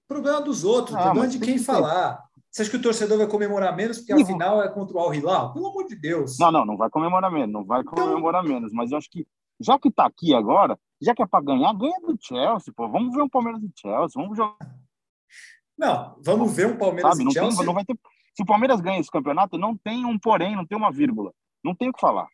Problema 0.06 0.42
dos 0.42 0.62
outros, 0.62 0.94
ah, 0.94 1.04
problema 1.04 1.28
de 1.28 1.38
quem 1.38 1.58
falar. 1.58 2.22
Você 2.50 2.62
acha 2.62 2.70
que 2.70 2.76
o 2.76 2.82
torcedor 2.82 3.16
vai 3.16 3.26
comemorar 3.26 3.74
menos 3.74 3.98
porque 3.98 4.12
a 4.12 4.26
final 4.26 4.62
é 4.62 4.68
contra 4.68 4.96
o 4.96 5.00
Al 5.00 5.14
Hilal? 5.14 5.52
Pelo 5.54 5.68
amor 5.68 5.86
de 5.86 5.96
Deus. 5.96 6.38
Não, 6.38 6.52
não, 6.52 6.66
não 6.66 6.76
vai 6.76 6.90
comemorar 6.90 7.32
menos, 7.32 7.52
não 7.52 7.64
vai 7.64 7.80
então- 7.80 7.94
comemorar 7.94 8.44
então... 8.44 8.54
menos. 8.54 8.72
Mas 8.72 8.92
eu 8.92 8.98
acho 8.98 9.10
que, 9.10 9.26
já 9.58 9.78
que 9.78 9.90
tá 9.90 10.04
aqui 10.04 10.34
agora, 10.34 10.78
já 11.04 11.14
que 11.14 11.22
é 11.22 11.26
para 11.26 11.44
ganhar, 11.44 11.72
ganha 11.74 12.00
do 12.00 12.16
Chelsea, 12.20 12.72
pô. 12.74 12.88
Vamos 12.88 13.14
ver 13.14 13.22
um 13.22 13.28
Palmeiras 13.28 13.62
e 13.62 13.70
Chelsea, 13.76 14.20
vamos 14.20 14.36
jogar. 14.36 14.56
Não, 15.76 16.16
vamos 16.24 16.54
ver 16.54 16.66
um 16.66 16.76
Palmeiras 16.76 17.16
Sabe, 17.16 17.28
e 17.28 17.32
Chelsea. 17.32 17.58
Tem, 17.58 17.66
não 17.66 17.74
vai 17.74 17.84
ter... 17.84 17.98
Se 18.34 18.42
o 18.42 18.46
Palmeiras 18.46 18.80
ganha 18.80 18.98
esse 18.98 19.10
campeonato, 19.10 19.58
não 19.58 19.76
tem 19.76 20.04
um 20.04 20.18
porém, 20.18 20.56
não 20.56 20.66
tem 20.66 20.76
uma 20.76 20.90
vírgula. 20.90 21.32
Não 21.62 21.74
tem 21.74 21.88
o 21.88 21.92
que 21.92 22.00
falar. 22.00 22.28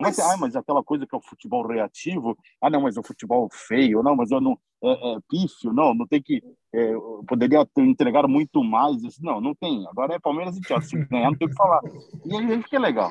Mas, 0.00 0.18
ah, 0.18 0.36
mas 0.36 0.56
aquela 0.56 0.82
coisa 0.82 1.06
que 1.06 1.14
é 1.14 1.18
o 1.18 1.22
futebol 1.22 1.66
reativo, 1.66 2.36
ah, 2.60 2.68
não, 2.68 2.80
mas 2.80 2.96
é 2.96 3.00
o 3.00 3.06
futebol 3.06 3.48
feio, 3.52 4.02
não, 4.02 4.16
mas 4.16 4.30
eu 4.30 4.40
não, 4.40 4.58
é, 4.82 5.12
é 5.12 5.18
pífio, 5.30 5.72
não, 5.72 5.94
não 5.94 6.06
tem 6.06 6.20
que, 6.20 6.42
é, 6.74 6.92
poderia 7.28 7.64
ter 7.64 7.82
entregar 7.82 8.26
muito 8.26 8.62
mais, 8.64 9.00
não, 9.20 9.40
não 9.40 9.54
tem, 9.54 9.86
agora 9.86 10.14
é 10.14 10.18
Palmeiras 10.18 10.56
e 10.56 10.66
Chelsea, 10.66 11.00
se 11.00 11.08
ganhar 11.08 11.30
não 11.30 11.38
tem 11.38 11.46
o 11.46 11.50
que 11.50 11.56
falar, 11.56 11.80
e 12.24 12.36
aí 12.36 12.62
fica 12.62 12.78
legal. 12.78 13.10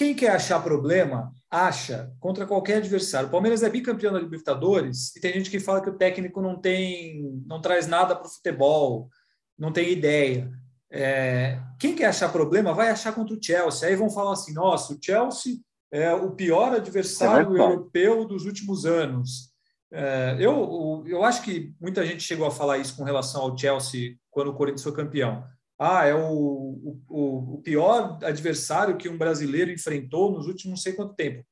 Quem 0.00 0.14
quer 0.14 0.30
achar 0.30 0.64
problema, 0.64 1.30
acha 1.50 2.10
contra 2.18 2.46
qualquer 2.46 2.78
adversário. 2.78 3.28
O 3.28 3.30
Palmeiras 3.30 3.62
é 3.62 3.68
bicampeão 3.68 4.10
da 4.10 4.18
Libertadores 4.18 5.14
e 5.14 5.20
tem 5.20 5.34
gente 5.34 5.50
que 5.50 5.60
fala 5.60 5.82
que 5.82 5.90
o 5.90 5.98
técnico 5.98 6.40
não 6.40 6.58
tem, 6.58 7.22
não 7.46 7.60
traz 7.60 7.86
nada 7.86 8.16
para 8.16 8.26
o 8.26 8.30
futebol, 8.30 9.10
não 9.58 9.70
tem 9.70 9.92
ideia. 9.92 10.50
É, 10.90 11.60
quem 11.78 11.94
quer 11.94 12.06
achar 12.06 12.32
problema 12.32 12.72
vai 12.72 12.88
achar 12.88 13.14
contra 13.14 13.36
o 13.36 13.38
Chelsea. 13.38 13.86
Aí 13.86 13.94
vão 13.94 14.08
falar 14.08 14.32
assim: 14.32 14.54
nossa, 14.54 14.94
o 14.94 14.98
Chelsea 14.98 15.56
é 15.92 16.14
o 16.14 16.30
pior 16.30 16.72
adversário 16.72 17.54
é 17.54 17.60
europeu 17.60 18.24
dos 18.24 18.46
últimos 18.46 18.86
anos. 18.86 19.50
É, 19.92 20.34
eu, 20.40 21.04
eu 21.06 21.22
acho 21.22 21.42
que 21.42 21.74
muita 21.78 22.06
gente 22.06 22.22
chegou 22.22 22.46
a 22.46 22.50
falar 22.50 22.78
isso 22.78 22.96
com 22.96 23.04
relação 23.04 23.42
ao 23.42 23.58
Chelsea 23.58 24.16
quando 24.30 24.48
o 24.48 24.54
Corinthians 24.54 24.82
foi 24.82 24.94
campeão. 24.94 25.44
Ah, 25.82 26.04
é 26.04 26.14
o, 26.14 26.94
o, 27.08 27.54
o 27.54 27.62
pior 27.62 28.18
adversário 28.22 28.98
que 28.98 29.08
um 29.08 29.16
brasileiro 29.16 29.70
enfrentou 29.70 30.30
nos 30.30 30.46
últimos 30.46 30.66
não 30.66 30.76
sei 30.76 30.92
quanto 30.92 31.14
tempo. 31.14 31.42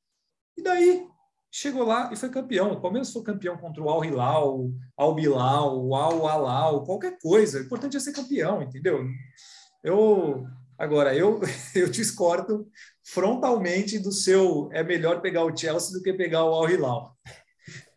E 0.55 0.61
daí 0.61 1.07
chegou 1.51 1.83
lá 1.83 2.13
e 2.13 2.15
foi 2.15 2.29
campeão. 2.29 2.71
O 2.71 2.79
Palmeiras 2.79 3.11
foi 3.11 3.23
campeão 3.23 3.57
contra 3.57 3.81
o 3.81 3.89
Al 3.89 4.05
Hilal, 4.05 4.69
Al 4.95 5.15
Bilal, 5.15 5.95
Al 5.95 6.27
Alal, 6.27 6.83
qualquer 6.83 7.17
coisa. 7.19 7.59
O 7.59 7.63
importante 7.63 7.97
é 7.97 7.99
ser 7.99 8.13
campeão, 8.13 8.61
entendeu? 8.61 9.03
Eu 9.83 10.45
agora 10.77 11.15
eu 11.15 11.39
eu 11.73 11.89
discordo 11.89 12.67
frontalmente 13.03 13.97
do 13.97 14.11
seu 14.11 14.69
é 14.71 14.83
melhor 14.83 15.21
pegar 15.21 15.43
o 15.43 15.57
Chelsea 15.57 15.91
do 15.91 16.03
que 16.03 16.13
pegar 16.13 16.45
o 16.45 16.53
Al 16.53 16.69
Hilal. 16.69 17.17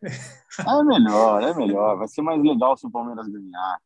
É 0.03 0.85
melhor, 0.85 1.42
é 1.42 1.55
melhor. 1.55 1.99
Vai 1.99 2.09
ser 2.09 2.23
mais 2.23 2.42
legal 2.42 2.75
se 2.77 2.87
o 2.87 2.90
Palmeiras 2.90 3.29
ganhar. 3.29 3.79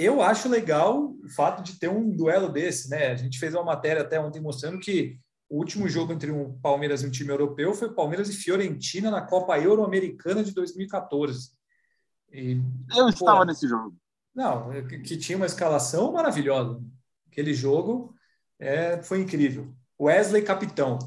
Eu 0.00 0.22
acho 0.22 0.48
legal 0.48 1.14
o 1.22 1.28
fato 1.28 1.62
de 1.62 1.78
ter 1.78 1.88
um 1.88 2.10
duelo 2.10 2.48
desse, 2.48 2.88
né? 2.88 3.08
A 3.08 3.16
gente 3.16 3.38
fez 3.38 3.54
uma 3.54 3.62
matéria 3.62 4.00
até 4.00 4.18
ontem 4.18 4.40
mostrando 4.40 4.80
que 4.80 5.18
o 5.46 5.58
último 5.58 5.86
jogo 5.88 6.12
entre 6.12 6.30
um 6.30 6.58
Palmeiras 6.60 7.02
e 7.02 7.06
um 7.06 7.10
time 7.10 7.28
europeu 7.30 7.74
foi 7.74 7.92
Palmeiras 7.92 8.30
e 8.30 8.32
Fiorentina 8.32 9.10
na 9.10 9.20
Copa 9.20 9.58
Euro-Americana 9.58 10.42
de 10.42 10.54
2014. 10.54 11.50
E, 12.32 12.52
eu 12.96 13.04
pô, 13.04 13.08
estava 13.10 13.44
nesse 13.44 13.68
jogo. 13.68 13.94
Não, 14.34 14.70
que 14.86 15.18
tinha 15.18 15.36
uma 15.36 15.46
escalação 15.46 16.12
maravilhosa. 16.12 16.80
Aquele 17.30 17.52
jogo 17.52 18.14
é, 18.58 19.02
foi 19.02 19.20
incrível. 19.20 19.74
Wesley 20.00 20.42
capitão. 20.42 20.98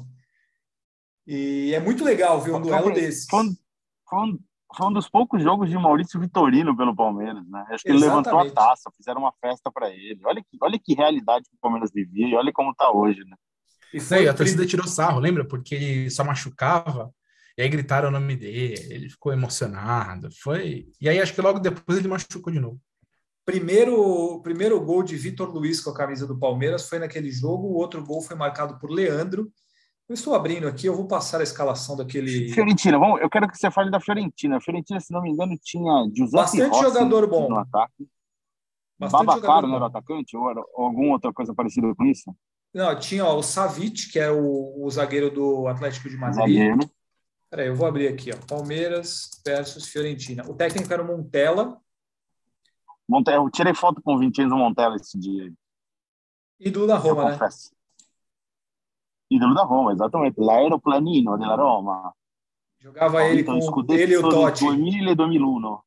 E 1.26 1.74
é 1.74 1.80
muito 1.80 2.04
legal 2.04 2.40
ver 2.40 2.52
um 2.52 2.60
duelo 2.60 2.92
desse. 2.92 3.26
Foi, 3.28 3.42
um, 3.44 4.38
foi 4.76 4.86
um 4.86 4.92
dos 4.92 5.08
poucos 5.08 5.42
jogos 5.42 5.68
de 5.68 5.76
Maurício 5.76 6.20
Vitorino 6.20 6.76
pelo 6.76 6.94
Palmeiras, 6.94 7.46
né? 7.48 7.64
Acho 7.70 7.84
que 7.84 7.90
ele 7.90 7.98
levantou 7.98 8.38
a 8.38 8.50
taça, 8.50 8.90
fizeram 8.96 9.20
uma 9.20 9.32
festa 9.40 9.70
para 9.70 9.90
ele. 9.90 10.20
Olha 10.24 10.42
que, 10.42 10.58
olha 10.60 10.78
que 10.78 10.94
realidade 10.94 11.44
que 11.48 11.56
o 11.56 11.60
Palmeiras 11.60 11.90
vivia 11.92 12.28
e 12.28 12.34
olha 12.34 12.52
como 12.52 12.70
está 12.70 12.90
hoje, 12.90 13.24
né? 13.24 13.36
E 13.92 14.00
foi, 14.00 14.26
a 14.26 14.34
torcida 14.34 14.66
tirou 14.66 14.86
sarro, 14.86 15.20
lembra? 15.20 15.46
Porque 15.46 15.74
ele 15.74 16.10
só 16.10 16.24
machucava, 16.24 17.12
e 17.56 17.62
aí 17.62 17.68
gritaram 17.68 18.08
o 18.08 18.12
nome 18.12 18.36
dele, 18.36 18.74
ele 18.90 19.08
ficou 19.08 19.32
emocionado. 19.32 20.28
Foi. 20.42 20.88
E 21.00 21.08
aí 21.08 21.20
acho 21.20 21.32
que 21.32 21.40
logo 21.40 21.60
depois 21.60 21.98
ele 21.98 22.08
machucou 22.08 22.52
de 22.52 22.58
novo. 22.58 22.80
Primeiro, 23.44 24.40
primeiro 24.42 24.80
gol 24.80 25.02
de 25.02 25.16
Vitor 25.16 25.52
Luiz 25.52 25.80
com 25.80 25.90
a 25.90 25.94
camisa 25.94 26.26
do 26.26 26.38
Palmeiras 26.38 26.88
foi 26.88 26.98
naquele 26.98 27.30
jogo, 27.30 27.68
o 27.68 27.74
outro 27.74 28.02
gol 28.02 28.22
foi 28.22 28.34
marcado 28.34 28.78
por 28.78 28.90
Leandro. 28.90 29.52
Eu 30.08 30.14
estou 30.14 30.34
abrindo 30.34 30.68
aqui, 30.68 30.86
eu 30.86 30.94
vou 30.94 31.06
passar 31.06 31.40
a 31.40 31.42
escalação 31.42 31.96
daquele. 31.96 32.52
Fiorentina, 32.52 32.98
vamos, 32.98 33.20
eu 33.20 33.30
quero 33.30 33.48
que 33.48 33.56
você 33.56 33.70
fale 33.70 33.90
da 33.90 34.00
Fiorentina. 34.00 34.58
A 34.58 34.60
Fiorentina, 34.60 35.00
se 35.00 35.12
não 35.12 35.22
me 35.22 35.30
engano, 35.30 35.56
tinha 35.62 36.08
Giuseppe 36.14 36.42
Bastante 36.42 36.70
Rossi 36.70 36.82
jogador 36.82 37.26
bom. 37.26 37.48
no 37.48 37.56
ataque. 37.56 38.08
Bastante 38.98 39.26
Babacar 39.26 39.62
não 39.62 39.76
era 39.76 39.86
atacante 39.86 40.36
ou, 40.36 40.50
era, 40.50 40.60
ou 40.74 40.86
alguma 40.86 41.14
outra 41.14 41.32
coisa 41.32 41.54
parecida 41.54 41.94
com 41.94 42.04
isso? 42.04 42.34
Não, 42.72 42.98
tinha 42.98 43.24
ó, 43.24 43.36
o 43.36 43.42
Savic, 43.42 44.10
que 44.10 44.18
é 44.18 44.30
o, 44.30 44.84
o 44.84 44.90
zagueiro 44.90 45.30
do 45.30 45.66
Atlético 45.66 46.08
de 46.08 46.16
Madrid. 46.16 46.38
Zagueiro. 46.38 46.90
Peraí, 47.48 47.68
eu 47.68 47.76
vou 47.76 47.86
abrir 47.86 48.08
aqui, 48.08 48.30
ó. 48.32 48.36
Palmeiras 48.46 49.30
versus 49.44 49.86
Fiorentina. 49.86 50.44
O 50.48 50.54
técnico 50.54 50.92
era 50.92 51.02
o 51.02 51.06
Montella, 51.06 51.80
Montella, 53.08 53.44
eu 53.44 53.50
tirei 53.50 53.74
foto 53.74 54.02
com 54.02 54.14
o 54.14 54.18
Vincenzo 54.18 54.56
Montella 54.56 54.96
esse 54.96 55.18
dia. 55.18 55.52
Ídolo 56.58 56.86
da 56.86 56.96
Roma, 56.96 57.30
né? 57.30 57.38
Ídolo 59.30 59.54
da 59.54 59.62
Roma, 59.62 59.92
exatamente. 59.92 60.40
L'aeroplanino 60.40 61.36
della 61.36 61.56
Roma. 61.56 62.14
Jogava 62.78 63.24
ele 63.24 63.42
com 63.42 63.54
ele 63.92 64.12
e 64.12 64.16
o 64.18 64.28
Totti. 64.28 64.64
2000 64.64 65.12
e 65.12 65.14
2001. 65.14 65.78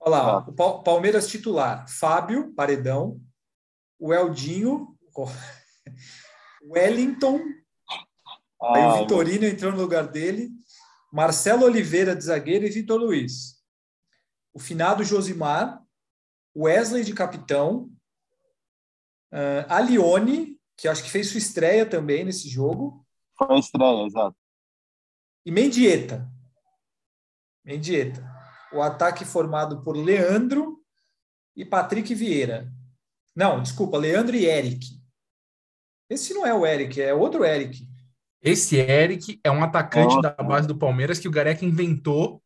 Olha 0.00 0.22
lá, 0.22 0.38
o 0.38 0.82
Palmeiras 0.82 1.26
titular, 1.26 1.84
Fábio 1.88 2.54
Paredão, 2.54 3.20
o 3.98 4.14
Eldinho, 4.14 4.96
o 5.16 5.26
Wellington, 6.70 7.40
aí 8.62 8.86
o 8.86 8.98
Vitorino 8.98 9.44
entrou 9.44 9.72
no 9.72 9.80
lugar 9.80 10.06
dele, 10.06 10.50
Marcelo 11.12 11.64
Oliveira 11.64 12.14
de 12.14 12.22
zagueiro 12.22 12.66
e 12.66 12.70
Vitor 12.70 13.00
Luiz 13.00 13.58
o 14.58 14.60
finado 14.60 15.04
Josimar, 15.04 15.80
Wesley 16.56 17.04
de 17.04 17.14
capitão, 17.14 17.88
uh, 19.32 19.64
a 19.68 19.80
Lione, 19.80 20.57
que 20.78 20.86
acho 20.86 21.02
que 21.02 21.10
fez 21.10 21.28
sua 21.28 21.38
estreia 21.38 21.84
também 21.84 22.24
nesse 22.24 22.48
jogo. 22.48 23.04
Foi 23.36 23.56
a 23.56 23.58
estreia, 23.58 24.06
exato. 24.06 24.36
E 25.44 25.50
Mendieta. 25.50 26.30
Mendieta. 27.64 28.24
O 28.72 28.80
ataque 28.80 29.24
formado 29.24 29.82
por 29.82 29.96
Leandro 29.96 30.80
e 31.56 31.64
Patrick 31.64 32.14
Vieira. 32.14 32.72
Não, 33.34 33.60
desculpa, 33.60 33.98
Leandro 33.98 34.36
e 34.36 34.46
Eric. 34.46 34.86
Esse 36.08 36.32
não 36.32 36.46
é 36.46 36.54
o 36.54 36.64
Eric, 36.64 37.00
é 37.02 37.12
outro 37.12 37.44
Eric. 37.44 37.86
Esse 38.40 38.76
Eric 38.76 39.40
é 39.42 39.50
um 39.50 39.62
atacante 39.62 40.20
da 40.22 40.30
base 40.30 40.68
do 40.68 40.78
Palmeiras 40.78 41.18
que 41.18 41.26
o 41.26 41.30
Gareca 41.30 41.64
inventou 41.64 42.42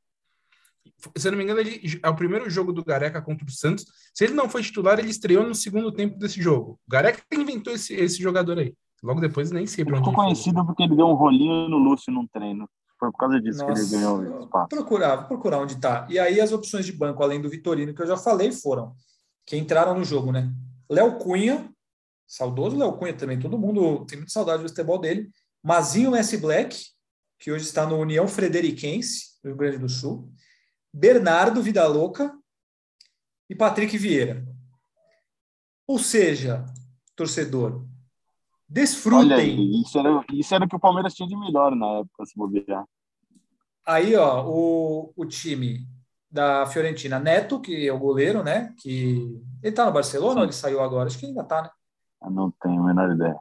se 1.17 1.27
eu 1.27 1.33
não 1.33 1.38
me 1.38 1.45
engano, 1.45 1.61
ele, 1.61 2.01
é 2.03 2.09
o 2.09 2.17
primeiro 2.17 2.49
jogo 2.49 2.73
do 2.73 2.85
Gareca 2.85 3.21
contra 3.21 3.47
o 3.47 3.51
Santos. 3.51 3.87
Se 4.15 4.25
ele 4.25 4.35
não 4.35 4.49
foi 4.49 4.62
titular, 4.62 4.99
ele 4.99 5.11
estreou 5.11 5.47
no 5.47 5.55
segundo 5.55 5.91
tempo 5.91 6.19
desse 6.19 6.41
jogo. 6.41 6.79
O 6.87 6.91
Gareca 6.91 7.21
inventou 7.33 7.73
esse, 7.73 7.95
esse 7.95 8.23
jogador 8.23 8.59
aí. 8.59 8.75
Logo 9.03 9.21
depois, 9.21 9.51
nem 9.51 9.67
sei 9.67 9.85
para 9.85 9.97
onde 9.97 10.09
ficou 10.09 10.25
conhecido 10.25 10.57
foi. 10.57 10.67
porque 10.67 10.83
ele 10.85 10.97
deu 10.97 11.07
um 11.07 11.15
rolinho 11.15 11.69
no 11.69 11.79
Lúcio 11.79 12.12
num 12.12 12.27
treino. 12.27 12.69
Foi 12.99 13.11
por 13.11 13.19
causa 13.19 13.41
disso 13.41 13.67
Nossa, 13.67 13.75
que 13.75 13.81
ele 13.81 13.91
ganhou 13.91 14.43
espaço. 14.45 14.69
Procurar, 14.69 15.17
vou 15.17 15.27
procurar 15.27 15.59
onde 15.59 15.75
está. 15.75 16.07
E 16.09 16.21
aí 16.21 16.41
as 16.41 16.53
opções 16.53 16.87
de 16.87 16.93
banco, 16.93 17.21
além 17.21 17.41
do 17.41 17.51
Vitorino, 17.51 17.93
que 17.93 18.01
eu 18.01 18.07
já 18.07 18.17
falei, 18.17 18.53
foram 18.53 18.95
que 19.45 19.57
entraram 19.57 19.99
no 19.99 20.05
jogo, 20.05 20.31
né? 20.31 20.53
Léo 20.88 21.19
Cunha, 21.19 21.69
saudoso 22.29 22.77
Léo 22.77 22.93
Cunha 22.93 23.12
também, 23.12 23.41
todo 23.41 23.59
mundo 23.59 24.07
tem 24.07 24.19
muita 24.19 24.33
saudade 24.33 24.62
do 24.62 24.69
futebol 24.69 24.99
dele. 24.99 25.29
Mazinho 25.65 26.15
S. 26.15 26.37
Black, 26.37 26.77
que 27.41 27.51
hoje 27.51 27.65
está 27.65 27.85
no 27.85 27.97
União 27.97 28.29
Frederiquense, 28.29 29.38
Rio 29.45 29.57
Grande 29.57 29.79
do 29.79 29.88
Sul. 29.88 30.33
Bernardo 30.92 31.62
Vida 31.62 31.87
Louca 31.87 32.37
e 33.48 33.55
Patrick 33.55 33.96
Vieira. 33.96 34.44
Ou 35.87 35.98
seja, 35.98 36.64
torcedor, 37.16 37.85
desfrutem. 38.68 39.33
Aí, 39.33 39.81
isso, 39.81 39.98
era, 39.98 40.24
isso 40.33 40.55
era 40.55 40.64
o 40.64 40.68
que 40.68 40.76
o 40.76 40.81
Palmeiras 40.81 41.14
tinha 41.14 41.28
de 41.28 41.37
melhor 41.37 41.74
na 41.74 42.00
época, 42.00 42.26
se 42.26 42.37
bobear. 42.37 42.85
Aí, 43.87 44.14
ó, 44.14 44.46
o, 44.46 45.12
o 45.16 45.26
time 45.26 45.87
da 46.31 46.64
Fiorentina, 46.66 47.18
Neto, 47.18 47.61
que 47.61 47.87
é 47.87 47.92
o 47.92 47.98
goleiro, 47.98 48.42
né? 48.42 48.74
Que 48.78 49.40
ele 49.62 49.74
tá 49.74 49.85
no 49.85 49.92
Barcelona 49.92 50.33
Sim. 50.33 50.38
ou 50.38 50.44
ele 50.44 50.52
saiu 50.52 50.81
agora? 50.81 51.09
Acho 51.09 51.18
que 51.18 51.26
ainda 51.26 51.44
tá, 51.44 51.62
né? 51.62 51.70
Eu 52.22 52.31
não 52.31 52.50
tenho 52.50 52.81
a 52.81 52.87
menor 52.87 53.14
ideia. 53.14 53.38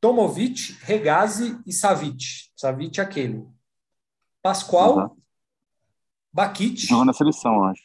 Tomovic, 0.00 0.78
Regazi 0.82 1.60
e 1.66 1.72
Savic. 1.72 2.50
Savic 2.56 2.98
é 2.98 3.02
aquele. 3.02 3.46
Pascoal, 4.40 4.98
uhum. 4.98 5.16
Bakit. 6.32 6.86
Jogou 6.86 7.04
na 7.04 7.12
seleção, 7.12 7.64
acho. 7.64 7.82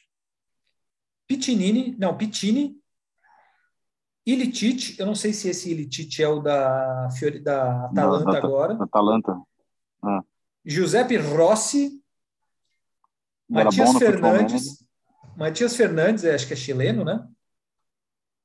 Pitinini, 1.27 1.95
não, 1.99 2.17
Pitini. 2.17 2.79
Ilitite, 4.25 4.99
eu 4.99 5.05
não 5.05 5.15
sei 5.15 5.31
se 5.33 5.49
esse 5.49 5.71
Ilitite 5.71 6.21
é 6.21 6.27
o 6.27 6.41
da, 6.41 7.09
Fiori, 7.17 7.39
da 7.39 7.85
Atalanta 7.85 8.25
não, 8.25 8.31
da, 8.31 8.37
agora. 8.37 8.83
Atalanta. 8.83 9.41
Ah. 10.03 10.21
Giuseppe 10.65 11.17
Rossi. 11.17 12.01
Matias 13.49 13.97
Fernandes. 13.97 14.85
Matias 15.37 15.75
Fernandes, 15.75 16.25
acho 16.25 16.47
que 16.47 16.53
é 16.53 16.57
chileno, 16.57 17.05
né? 17.05 17.25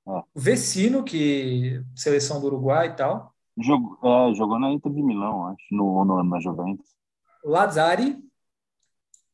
É. 0.06 0.22
Vecino, 0.34 1.02
que 1.02 1.82
seleção 1.94 2.40
do 2.40 2.46
Uruguai 2.46 2.88
e 2.88 2.96
tal. 2.96 3.34
Jogou, 3.58 3.98
é, 4.02 4.34
jogou 4.34 4.58
na 4.58 4.70
Inter 4.70 4.92
de 4.92 5.02
Milão, 5.02 5.48
acho, 5.48 5.64
no, 5.70 6.04
no, 6.04 6.22
na 6.22 6.40
Juventus. 6.40 6.86
Lazari, 7.44 8.18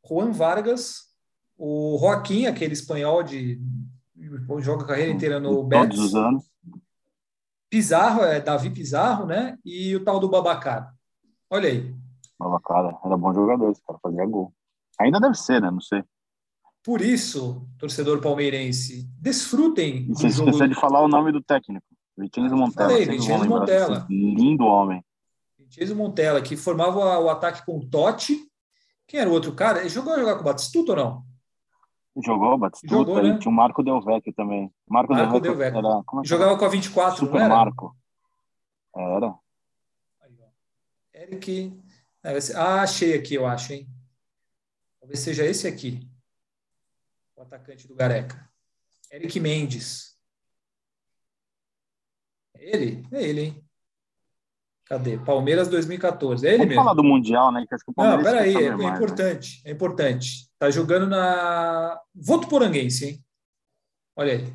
Juan 0.08 0.32
Vargas, 0.32 1.08
o 1.56 1.98
Joaquim, 2.00 2.46
aquele 2.46 2.72
espanhol 2.72 3.22
de 3.22 3.60
joga 4.60 4.84
a 4.84 4.86
carreira 4.86 5.12
inteira 5.12 5.40
no 5.40 5.62
Betis. 5.62 5.88
Todos 5.88 6.04
os 6.06 6.14
anos. 6.14 6.44
Pizarro, 7.70 8.22
é 8.22 8.40
Davi 8.40 8.70
Pizarro, 8.70 9.26
né? 9.26 9.58
E 9.64 9.94
o 9.94 10.02
tal 10.02 10.18
do 10.18 10.28
Babacar. 10.28 10.94
Olha 11.50 11.68
aí. 11.68 11.94
Babacar, 12.38 12.98
era 13.04 13.16
bom 13.16 13.32
jogador, 13.34 13.70
esse 13.70 13.82
cara 13.82 13.98
fazia 14.02 14.24
gol. 14.26 14.52
Ainda 15.00 15.20
deve 15.20 15.34
ser, 15.34 15.60
né? 15.60 15.70
Não 15.70 15.80
sei. 15.80 16.02
Por 16.82 17.02
isso, 17.02 17.68
torcedor 17.78 18.20
palmeirense, 18.20 19.08
desfrutem. 19.20 20.06
Você 20.08 20.28
esqueceu 20.28 20.52
jogo... 20.52 20.68
de 20.68 20.74
falar 20.74 21.02
o 21.02 21.08
nome 21.08 21.32
do 21.32 21.42
técnico. 21.42 21.86
Vitinho 22.16 22.56
Montella. 22.56 22.90
Falei, 22.90 23.06
Vitinho 23.06 23.48
Montella. 23.48 24.06
Lindo 24.08 24.64
homem. 24.64 25.04
Vitinho 25.58 25.96
Montella, 25.96 26.40
que 26.40 26.56
formava 26.56 27.18
o 27.20 27.28
ataque 27.28 27.64
com 27.64 27.78
o 27.78 27.86
Totti. 27.86 28.47
Quem 29.08 29.18
era 29.18 29.28
o 29.28 29.32
outro 29.32 29.54
cara? 29.54 29.80
Ele 29.80 29.88
jogou 29.88 30.12
a 30.12 30.18
jogar 30.18 30.34
com 30.34 30.42
o 30.42 30.44
Batistuta 30.44 30.92
ou 30.92 30.96
não? 30.96 31.24
Jogou, 32.22 32.58
Batistuta. 32.58 32.94
Jogou, 32.94 33.22
né? 33.22 33.38
tinha 33.38 33.50
o 33.50 33.54
Marco 33.54 33.82
Del 33.82 34.02
Vecchio 34.02 34.34
também. 34.34 34.70
Marco, 34.86 35.14
Marco 35.14 35.40
Del 35.40 35.56
Vecchio. 35.56 35.78
Era, 35.78 35.88
é 35.88 36.24
Jogava 36.24 36.58
com 36.58 36.64
a 36.64 36.68
24, 36.68 37.18
Super 37.18 37.38
não 37.38 37.40
era? 37.40 37.54
Marco. 37.54 37.96
Era. 38.94 39.34
Eric. 41.14 41.82
Ah, 42.54 42.82
achei 42.82 43.14
aqui, 43.14 43.34
eu 43.34 43.46
acho, 43.46 43.72
hein? 43.72 43.88
Talvez 45.00 45.20
seja 45.20 45.44
esse 45.44 45.66
aqui. 45.66 46.06
O 47.34 47.40
atacante 47.40 47.88
do 47.88 47.94
Gareca. 47.94 48.46
Eric 49.10 49.40
Mendes. 49.40 50.18
É 52.54 52.76
ele? 52.76 53.06
É 53.10 53.22
ele, 53.22 53.40
hein? 53.40 53.67
Cadê? 54.88 55.18
Palmeiras 55.18 55.68
2014. 55.68 56.46
É 56.46 56.50
ele 56.50 56.58
Vamos 56.58 56.68
mesmo. 56.70 56.82
falar 56.82 56.94
do 56.94 57.04
Mundial, 57.04 57.52
né? 57.52 57.66
Que 57.68 57.74
acho 57.74 57.84
que 57.84 57.90
o 57.90 57.94
Palmeiras 57.94 58.24
Não, 58.24 58.32
peraí, 58.32 58.56
é, 58.56 58.66
é 58.68 58.76
mais, 58.76 58.96
importante. 58.96 59.62
Né? 59.64 59.70
É 59.70 59.74
importante. 59.74 60.48
Tá 60.58 60.70
jogando 60.70 61.06
na 61.06 62.00
Votuporanguense, 62.14 63.06
hein? 63.06 63.24
Olha 64.16 64.32
aí. 64.32 64.54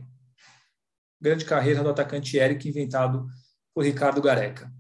Grande 1.21 1.45
carreira 1.45 1.83
do 1.83 1.89
atacante 1.89 2.37
Eric, 2.37 2.67
inventado 2.67 3.27
por 3.75 3.85
Ricardo 3.85 4.21
Gareca. 4.21 4.71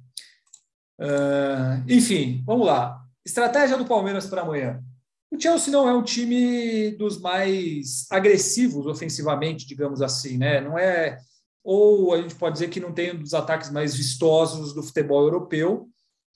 Uh, 0.99 1.83
enfim, 1.87 2.43
vamos 2.45 2.65
lá. 2.65 3.01
Estratégia 3.23 3.77
do 3.77 3.85
Palmeiras 3.85 4.25
para 4.25 4.41
amanhã. 4.41 4.83
O 5.31 5.39
Chelsea 5.39 5.71
não 5.71 5.87
é 5.87 5.93
um 5.93 6.03
time 6.03 6.91
dos 6.91 7.19
mais 7.19 8.05
agressivos 8.09 8.87
ofensivamente, 8.87 9.67
digamos 9.67 10.01
assim, 10.01 10.37
né? 10.37 10.61
Não 10.61 10.77
é 10.77 11.19
ou 11.63 12.13
a 12.13 12.21
gente 12.21 12.35
pode 12.35 12.53
dizer 12.53 12.69
que 12.69 12.79
não 12.79 12.93
tem 12.93 13.15
um 13.15 13.19
dos 13.19 13.33
ataques 13.33 13.71
mais 13.71 13.95
vistosos 13.95 14.73
do 14.73 14.83
futebol 14.83 15.23
europeu, 15.23 15.89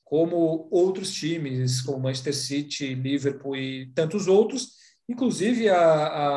como 0.03 0.69
outros 0.71 1.11
times, 1.11 1.81
como 1.81 1.99
Manchester 1.99 2.35
City, 2.35 2.95
Liverpool 2.95 3.57
e 3.57 3.91
tantos 3.93 4.27
outros. 4.27 4.71
Inclusive, 5.09 5.67
a, 5.69 5.81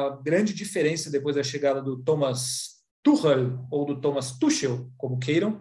a 0.06 0.20
grande 0.22 0.52
diferença 0.52 1.10
depois 1.10 1.36
da 1.36 1.42
chegada 1.42 1.80
do 1.80 2.02
Thomas 2.02 2.80
Tuchel, 3.02 3.64
ou 3.70 3.84
do 3.84 4.00
Thomas 4.00 4.38
Tuchel, 4.38 4.90
como 4.96 5.18
queiram, 5.18 5.60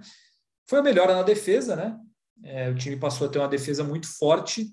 foi 0.68 0.80
a 0.80 0.84
melhora 0.84 1.16
na 1.16 1.24
defesa, 1.24 1.76
né? 1.76 1.98
É, 2.44 2.70
o 2.70 2.76
time 2.76 2.96
passou 2.96 3.28
a 3.28 3.30
ter 3.30 3.40
uma 3.40 3.48
defesa 3.48 3.84
muito 3.84 4.08
forte. 4.08 4.72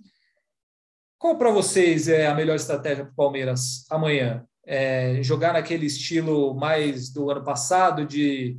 Qual 1.19 1.37
para 1.37 1.51
vocês 1.51 2.09
é 2.09 2.27
a 2.27 2.35
melhor 2.35 2.57
estratégia 2.57 3.05
para 3.05 3.13
o 3.13 3.17
Palmeiras 3.17 3.85
amanhã? 3.91 4.47
É, 4.67 5.23
jogar 5.23 5.53
naquele 5.53 5.87
estilo 5.87 6.53
mais 6.55 7.09
do 7.09 7.31
ano 7.31 7.45
passado, 7.45 8.05
de 8.05 8.59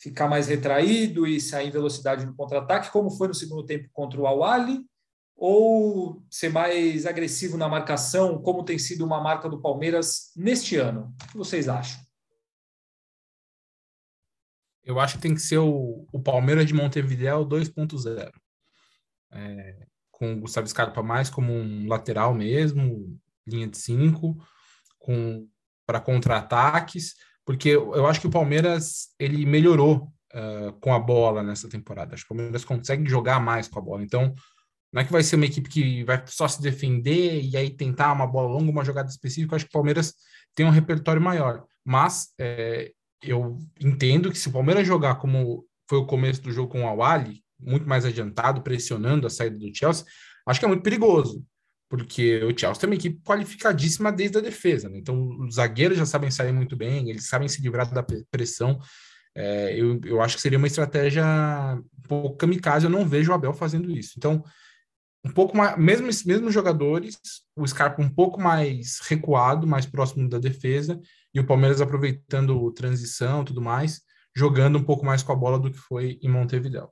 ficar 0.00 0.28
mais 0.28 0.48
retraído 0.48 1.26
e 1.26 1.40
sair 1.40 1.68
em 1.68 1.72
velocidade 1.72 2.26
no 2.26 2.34
contra-ataque, 2.34 2.90
como 2.90 3.10
foi 3.10 3.28
no 3.28 3.34
segundo 3.34 3.64
tempo 3.64 3.88
contra 3.92 4.20
o 4.20 4.26
Awali, 4.26 4.84
ou 5.36 6.24
ser 6.28 6.48
mais 6.48 7.06
agressivo 7.06 7.56
na 7.56 7.68
marcação, 7.68 8.42
como 8.42 8.64
tem 8.64 8.78
sido 8.78 9.04
uma 9.04 9.20
marca 9.20 9.48
do 9.48 9.60
Palmeiras 9.60 10.32
neste 10.36 10.76
ano? 10.76 11.14
O 11.22 11.28
que 11.28 11.36
vocês 11.36 11.68
acham? 11.68 12.00
Eu 14.82 14.98
acho 14.98 15.16
que 15.16 15.22
tem 15.22 15.34
que 15.34 15.40
ser 15.40 15.58
o, 15.58 16.06
o 16.12 16.20
Palmeiras 16.20 16.66
de 16.66 16.74
Montevideo 16.74 17.46
2.0. 17.46 18.32
É, 19.30 19.86
com 20.10 20.32
o 20.32 20.40
Gustavo 20.40 20.66
Scarpa 20.66 21.02
mais 21.02 21.30
como 21.30 21.52
um 21.52 21.86
lateral 21.86 22.34
mesmo, 22.34 23.16
linha 23.46 23.68
de 23.68 23.76
cinco 23.76 24.36
com 25.08 25.48
para 25.86 26.00
contra-ataques, 26.00 27.14
porque 27.46 27.70
eu 27.70 28.06
acho 28.06 28.20
que 28.20 28.26
o 28.26 28.30
Palmeiras 28.30 29.08
ele 29.18 29.46
melhorou 29.46 30.12
uh, 30.34 30.70
com 30.82 30.92
a 30.92 30.98
bola 30.98 31.42
nessa 31.42 31.66
temporada. 31.66 32.12
Acho 32.12 32.26
que 32.26 32.32
o 32.34 32.36
Palmeiras 32.36 32.62
consegue 32.62 33.08
jogar 33.08 33.40
mais 33.40 33.68
com 33.68 33.78
a 33.78 33.82
bola. 33.82 34.02
Então, 34.02 34.34
não 34.92 35.00
é 35.00 35.04
que 35.06 35.12
vai 35.12 35.22
ser 35.22 35.36
uma 35.36 35.46
equipe 35.46 35.66
que 35.66 36.04
vai 36.04 36.22
só 36.26 36.46
se 36.46 36.60
defender 36.60 37.40
e 37.40 37.56
aí 37.56 37.70
tentar 37.70 38.12
uma 38.12 38.26
bola 38.26 38.48
longa, 38.48 38.70
uma 38.70 38.84
jogada 38.84 39.08
específica. 39.08 39.56
Acho 39.56 39.64
que 39.64 39.70
o 39.70 39.72
Palmeiras 39.72 40.12
tem 40.54 40.66
um 40.66 40.70
repertório 40.70 41.22
maior. 41.22 41.64
Mas 41.82 42.34
é, 42.38 42.92
eu 43.22 43.58
entendo 43.80 44.30
que 44.30 44.38
se 44.38 44.50
o 44.50 44.52
Palmeiras 44.52 44.86
jogar 44.86 45.14
como 45.14 45.66
foi 45.88 45.98
o 45.98 46.06
começo 46.06 46.42
do 46.42 46.52
jogo 46.52 46.70
com 46.70 46.82
o 46.84 46.86
Awali, 46.86 47.42
muito 47.58 47.88
mais 47.88 48.04
adiantado, 48.04 48.60
pressionando 48.60 49.26
a 49.26 49.30
saída 49.30 49.56
do 49.56 49.74
Chelsea, 49.74 50.04
acho 50.46 50.60
que 50.60 50.66
é 50.66 50.68
muito 50.68 50.82
perigoso 50.82 51.42
porque 51.88 52.42
o 52.44 52.56
Chelsea 52.56 52.80
tem 52.80 52.90
uma 52.90 52.96
equipe 52.96 53.20
qualificadíssima 53.24 54.12
desde 54.12 54.38
a 54.38 54.42
defesa, 54.42 54.88
né? 54.88 54.98
Então, 54.98 55.28
os 55.40 55.54
zagueiros 55.54 55.96
já 55.96 56.04
sabem 56.04 56.30
sair 56.30 56.52
muito 56.52 56.76
bem, 56.76 57.08
eles 57.08 57.26
sabem 57.28 57.48
se 57.48 57.62
livrar 57.62 57.92
da 57.92 58.04
pressão. 58.30 58.78
É, 59.34 59.74
eu, 59.78 60.00
eu 60.04 60.20
acho 60.20 60.36
que 60.36 60.42
seria 60.42 60.58
uma 60.58 60.66
estratégia 60.66 61.24
um 61.24 62.08
pouco 62.08 62.36
kamikaze, 62.36 62.84
eu 62.84 62.90
não 62.90 63.08
vejo 63.08 63.30
o 63.30 63.34
Abel 63.34 63.54
fazendo 63.54 63.90
isso. 63.90 64.14
Então, 64.16 64.44
um 65.24 65.32
pouco 65.32 65.56
mais, 65.56 65.78
mesmo 65.78 66.06
mesmos 66.26 66.52
jogadores, 66.52 67.18
o 67.56 67.66
Scarpa 67.66 68.02
um 68.02 68.08
pouco 68.08 68.40
mais 68.40 69.00
recuado, 69.00 69.66
mais 69.66 69.86
próximo 69.86 70.28
da 70.28 70.38
defesa, 70.38 71.00
e 71.34 71.40
o 71.40 71.46
Palmeiras 71.46 71.80
aproveitando 71.80 72.70
transição 72.72 73.44
tudo 73.44 73.62
mais, 73.62 74.02
jogando 74.36 74.78
um 74.78 74.84
pouco 74.84 75.04
mais 75.04 75.22
com 75.22 75.32
a 75.32 75.36
bola 75.36 75.58
do 75.58 75.70
que 75.70 75.78
foi 75.78 76.18
em 76.22 76.28
Montevideo. 76.28 76.88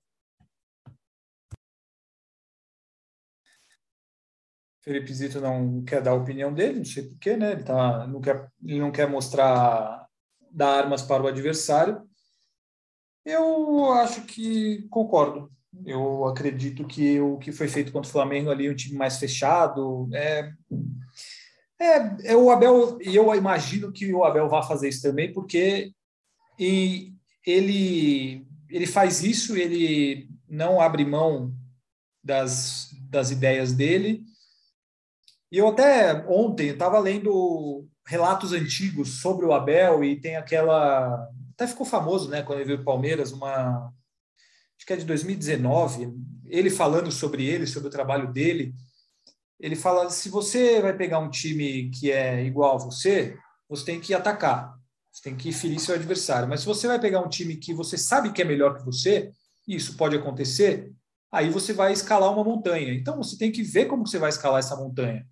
Felipe 4.86 5.12
Zito 5.12 5.40
não 5.40 5.82
quer 5.82 6.00
dar 6.00 6.12
a 6.12 6.14
opinião 6.14 6.54
dele, 6.54 6.78
não 6.78 6.84
sei 6.84 7.02
porquê, 7.02 7.36
né? 7.36 7.52
Ele, 7.52 7.64
tá, 7.64 8.06
não, 8.06 8.20
quer, 8.20 8.48
ele 8.64 8.78
não 8.78 8.92
quer 8.92 9.08
mostrar, 9.10 10.06
dar 10.48 10.78
armas 10.78 11.02
para 11.02 11.24
o 11.24 11.26
adversário. 11.26 12.00
Eu 13.24 13.92
acho 13.94 14.22
que 14.22 14.86
concordo. 14.88 15.50
Eu 15.84 16.24
acredito 16.26 16.86
que 16.86 17.20
o 17.20 17.36
que 17.36 17.50
foi 17.50 17.66
feito 17.66 17.90
contra 17.90 18.08
o 18.08 18.12
Flamengo 18.12 18.48
ali, 18.48 18.70
um 18.70 18.76
time 18.76 18.96
mais 18.96 19.18
fechado, 19.18 20.08
é, 20.14 20.52
é, 21.80 22.32
é 22.32 22.36
o 22.36 22.48
Abel, 22.48 22.96
e 23.02 23.16
eu 23.16 23.34
imagino 23.34 23.92
que 23.92 24.14
o 24.14 24.24
Abel 24.24 24.48
vá 24.48 24.62
fazer 24.62 24.88
isso 24.88 25.02
também, 25.02 25.32
porque 25.32 25.90
e 26.56 27.12
ele, 27.44 28.46
ele 28.70 28.86
faz 28.86 29.24
isso, 29.24 29.56
ele 29.56 30.28
não 30.48 30.80
abre 30.80 31.04
mão 31.04 31.52
das, 32.22 32.88
das 33.10 33.32
ideias 33.32 33.72
dele, 33.72 34.24
e 35.50 35.58
eu 35.58 35.68
até 35.68 36.24
ontem 36.28 36.68
estava 36.68 36.98
lendo 36.98 37.86
relatos 38.06 38.52
antigos 38.52 39.20
sobre 39.20 39.46
o 39.46 39.52
Abel 39.52 40.02
e 40.04 40.20
tem 40.20 40.36
aquela. 40.36 41.28
Até 41.54 41.66
ficou 41.66 41.86
famoso, 41.86 42.28
né, 42.28 42.42
quando 42.42 42.58
ele 42.58 42.68
veio 42.68 42.80
o 42.80 42.84
Palmeiras, 42.84 43.32
uma. 43.32 43.92
Acho 44.76 44.86
que 44.86 44.92
é 44.92 44.96
de 44.96 45.06
2019, 45.06 46.12
ele 46.46 46.68
falando 46.68 47.10
sobre 47.10 47.46
ele, 47.46 47.66
sobre 47.66 47.88
o 47.88 47.90
trabalho 47.90 48.32
dele. 48.32 48.74
Ele 49.58 49.76
fala: 49.76 50.10
se 50.10 50.28
você 50.28 50.80
vai 50.80 50.96
pegar 50.96 51.18
um 51.18 51.30
time 51.30 51.90
que 51.90 52.10
é 52.10 52.44
igual 52.44 52.74
a 52.74 52.78
você, 52.78 53.36
você 53.68 53.84
tem 53.84 54.00
que 54.00 54.12
atacar, 54.14 54.74
você 55.12 55.22
tem 55.22 55.36
que 55.36 55.52
ferir 55.52 55.80
seu 55.80 55.94
adversário. 55.94 56.48
Mas 56.48 56.60
se 56.60 56.66
você 56.66 56.86
vai 56.86 57.00
pegar 57.00 57.20
um 57.20 57.28
time 57.28 57.56
que 57.56 57.72
você 57.72 57.96
sabe 57.96 58.32
que 58.32 58.42
é 58.42 58.44
melhor 58.44 58.76
que 58.76 58.84
você, 58.84 59.32
e 59.66 59.76
isso 59.76 59.96
pode 59.96 60.14
acontecer, 60.14 60.92
aí 61.32 61.50
você 61.50 61.72
vai 61.72 61.92
escalar 61.92 62.32
uma 62.32 62.44
montanha. 62.44 62.92
Então 62.92 63.16
você 63.16 63.38
tem 63.38 63.50
que 63.50 63.62
ver 63.62 63.86
como 63.86 64.06
você 64.06 64.18
vai 64.18 64.28
escalar 64.28 64.58
essa 64.58 64.76
montanha. 64.76 65.26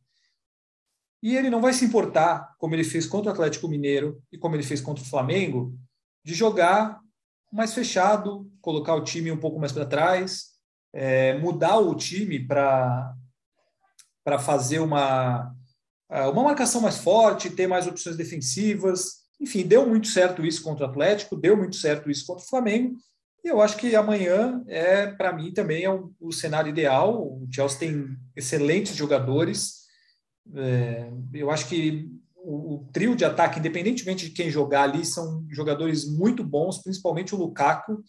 E 1.24 1.34
ele 1.38 1.48
não 1.48 1.62
vai 1.62 1.72
se 1.72 1.86
importar, 1.86 2.54
como 2.58 2.74
ele 2.74 2.84
fez 2.84 3.06
contra 3.06 3.30
o 3.30 3.32
Atlético 3.32 3.66
Mineiro 3.66 4.22
e 4.30 4.36
como 4.36 4.54
ele 4.54 4.62
fez 4.62 4.82
contra 4.82 5.02
o 5.02 5.06
Flamengo, 5.06 5.74
de 6.22 6.34
jogar 6.34 7.00
mais 7.50 7.72
fechado, 7.72 8.46
colocar 8.60 8.94
o 8.94 9.02
time 9.02 9.32
um 9.32 9.40
pouco 9.40 9.58
mais 9.58 9.72
para 9.72 9.86
trás, 9.86 10.48
é, 10.92 11.38
mudar 11.38 11.78
o 11.78 11.94
time 11.94 12.38
para 12.46 13.16
fazer 14.38 14.80
uma, 14.80 15.50
uma 16.10 16.42
marcação 16.42 16.82
mais 16.82 16.98
forte, 16.98 17.48
ter 17.48 17.66
mais 17.66 17.86
opções 17.86 18.18
defensivas. 18.18 19.22
Enfim, 19.40 19.66
deu 19.66 19.88
muito 19.88 20.08
certo 20.08 20.44
isso 20.44 20.62
contra 20.62 20.86
o 20.86 20.90
Atlético, 20.90 21.36
deu 21.36 21.56
muito 21.56 21.76
certo 21.76 22.10
isso 22.10 22.26
contra 22.26 22.44
o 22.44 22.48
Flamengo. 22.48 22.98
E 23.42 23.48
eu 23.48 23.62
acho 23.62 23.78
que 23.78 23.96
amanhã, 23.96 24.62
é 24.66 25.06
para 25.06 25.32
mim, 25.32 25.54
também 25.54 25.84
é 25.84 25.90
o 25.90 26.32
cenário 26.32 26.68
ideal. 26.68 27.16
O 27.18 27.48
Chelsea 27.50 27.78
tem 27.78 28.14
excelentes 28.36 28.94
jogadores 28.94 29.83
é, 30.52 31.10
eu 31.32 31.50
acho 31.50 31.68
que 31.68 32.10
o, 32.36 32.74
o, 32.74 32.88
trio 32.92 33.16
de 33.16 33.24
ataque, 33.24 33.58
independentemente 33.58 34.28
de 34.28 34.34
quem 34.34 34.50
jogar 34.50 34.82
ali, 34.82 35.04
são 35.04 35.46
jogadores 35.50 36.04
muito 36.04 36.44
bons, 36.44 36.82
principalmente 36.82 37.34
o 37.34 37.38
Lukaku, 37.38 38.02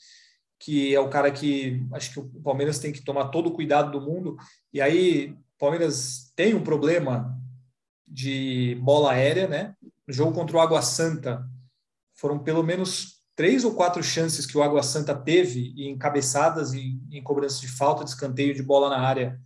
que 0.59 0.93
é 0.93 0.99
o 0.99 1.09
cara 1.09 1.31
que 1.31 1.85
acho 1.93 2.13
que 2.13 2.19
o 2.19 2.41
Palmeiras 2.41 2.79
tem 2.79 2.91
que 2.91 3.03
tomar 3.03 3.29
todo 3.29 3.47
o 3.47 3.53
cuidado 3.53 3.91
do 3.91 4.05
mundo. 4.05 4.35
E 4.73 4.81
aí, 4.81 5.31
o 5.31 5.59
Palmeiras 5.59 6.31
tem 6.35 6.53
um 6.53 6.63
problema 6.63 7.37
de 8.07 8.77
bola 8.81 9.11
aérea, 9.11 9.47
né? 9.47 9.75
No 10.07 10.13
jogo 10.13 10.33
contra 10.33 10.57
o 10.57 10.59
Água 10.59 10.81
Santa, 10.81 11.45
foram 12.13 12.39
pelo 12.39 12.63
menos 12.63 13.15
três 13.35 13.65
ou 13.65 13.75
quatro 13.75 14.01
chances 14.01 14.45
que 14.45 14.57
o 14.57 14.63
Água 14.63 14.81
Santa 14.83 15.13
teve 15.13 15.73
em 15.77 15.97
cabeçadas 15.97 16.73
em 16.73 17.21
cobrança 17.23 17.59
de 17.59 17.67
falta, 17.67 18.03
de 18.03 18.11
escanteio 18.11 18.53
de 18.53 18.63
bola 18.63 18.89
na 18.89 18.99
área. 18.99 19.39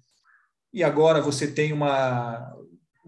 E 0.71 0.83
agora 0.83 1.21
você 1.21 1.47
tem 1.47 1.73
uma, 1.73 2.55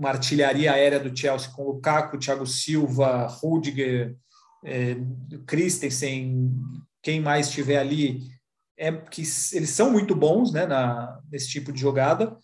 uma 0.01 0.09
artilharia 0.09 0.73
aérea 0.73 0.99
do 0.99 1.15
Chelsea 1.15 1.51
com 1.51 1.63
Lukaku, 1.63 2.17
Thiago 2.17 2.47
Silva, 2.47 3.27
Rudiger, 3.27 4.17
é, 4.65 4.95
Christensen, 5.45 6.51
quem 7.03 7.21
mais 7.21 7.47
estiver 7.47 7.77
ali, 7.77 8.23
é 8.75 8.91
que 8.91 9.21
eles 9.53 9.69
são 9.69 9.91
muito 9.91 10.15
bons 10.15 10.51
né, 10.51 10.65
na, 10.65 11.19
nesse 11.31 11.49
tipo 11.49 11.71
de 11.71 11.79
jogada. 11.79 12.35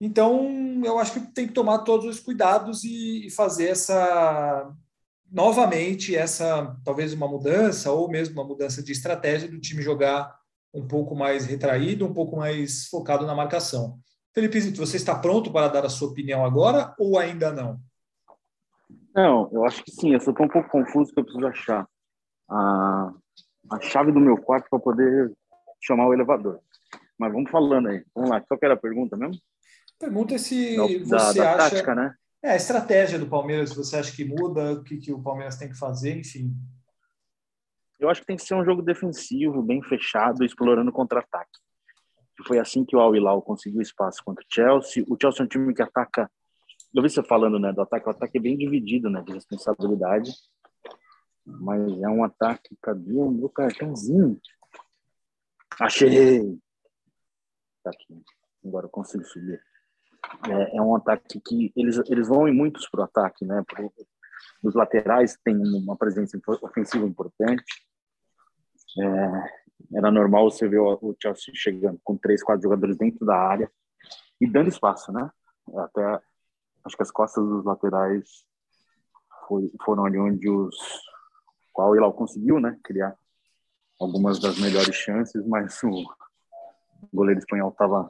Então, 0.00 0.82
eu 0.84 0.98
acho 0.98 1.12
que 1.12 1.20
tem 1.32 1.46
que 1.46 1.52
tomar 1.52 1.78
todos 1.78 2.06
os 2.06 2.18
cuidados 2.18 2.82
e, 2.82 3.28
e 3.28 3.30
fazer 3.30 3.68
essa 3.68 4.68
novamente 5.30 6.16
essa 6.16 6.76
talvez 6.84 7.12
uma 7.12 7.28
mudança 7.28 7.92
ou 7.92 8.10
mesmo 8.10 8.34
uma 8.34 8.48
mudança 8.48 8.82
de 8.82 8.90
estratégia 8.90 9.46
do 9.46 9.60
time 9.60 9.82
jogar 9.82 10.34
um 10.74 10.88
pouco 10.88 11.14
mais 11.14 11.46
retraído, 11.46 12.04
um 12.04 12.14
pouco 12.14 12.36
mais 12.36 12.86
focado 12.86 13.24
na 13.26 13.34
marcação. 13.34 14.00
Felipe 14.34 14.60
Zito, 14.60 14.84
você 14.84 14.96
está 14.96 15.14
pronto 15.18 15.52
para 15.52 15.68
dar 15.68 15.84
a 15.84 15.88
sua 15.88 16.08
opinião 16.08 16.44
agora 16.44 16.94
ou 16.98 17.18
ainda 17.18 17.52
não? 17.52 17.80
Não, 19.14 19.50
eu 19.52 19.64
acho 19.64 19.82
que 19.82 19.90
sim. 19.90 20.12
Eu 20.12 20.20
só 20.20 20.30
estou 20.30 20.46
um 20.46 20.48
pouco 20.48 20.68
confuso 20.68 21.06
porque 21.06 21.20
eu 21.20 21.24
preciso 21.24 21.46
achar 21.46 21.88
a, 22.48 23.12
a 23.72 23.80
chave 23.80 24.12
do 24.12 24.20
meu 24.20 24.36
quarto 24.36 24.68
para 24.70 24.78
poder 24.78 25.32
chamar 25.80 26.06
o 26.06 26.14
elevador. 26.14 26.60
Mas 27.18 27.32
vamos 27.32 27.50
falando 27.50 27.88
aí. 27.88 28.04
Vamos 28.14 28.30
lá. 28.30 28.40
Qual 28.40 28.58
que 28.58 28.64
era 28.64 28.74
a 28.74 28.78
pergunta 28.78 29.16
mesmo? 29.16 29.40
Pergunta 29.98 30.34
é 30.34 30.38
se 30.38 30.76
da, 30.76 31.18
você 31.18 31.38
da 31.38 31.54
acha... 31.54 31.70
tática, 31.70 31.94
né? 31.94 32.14
É, 32.40 32.52
a 32.52 32.56
estratégia 32.56 33.18
do 33.18 33.26
Palmeiras, 33.26 33.74
você 33.74 33.96
acha 33.96 34.14
que 34.14 34.24
muda? 34.24 34.74
O 34.74 34.84
que, 34.84 34.98
que 34.98 35.12
o 35.12 35.20
Palmeiras 35.20 35.56
tem 35.56 35.68
que 35.68 35.76
fazer? 35.76 36.16
Enfim. 36.16 36.54
Eu 37.98 38.08
acho 38.08 38.20
que 38.20 38.26
tem 38.28 38.36
que 38.36 38.44
ser 38.44 38.54
um 38.54 38.64
jogo 38.64 38.80
defensivo, 38.80 39.60
bem 39.60 39.82
fechado, 39.82 40.44
explorando 40.44 40.92
contra-ataque. 40.92 41.58
Foi 42.46 42.58
assim 42.58 42.84
que 42.84 42.94
o 42.94 43.00
Al 43.00 43.14
Hilal 43.14 43.42
conseguiu 43.42 43.80
espaço 43.80 44.22
contra 44.24 44.44
o 44.44 44.46
Chelsea. 44.48 45.04
O 45.08 45.16
Chelsea 45.20 45.42
é 45.42 45.44
um 45.44 45.48
time 45.48 45.74
que 45.74 45.82
ataca. 45.82 46.30
Eu 46.94 47.02
vi 47.02 47.10
você 47.10 47.22
falando 47.22 47.58
né, 47.58 47.72
do 47.72 47.82
ataque. 47.82 48.06
O 48.06 48.10
ataque 48.10 48.38
é 48.38 48.40
bem 48.40 48.56
dividido 48.56 49.10
né, 49.10 49.22
de 49.22 49.32
responsabilidade. 49.32 50.32
Mas 51.44 51.80
é 52.00 52.08
um 52.08 52.22
ataque. 52.24 52.76
Cadê 52.80 53.14
o 53.14 53.30
meu 53.30 53.48
cartãozinho? 53.48 54.40
Achei! 55.80 56.58
Tá 57.82 57.90
aqui. 57.90 58.22
Agora 58.64 58.86
eu 58.86 58.90
consigo 58.90 59.24
subir. 59.24 59.60
É, 60.48 60.76
é 60.76 60.82
um 60.82 60.94
ataque 60.94 61.40
que 61.40 61.72
eles, 61.76 61.98
eles 62.08 62.28
vão 62.28 62.48
em 62.48 62.54
muitos 62.54 62.88
para 62.88 63.00
o 63.00 63.04
ataque, 63.04 63.44
né? 63.44 63.62
Pro, 63.66 63.92
os 64.62 64.74
laterais 64.74 65.36
têm 65.44 65.56
uma 65.56 65.96
presença 65.96 66.38
ofensiva 66.62 67.06
importante. 67.06 67.64
É, 69.00 69.67
era 69.94 70.10
normal 70.10 70.50
você 70.50 70.68
ver 70.68 70.80
o 70.80 71.16
Chelsea 71.20 71.54
chegando 71.54 71.98
com 72.04 72.16
três, 72.16 72.42
quatro 72.42 72.62
jogadores 72.62 72.96
dentro 72.96 73.24
da 73.24 73.36
área 73.36 73.70
e 74.40 74.46
dando 74.46 74.68
espaço, 74.68 75.12
né? 75.12 75.30
Até 75.76 76.20
acho 76.84 76.96
que 76.96 77.02
as 77.02 77.10
costas 77.10 77.44
dos 77.44 77.64
laterais 77.64 78.44
foi, 79.46 79.70
foram 79.84 80.04
ali 80.04 80.18
onde 80.18 80.48
os 80.48 80.76
qual 81.72 81.94
Hilal 81.94 82.12
conseguiu, 82.12 82.58
né? 82.60 82.78
Criar 82.82 83.16
algumas 84.00 84.40
das 84.40 84.58
melhores 84.58 84.94
chances, 84.94 85.46
mas 85.46 85.80
o 85.82 86.04
goleiro 87.12 87.38
espanhol 87.38 87.70
estava 87.70 88.08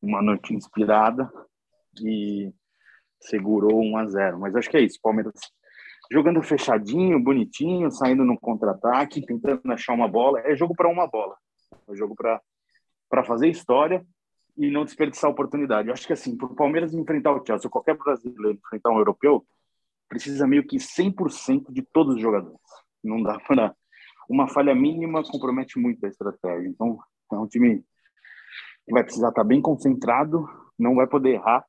uma 0.00 0.22
noite 0.22 0.54
inspirada 0.54 1.30
e 2.00 2.52
segurou 3.20 3.80
1 3.82 3.96
a 3.96 4.06
0. 4.06 4.38
Mas 4.38 4.54
acho 4.54 4.70
que 4.70 4.76
é 4.76 4.82
isso. 4.82 5.00
Palmeiras 5.02 5.34
jogando 6.10 6.42
fechadinho, 6.42 7.22
bonitinho, 7.22 7.90
saindo 7.90 8.24
no 8.24 8.38
contra-ataque, 8.38 9.24
tentando 9.24 9.60
achar 9.72 9.92
uma 9.92 10.08
bola. 10.08 10.40
É 10.40 10.56
jogo 10.56 10.74
para 10.74 10.88
uma 10.88 11.06
bola. 11.06 11.36
É 11.88 11.94
jogo 11.94 12.14
para 12.14 13.24
fazer 13.24 13.48
história 13.48 14.04
e 14.56 14.70
não 14.70 14.84
desperdiçar 14.84 15.28
a 15.28 15.32
oportunidade. 15.32 15.88
Eu 15.88 15.94
acho 15.94 16.06
que 16.06 16.12
assim, 16.12 16.36
para 16.36 16.46
o 16.46 16.54
Palmeiras 16.54 16.94
enfrentar 16.94 17.32
o 17.32 17.44
Chelsea, 17.46 17.70
qualquer 17.70 17.96
brasileiro 17.96 18.58
enfrentar 18.58 18.90
um 18.90 18.98
europeu, 18.98 19.46
precisa 20.08 20.46
meio 20.46 20.66
que 20.66 20.76
100% 20.78 21.70
de 21.70 21.82
todos 21.82 22.16
os 22.16 22.20
jogadores. 22.20 22.58
Não 23.04 23.22
dá 23.22 23.38
para 23.38 23.74
uma 24.28 24.48
falha 24.48 24.74
mínima 24.74 25.22
compromete 25.22 25.78
muito 25.78 26.04
a 26.04 26.08
estratégia. 26.08 26.68
Então, 26.68 26.98
é 27.32 27.36
um 27.36 27.46
time 27.46 27.84
que 28.86 28.92
vai 28.92 29.04
precisar 29.04 29.28
estar 29.28 29.44
bem 29.44 29.60
concentrado, 29.60 30.46
não 30.78 30.94
vai 30.94 31.06
poder 31.06 31.34
errar 31.34 31.64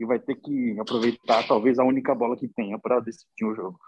e 0.00 0.06
vai 0.06 0.18
ter 0.18 0.34
que 0.36 0.80
aproveitar 0.80 1.46
talvez 1.46 1.78
a 1.78 1.84
única 1.84 2.14
bola 2.14 2.34
que 2.34 2.48
tenha 2.48 2.78
para 2.78 3.00
decidir 3.00 3.44
o 3.44 3.54
jogo. 3.54 3.78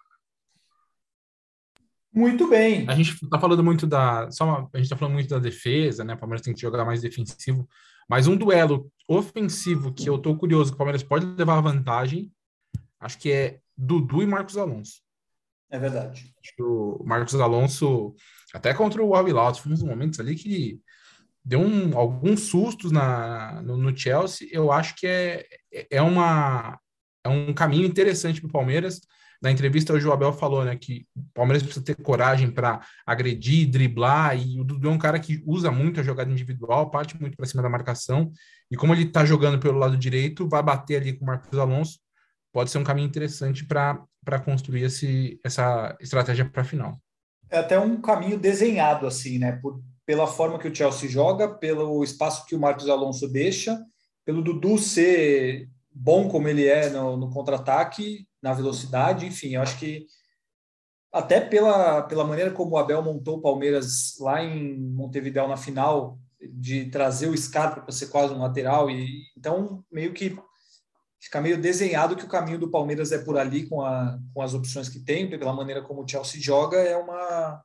Muito 2.14 2.46
bem. 2.46 2.86
A 2.86 2.94
gente 2.94 3.12
está 3.24 3.40
falando 3.40 3.64
muito 3.64 3.86
da. 3.86 4.30
Só 4.30 4.44
uma, 4.44 4.58
a 4.74 4.76
gente 4.76 4.84
está 4.84 4.96
falando 4.96 5.14
muito 5.14 5.30
da 5.30 5.38
defesa, 5.38 6.04
né? 6.04 6.12
O 6.12 6.18
Palmeiras 6.18 6.44
tem 6.44 6.52
que 6.52 6.60
jogar 6.60 6.84
mais 6.84 7.00
defensivo. 7.00 7.66
Mas 8.06 8.26
um 8.26 8.36
duelo 8.36 8.92
ofensivo 9.08 9.94
que 9.94 10.06
eu 10.06 10.16
estou 10.16 10.36
curioso 10.36 10.70
que 10.70 10.74
o 10.74 10.78
Palmeiras 10.78 11.02
pode 11.02 11.24
levar 11.24 11.58
vantagem, 11.62 12.30
acho 13.00 13.18
que 13.18 13.32
é 13.32 13.60
Dudu 13.74 14.22
e 14.22 14.26
Marcos 14.26 14.58
Alonso. 14.58 15.00
É 15.70 15.78
verdade. 15.78 16.34
Acho 16.38 16.54
que 16.54 16.62
o 16.62 17.02
Marcos 17.06 17.34
Alonso, 17.36 18.14
até 18.52 18.74
contra 18.74 19.02
o 19.02 19.14
Al 19.14 19.54
foi 19.54 19.72
uns 19.72 19.82
momentos 19.82 20.20
ali 20.20 20.34
que 20.34 20.78
deu 21.44 21.60
um, 21.60 21.96
alguns 21.96 22.42
sustos 22.42 22.92
na, 22.92 23.60
no, 23.62 23.76
no, 23.76 23.96
Chelsea. 23.96 24.48
Eu 24.50 24.70
acho 24.70 24.94
que 24.96 25.06
é, 25.06 25.46
é, 25.90 26.02
uma, 26.02 26.78
é 27.24 27.28
um 27.28 27.52
caminho 27.52 27.86
interessante 27.86 28.40
para 28.40 28.48
o 28.48 28.52
Palmeiras. 28.52 29.00
Na 29.42 29.50
entrevista, 29.50 29.92
o 29.92 29.98
Joabel 29.98 30.32
falou 30.32 30.64
né, 30.64 30.76
que 30.76 31.04
o 31.16 31.24
Palmeiras 31.34 31.64
precisa 31.64 31.84
ter 31.84 31.96
coragem 31.96 32.48
para 32.48 32.80
agredir, 33.04 33.68
driblar, 33.68 34.38
e 34.38 34.60
o 34.60 34.64
Dudu 34.64 34.88
é 34.88 34.92
um 34.92 34.98
cara 34.98 35.18
que 35.18 35.42
usa 35.44 35.68
muito 35.68 35.98
a 35.98 36.02
jogada 36.02 36.30
individual, 36.30 36.90
parte 36.90 37.20
muito 37.20 37.36
para 37.36 37.46
cima 37.46 37.60
da 37.60 37.68
marcação, 37.68 38.30
e 38.70 38.76
como 38.76 38.94
ele 38.94 39.02
está 39.02 39.24
jogando 39.24 39.58
pelo 39.58 39.78
lado 39.78 39.96
direito, 39.96 40.48
vai 40.48 40.62
bater 40.62 41.00
ali 41.00 41.12
com 41.14 41.24
o 41.24 41.26
Marcos 41.26 41.58
Alonso, 41.58 41.98
pode 42.52 42.70
ser 42.70 42.78
um 42.78 42.84
caminho 42.84 43.08
interessante 43.08 43.64
para 43.64 44.38
construir 44.44 44.84
esse, 44.84 45.40
essa 45.44 45.96
estratégia 46.00 46.44
para 46.44 46.62
a 46.62 46.64
final. 46.64 47.00
É 47.50 47.58
até 47.58 47.76
um 47.80 48.00
caminho 48.00 48.38
desenhado, 48.38 49.08
assim, 49.08 49.38
né? 49.38 49.58
Por, 49.60 49.82
pela 50.12 50.26
forma 50.26 50.58
que 50.58 50.68
o 50.68 50.74
Chelsea 50.74 51.08
joga, 51.08 51.48
pelo 51.48 52.04
espaço 52.04 52.44
que 52.44 52.54
o 52.54 52.60
Marcos 52.60 52.86
Alonso 52.86 53.26
deixa, 53.26 53.82
pelo 54.26 54.42
Dudu 54.42 54.76
ser 54.76 55.70
bom 55.90 56.28
como 56.28 56.46
ele 56.48 56.66
é 56.66 56.90
no, 56.90 57.16
no 57.16 57.30
contra-ataque, 57.30 58.28
na 58.42 58.52
velocidade, 58.52 59.24
enfim, 59.24 59.54
eu 59.54 59.62
acho 59.62 59.78
que 59.78 60.04
até 61.10 61.40
pela, 61.40 62.02
pela 62.02 62.26
maneira 62.26 62.50
como 62.50 62.72
o 62.72 62.76
Abel 62.76 63.02
montou 63.02 63.38
o 63.38 63.40
Palmeiras 63.40 64.18
lá 64.20 64.44
em 64.44 64.78
Montevideo 64.78 65.48
na 65.48 65.56
final, 65.56 66.18
de 66.38 66.90
trazer 66.90 67.28
o 67.28 67.38
Scarpa 67.38 67.80
para 67.80 67.92
ser 67.92 68.08
quase 68.08 68.34
um 68.34 68.38
lateral, 68.42 68.90
e 68.90 69.22
então 69.34 69.82
meio 69.90 70.12
que 70.12 70.36
fica 71.18 71.40
meio 71.40 71.58
desenhado 71.58 72.16
que 72.16 72.24
o 72.26 72.28
caminho 72.28 72.58
do 72.58 72.70
Palmeiras 72.70 73.12
é 73.12 73.18
por 73.18 73.38
ali 73.38 73.66
com, 73.66 73.80
a, 73.80 74.18
com 74.34 74.42
as 74.42 74.52
opções 74.52 74.90
que 74.90 75.00
tem, 75.00 75.30
pela 75.30 75.54
maneira 75.54 75.80
como 75.80 76.02
o 76.02 76.06
Chelsea 76.06 76.38
joga, 76.38 76.76
é 76.76 76.98
uma 76.98 77.62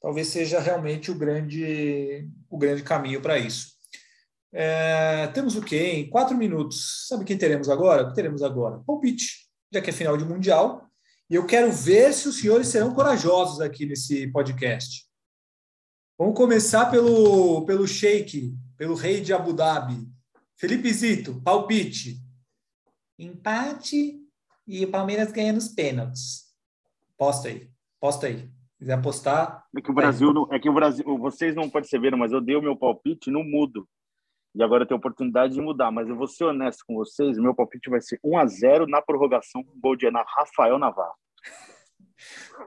talvez 0.00 0.28
seja 0.28 0.60
realmente 0.60 1.10
o 1.10 1.14
grande, 1.14 2.28
o 2.48 2.56
grande 2.56 2.82
caminho 2.82 3.20
para 3.20 3.38
isso. 3.38 3.76
É, 4.52 5.26
temos 5.28 5.56
o 5.56 5.62
quê? 5.62 5.92
Em 5.92 6.08
quatro 6.08 6.36
minutos. 6.36 7.06
Sabe 7.08 7.22
o 7.22 7.26
que 7.26 7.36
teremos 7.36 7.68
agora? 7.68 8.04
O 8.04 8.08
que 8.08 8.14
teremos 8.14 8.42
agora? 8.42 8.82
Palpite, 8.86 9.48
já 9.72 9.80
que 9.80 9.90
é 9.90 9.92
final 9.92 10.16
de 10.16 10.24
Mundial. 10.24 10.86
E 11.28 11.34
eu 11.34 11.46
quero 11.46 11.70
ver 11.70 12.14
se 12.14 12.28
os 12.28 12.40
senhores 12.40 12.68
serão 12.68 12.94
corajosos 12.94 13.60
aqui 13.60 13.84
nesse 13.84 14.28
podcast. 14.28 15.06
Vamos 16.18 16.36
começar 16.36 16.86
pelo, 16.86 17.64
pelo 17.66 17.86
Sheik, 17.86 18.54
pelo 18.76 18.94
rei 18.94 19.20
de 19.20 19.32
Abu 19.32 19.52
Dhabi. 19.52 20.08
Felipe 20.56 20.92
Zito, 20.92 21.40
palpite. 21.42 22.18
Empate 23.18 24.18
e 24.66 24.84
o 24.84 24.90
Palmeiras 24.90 25.30
ganha 25.30 25.52
nos 25.52 25.68
pênaltis. 25.68 26.46
Posta 27.16 27.48
aí, 27.48 27.70
posta 28.00 28.26
aí 28.26 28.50
quiser 28.78 28.94
apostar. 28.94 29.64
É 29.76 29.80
que 29.80 29.90
o 29.90 29.94
Brasil, 29.94 30.48
é. 30.50 30.56
é 30.56 30.58
que 30.58 30.68
o 30.68 30.72
Brasil, 30.72 31.04
vocês 31.18 31.54
não 31.54 31.68
perceberam, 31.68 32.16
mas 32.16 32.32
eu 32.32 32.40
dei 32.40 32.56
o 32.56 32.62
meu 32.62 32.76
palpite 32.76 33.30
no 33.30 33.42
mudo. 33.42 33.88
E 34.54 34.62
agora 34.62 34.84
eu 34.84 34.86
tenho 34.86 34.98
oportunidade 34.98 35.54
de 35.54 35.60
mudar, 35.60 35.90
mas 35.90 36.08
eu 36.08 36.16
vou 36.16 36.26
ser 36.26 36.44
honesto 36.44 36.84
com 36.86 36.94
vocês, 36.94 37.38
meu 37.38 37.54
palpite 37.54 37.90
vai 37.90 38.00
ser 38.00 38.18
1 38.24 38.38
a 38.38 38.46
0 38.46 38.86
na 38.86 39.02
prorrogação 39.02 39.62
com 39.62 39.78
gol 39.78 39.94
de 39.94 40.08
Rafael 40.08 40.78
Navarro. 40.78 41.14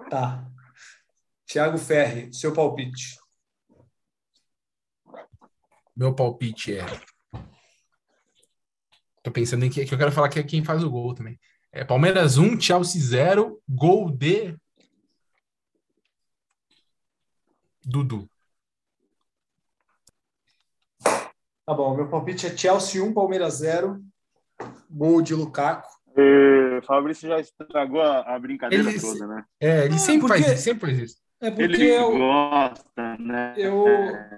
Tá. 0.10 0.46
Thiago 1.46 1.78
Ferri, 1.78 2.34
seu 2.34 2.54
palpite. 2.54 3.20
Meu 5.96 6.16
palpite 6.16 6.78
é 6.78 6.86
Tô 9.24 9.32
pensando 9.32 9.64
em 9.66 9.70
que, 9.70 9.86
que 9.86 9.94
eu 9.94 9.98
quero 9.98 10.12
falar 10.12 10.30
que 10.30 10.40
é 10.40 10.44
quem 10.44 10.64
faz 10.64 10.84
o 10.84 10.90
gol 10.90 11.14
também. 11.14 11.40
É 11.72 11.86
Palmeiras 11.86 12.38
1, 12.38 12.60
Chelsea 12.60 13.02
0, 13.02 13.62
gol 13.70 14.10
de 14.10 14.56
Dudu. 17.84 18.30
Tá 21.66 21.74
bom, 21.76 21.96
meu 21.96 22.08
palpite 22.10 22.48
é 22.48 22.56
Chelsea 22.58 23.04
1, 23.04 23.14
Palmeiras 23.14 23.56
0, 23.56 24.02
gol 24.90 25.22
de 25.22 25.34
Lukaku. 25.34 25.88
E, 26.18 26.82
Fabrício 26.86 27.30
já 27.30 27.40
estragou 27.40 28.02
a, 28.02 28.36
a 28.36 28.40
brincadeira 28.40 28.90
Ele- 28.90 29.00
toda, 29.00 29.28
né? 29.28 29.46
É, 29.60 29.86
ele 29.86 29.96
Ah, 29.96 29.98
sempre 30.00 30.28
porque- 30.28 30.42
faz 30.44 30.54
isso, 30.54 30.64
sempre 30.64 30.82
faz 30.92 31.00
isso. 31.00 31.22
É 31.44 31.50
porque 31.50 31.64
Ele 31.64 31.88
eu, 31.90 32.12
gosta, 32.18 33.18
né? 33.18 33.56
eu, 33.58 33.86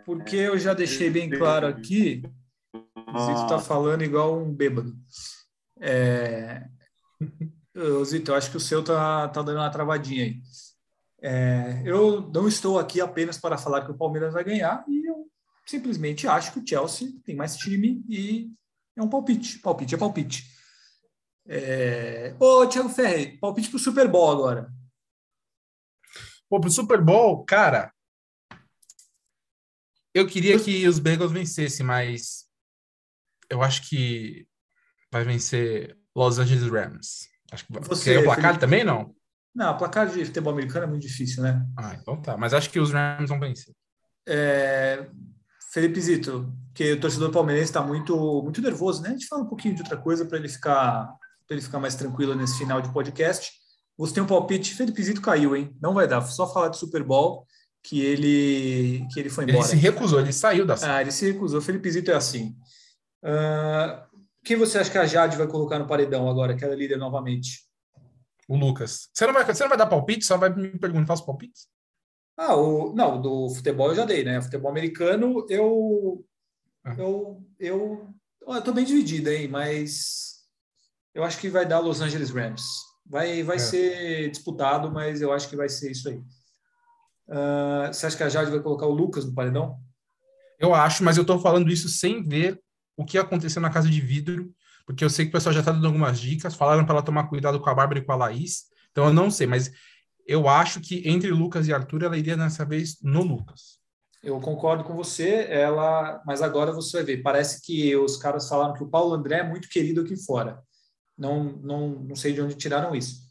porque 0.05 0.35
eu 0.37 0.57
já 0.57 0.73
deixei 0.73 1.09
bem 1.09 1.29
claro 1.29 1.67
aqui, 1.67 2.23
o 2.73 3.19
Zito 3.19 3.47
tá 3.47 3.59
falando 3.59 4.03
igual 4.03 4.37
um 4.41 4.53
bêbado. 4.53 4.93
É... 5.81 6.65
Zito, 8.05 8.31
eu 8.31 8.35
acho 8.35 8.51
que 8.51 8.55
o 8.57 8.59
seu 8.61 8.81
tá, 8.83 9.27
tá 9.27 9.41
dando 9.41 9.57
uma 9.57 9.69
travadinha 9.69 10.23
aí. 10.23 10.39
É, 11.25 11.81
eu 11.85 12.29
não 12.33 12.49
estou 12.49 12.77
aqui 12.77 12.99
apenas 12.99 13.37
para 13.37 13.57
falar 13.57 13.85
que 13.85 13.91
o 13.91 13.97
Palmeiras 13.97 14.33
vai 14.33 14.43
ganhar 14.43 14.83
e 14.89 15.07
eu 15.07 15.25
simplesmente 15.65 16.27
acho 16.27 16.51
que 16.51 16.59
o 16.59 16.67
Chelsea 16.67 17.13
tem 17.23 17.33
mais 17.33 17.55
time 17.55 18.03
e 18.09 18.51
é 18.93 19.01
um 19.01 19.09
palpite. 19.09 19.59
Palpite 19.59 19.95
é 19.95 19.97
palpite. 19.97 20.43
É... 21.47 22.35
Ô, 22.37 22.67
Thiago 22.67 22.89
Ferri, 22.89 23.37
palpite 23.37 23.69
pro 23.69 23.79
Super 23.79 24.09
Bowl 24.09 24.31
agora. 24.31 24.69
Pô, 26.49 26.59
pro 26.59 26.69
Super 26.69 27.01
Bowl, 27.01 27.45
cara, 27.45 27.93
eu 30.13 30.27
queria 30.27 30.59
que 30.59 30.85
os 30.87 30.99
Bengals 30.99 31.31
vencessem, 31.31 31.85
mas 31.85 32.45
eu 33.49 33.63
acho 33.63 33.87
que 33.89 34.45
vai 35.09 35.23
vencer 35.23 35.97
Los 36.13 36.37
Angeles 36.37 36.69
Rams. 36.69 37.29
Acho 37.49 37.65
que. 37.65 37.79
Você, 37.79 38.15
Quer 38.15 38.19
o 38.19 38.23
placar 38.25 38.43
Felipe? 38.43 38.59
também, 38.59 38.83
não? 38.83 39.15
Não, 39.55 39.77
placar 39.77 40.07
de 40.09 40.25
futebol 40.25 40.51
americano 40.53 40.85
é 40.85 40.89
muito 40.89 41.03
difícil, 41.03 41.43
né? 41.43 41.63
Ah, 41.77 41.95
então 41.99 42.19
tá. 42.21 42.35
Mas 42.35 42.53
acho 42.53 42.69
que 42.69 42.79
os 42.79 42.91
Rams 42.91 43.29
vão 43.29 43.39
vencer. 43.39 43.73
É, 44.27 45.07
Felipe 45.71 45.99
Zito, 46.01 46.51
que 46.73 46.93
o 46.93 46.99
torcedor 46.99 47.31
palmeirense 47.31 47.65
está 47.65 47.81
muito, 47.81 48.41
muito 48.41 48.61
nervoso, 48.61 49.01
né? 49.01 49.09
A 49.09 49.11
gente 49.11 49.27
fala 49.27 49.43
um 49.43 49.47
pouquinho 49.47 49.75
de 49.75 49.81
outra 49.81 49.97
coisa 49.97 50.25
para 50.25 50.37
ele 50.37 50.49
ficar 50.49 51.13
para 51.45 51.57
ele 51.57 51.61
ficar 51.61 51.77
mais 51.79 51.93
tranquilo 51.93 52.33
nesse 52.35 52.57
final 52.57 52.81
de 52.81 52.91
podcast. 52.93 53.51
Você 53.97 54.13
tem 54.13 54.23
um 54.23 54.27
palpite, 54.27 54.73
Felipe 54.73 55.03
Zito 55.03 55.21
caiu, 55.21 55.55
hein? 55.55 55.75
Não 55.81 55.93
vai 55.93 56.07
dar, 56.07 56.21
só 56.21 56.51
falar 56.51 56.69
de 56.69 56.77
Super 56.77 57.03
Bowl 57.03 57.45
que 57.83 58.01
ele 58.01 59.05
que 59.11 59.19
ele 59.19 59.29
foi 59.29 59.43
Ele 59.43 59.51
embora. 59.51 59.67
se 59.67 59.75
recusou, 59.75 60.19
ele 60.21 60.31
saiu 60.31 60.65
da 60.65 60.75
Ah, 60.81 61.01
ele 61.01 61.11
se 61.11 61.29
recusou. 61.31 61.61
Felipe 61.61 61.91
Zito 61.91 62.09
é 62.11 62.15
assim. 62.15 62.55
Ah, 63.23 64.05
quem 64.43 64.57
você 64.57 64.77
acha 64.77 64.89
que 64.89 64.97
a 64.97 65.05
Jade 65.05 65.37
vai 65.37 65.47
colocar 65.47 65.77
no 65.79 65.87
paredão 65.87 66.29
agora, 66.29 66.55
que 66.55 66.63
ela 66.63 66.73
é 66.73 66.77
líder 66.77 66.97
novamente? 66.97 67.62
O 68.53 68.57
Lucas. 68.57 69.09
Você 69.13 69.25
não, 69.25 69.33
vai, 69.33 69.45
você 69.45 69.63
não 69.63 69.69
vai 69.69 69.77
dar 69.77 69.87
palpite, 69.87 70.25
só 70.25 70.37
vai 70.37 70.49
me 70.53 70.77
perguntar 70.79 71.13
os 71.13 71.21
palpites? 71.21 71.67
Ah, 72.37 72.55
o, 72.55 72.93
não, 72.93 73.21
do 73.21 73.49
futebol 73.49 73.89
eu 73.89 73.95
já 73.95 74.05
dei, 74.05 74.23
né? 74.23 74.41
Futebol 74.41 74.71
americano 74.71 75.45
eu. 75.49 76.25
Ah. 76.83 76.95
Eu. 76.97 77.43
Eu, 77.59 78.09
eu 78.47 78.61
tô 78.61 78.73
bem 78.73 78.83
dividido, 78.85 79.29
hein? 79.29 79.47
Mas 79.47 80.43
eu 81.13 81.23
acho 81.23 81.39
que 81.39 81.49
vai 81.49 81.65
dar 81.65 81.79
Los 81.79 82.01
Angeles 82.01 82.29
Rams. 82.31 82.63
Vai, 83.05 83.43
vai 83.43 83.57
É. 83.57 83.59
ser 83.59 84.31
disputado, 84.31 84.91
mas 84.91 85.21
eu 85.21 85.31
acho 85.31 85.47
que 85.49 85.55
vai 85.55 85.69
ser 85.69 85.91
isso 85.91 86.09
aí. 86.09 86.21
Ah, 87.29 87.89
você 87.91 88.05
acha 88.05 88.17
que 88.17 88.23
a 88.23 88.29
Jade 88.29 88.51
vai 88.51 88.59
colocar 88.61 88.85
o 88.85 88.93
Lucas 88.93 89.25
no 89.25 89.33
paredão? 89.33 89.79
Eu 90.59 90.73
acho, 90.73 91.03
mas 91.03 91.17
eu 91.17 91.25
tô 91.25 91.39
falando 91.39 91.71
isso 91.71 91.89
sem 91.89 92.23
ver 92.23 92.61
o 92.97 93.03
que 93.05 93.17
aconteceu 93.17 93.61
na 93.61 93.69
casa 93.71 93.89
de 93.89 93.99
vidro, 93.99 94.53
porque 94.85 95.03
eu 95.03 95.09
sei 95.09 95.25
que 95.25 95.29
o 95.29 95.33
pessoal 95.33 95.53
já 95.53 95.63
tá 95.63 95.71
dando 95.71 95.87
algumas 95.87 96.19
dicas, 96.19 96.55
falaram 96.55 96.85
para 96.85 96.95
ela 96.95 97.05
tomar 97.05 97.27
cuidado 97.27 97.59
com 97.59 97.69
a 97.69 97.75
Bárbara 97.75 97.99
e 97.99 98.03
com 98.03 98.11
a 98.11 98.15
Laís, 98.15 98.65
então 98.91 99.05
eu 99.05 99.13
não 99.13 99.31
sei, 99.31 99.47
mas 99.47 99.71
eu 100.25 100.47
acho 100.47 100.79
que 100.79 101.07
entre 101.07 101.31
Lucas 101.31 101.67
e 101.67 101.73
Arthur 101.73 102.03
ela 102.03 102.17
iria 102.17 102.37
dessa 102.37 102.65
vez 102.65 102.97
no 103.01 103.21
Lucas. 103.21 103.81
Eu 104.23 104.39
concordo 104.39 104.85
com 104.85 104.95
você, 104.95 105.47
ela, 105.49 106.21
mas 106.25 106.41
agora 106.41 106.71
você 106.71 106.97
vai 106.97 107.05
ver. 107.05 107.21
Parece 107.21 107.61
que 107.61 107.93
os 107.97 108.15
caras 108.15 108.47
falaram 108.47 108.73
que 108.73 108.83
o 108.83 108.87
Paulo 108.87 109.13
André 109.13 109.39
é 109.39 109.43
muito 109.43 109.67
querido 109.67 109.99
aqui 109.99 110.15
fora. 110.15 110.61
Não, 111.17 111.43
não, 111.61 111.89
não 111.89 112.15
sei 112.15 112.31
de 112.31 112.41
onde 112.41 112.55
tiraram 112.55 112.95
isso. 112.95 113.21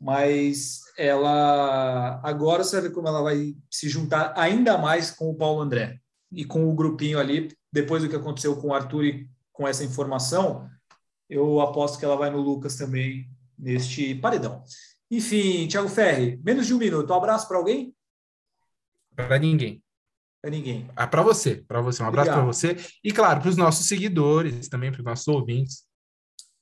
Mas 0.00 0.80
ela 0.96 2.18
agora 2.24 2.64
você 2.64 2.80
vai 2.80 2.88
ver 2.88 2.94
como 2.94 3.06
ela 3.06 3.22
vai 3.22 3.54
se 3.70 3.86
juntar 3.86 4.32
ainda 4.34 4.78
mais 4.78 5.10
com 5.10 5.28
o 5.28 5.36
Paulo 5.36 5.60
André 5.60 6.00
e 6.32 6.42
com 6.42 6.70
o 6.70 6.74
grupinho 6.74 7.18
ali. 7.18 7.54
Depois 7.70 8.02
do 8.02 8.08
que 8.08 8.16
aconteceu 8.16 8.56
com 8.56 8.68
o 8.68 8.74
Arthur 8.74 9.04
e 9.04 9.30
com 9.52 9.68
essa 9.68 9.84
informação, 9.84 10.66
eu 11.30 11.60
aposto 11.60 11.98
que 11.98 12.04
ela 12.04 12.16
vai 12.16 12.28
no 12.28 12.40
Lucas 12.40 12.74
também 12.76 13.30
neste 13.56 14.16
paredão. 14.16 14.64
Enfim, 15.08 15.68
Thiago 15.68 15.88
Ferri, 15.88 16.40
menos 16.44 16.66
de 16.66 16.74
um 16.74 16.78
minuto. 16.78 17.10
Um 17.10 17.16
abraço 17.16 17.46
para 17.46 17.56
alguém? 17.56 17.94
Para 19.14 19.38
ninguém. 19.38 19.82
Para 20.42 20.50
ninguém. 20.50 20.90
Ah, 20.96 21.06
para 21.06 21.22
você, 21.22 21.56
para 21.68 21.80
você, 21.80 22.02
um 22.02 22.06
abraço 22.06 22.32
para 22.32 22.44
você 22.44 22.76
e 23.04 23.12
claro, 23.12 23.40
para 23.40 23.50
os 23.50 23.56
nossos 23.56 23.86
seguidores, 23.86 24.68
também 24.68 24.90
para 24.90 25.00
os 25.00 25.04
nossos 25.04 25.28
ouvintes. 25.28 25.84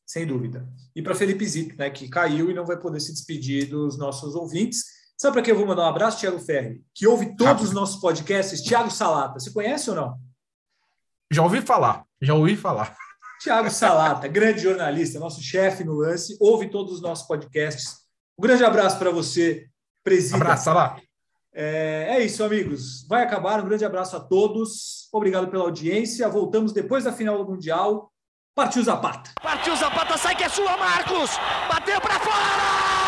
Sem 0.07 0.27
dúvida. 0.27 0.69
E 0.95 1.03
para 1.03 1.15
Felipe 1.15 1.47
Zito, 1.47 1.77
né, 1.77 1.89
que 1.89 2.09
caiu 2.09 2.51
e 2.51 2.55
não 2.55 2.67
vai 2.67 2.79
poder 2.79 3.01
se 3.01 3.13
despedir 3.13 3.69
dos 3.69 3.97
nossos 3.97 4.35
ouvintes. 4.35 4.85
Sabe 5.17 5.35
para 5.35 5.43
quem 5.43 5.53
eu 5.53 5.59
vou 5.59 5.67
mandar 5.67 5.83
um 5.83 5.91
abraço, 5.91 6.21
Thiago 6.21 6.39
Ferri? 6.39 6.83
Que 6.95 7.07
ouve 7.07 7.37
todos 7.37 7.47
Rápido. 7.47 7.65
os 7.65 7.73
nossos 7.73 8.01
podcasts, 8.01 8.63
Thiago 8.63 8.91
Salata. 8.91 9.39
Você 9.39 9.51
conhece 9.51 9.91
ou 9.91 9.97
não? 9.97 10.19
Já 11.31 11.43
ouvi 11.43 11.61
falar, 11.61 12.05
já 12.21 12.35
ouvi 12.35 12.57
falar. 12.57 12.97
Thiago 13.41 13.71
Salata, 13.71 14.27
grande 14.27 14.61
jornalista, 14.61 15.21
nosso 15.21 15.41
chefe 15.41 15.85
no 15.85 15.95
lance, 15.95 16.37
ouve 16.41 16.69
todos 16.69 16.95
os 16.95 17.01
nossos 17.01 17.27
podcasts. 17.27 17.99
Um 18.39 18.43
grande 18.43 18.65
abraço 18.65 18.99
para 18.99 19.11
você, 19.11 19.67
presida. 20.03 20.37
Abraça 20.37 20.73
lá. 20.73 21.01
É, 21.53 22.07
é 22.11 22.25
isso, 22.25 22.45
amigos. 22.45 23.07
Vai 23.09 23.23
acabar. 23.23 23.61
Um 23.61 23.69
grande 23.69 23.85
abraço 23.85 24.17
a 24.17 24.21
todos. 24.21 25.09
Obrigado 25.13 25.49
pela 25.49 25.65
audiência. 25.65 26.29
Voltamos 26.29 26.73
depois 26.73 27.05
da 27.05 27.13
final 27.13 27.37
do 27.45 27.51
Mundial. 27.51 28.13
Partiu 28.55 28.83
Zapata. 28.83 29.31
Partiu 29.41 29.75
Zapata, 29.77 30.17
sai 30.17 30.35
que 30.35 30.45
é 30.45 30.49
sua, 30.49 30.77
Marcos! 30.77 31.31
Bateu 31.69 32.01
pra 32.01 32.19
fora! 32.19 33.08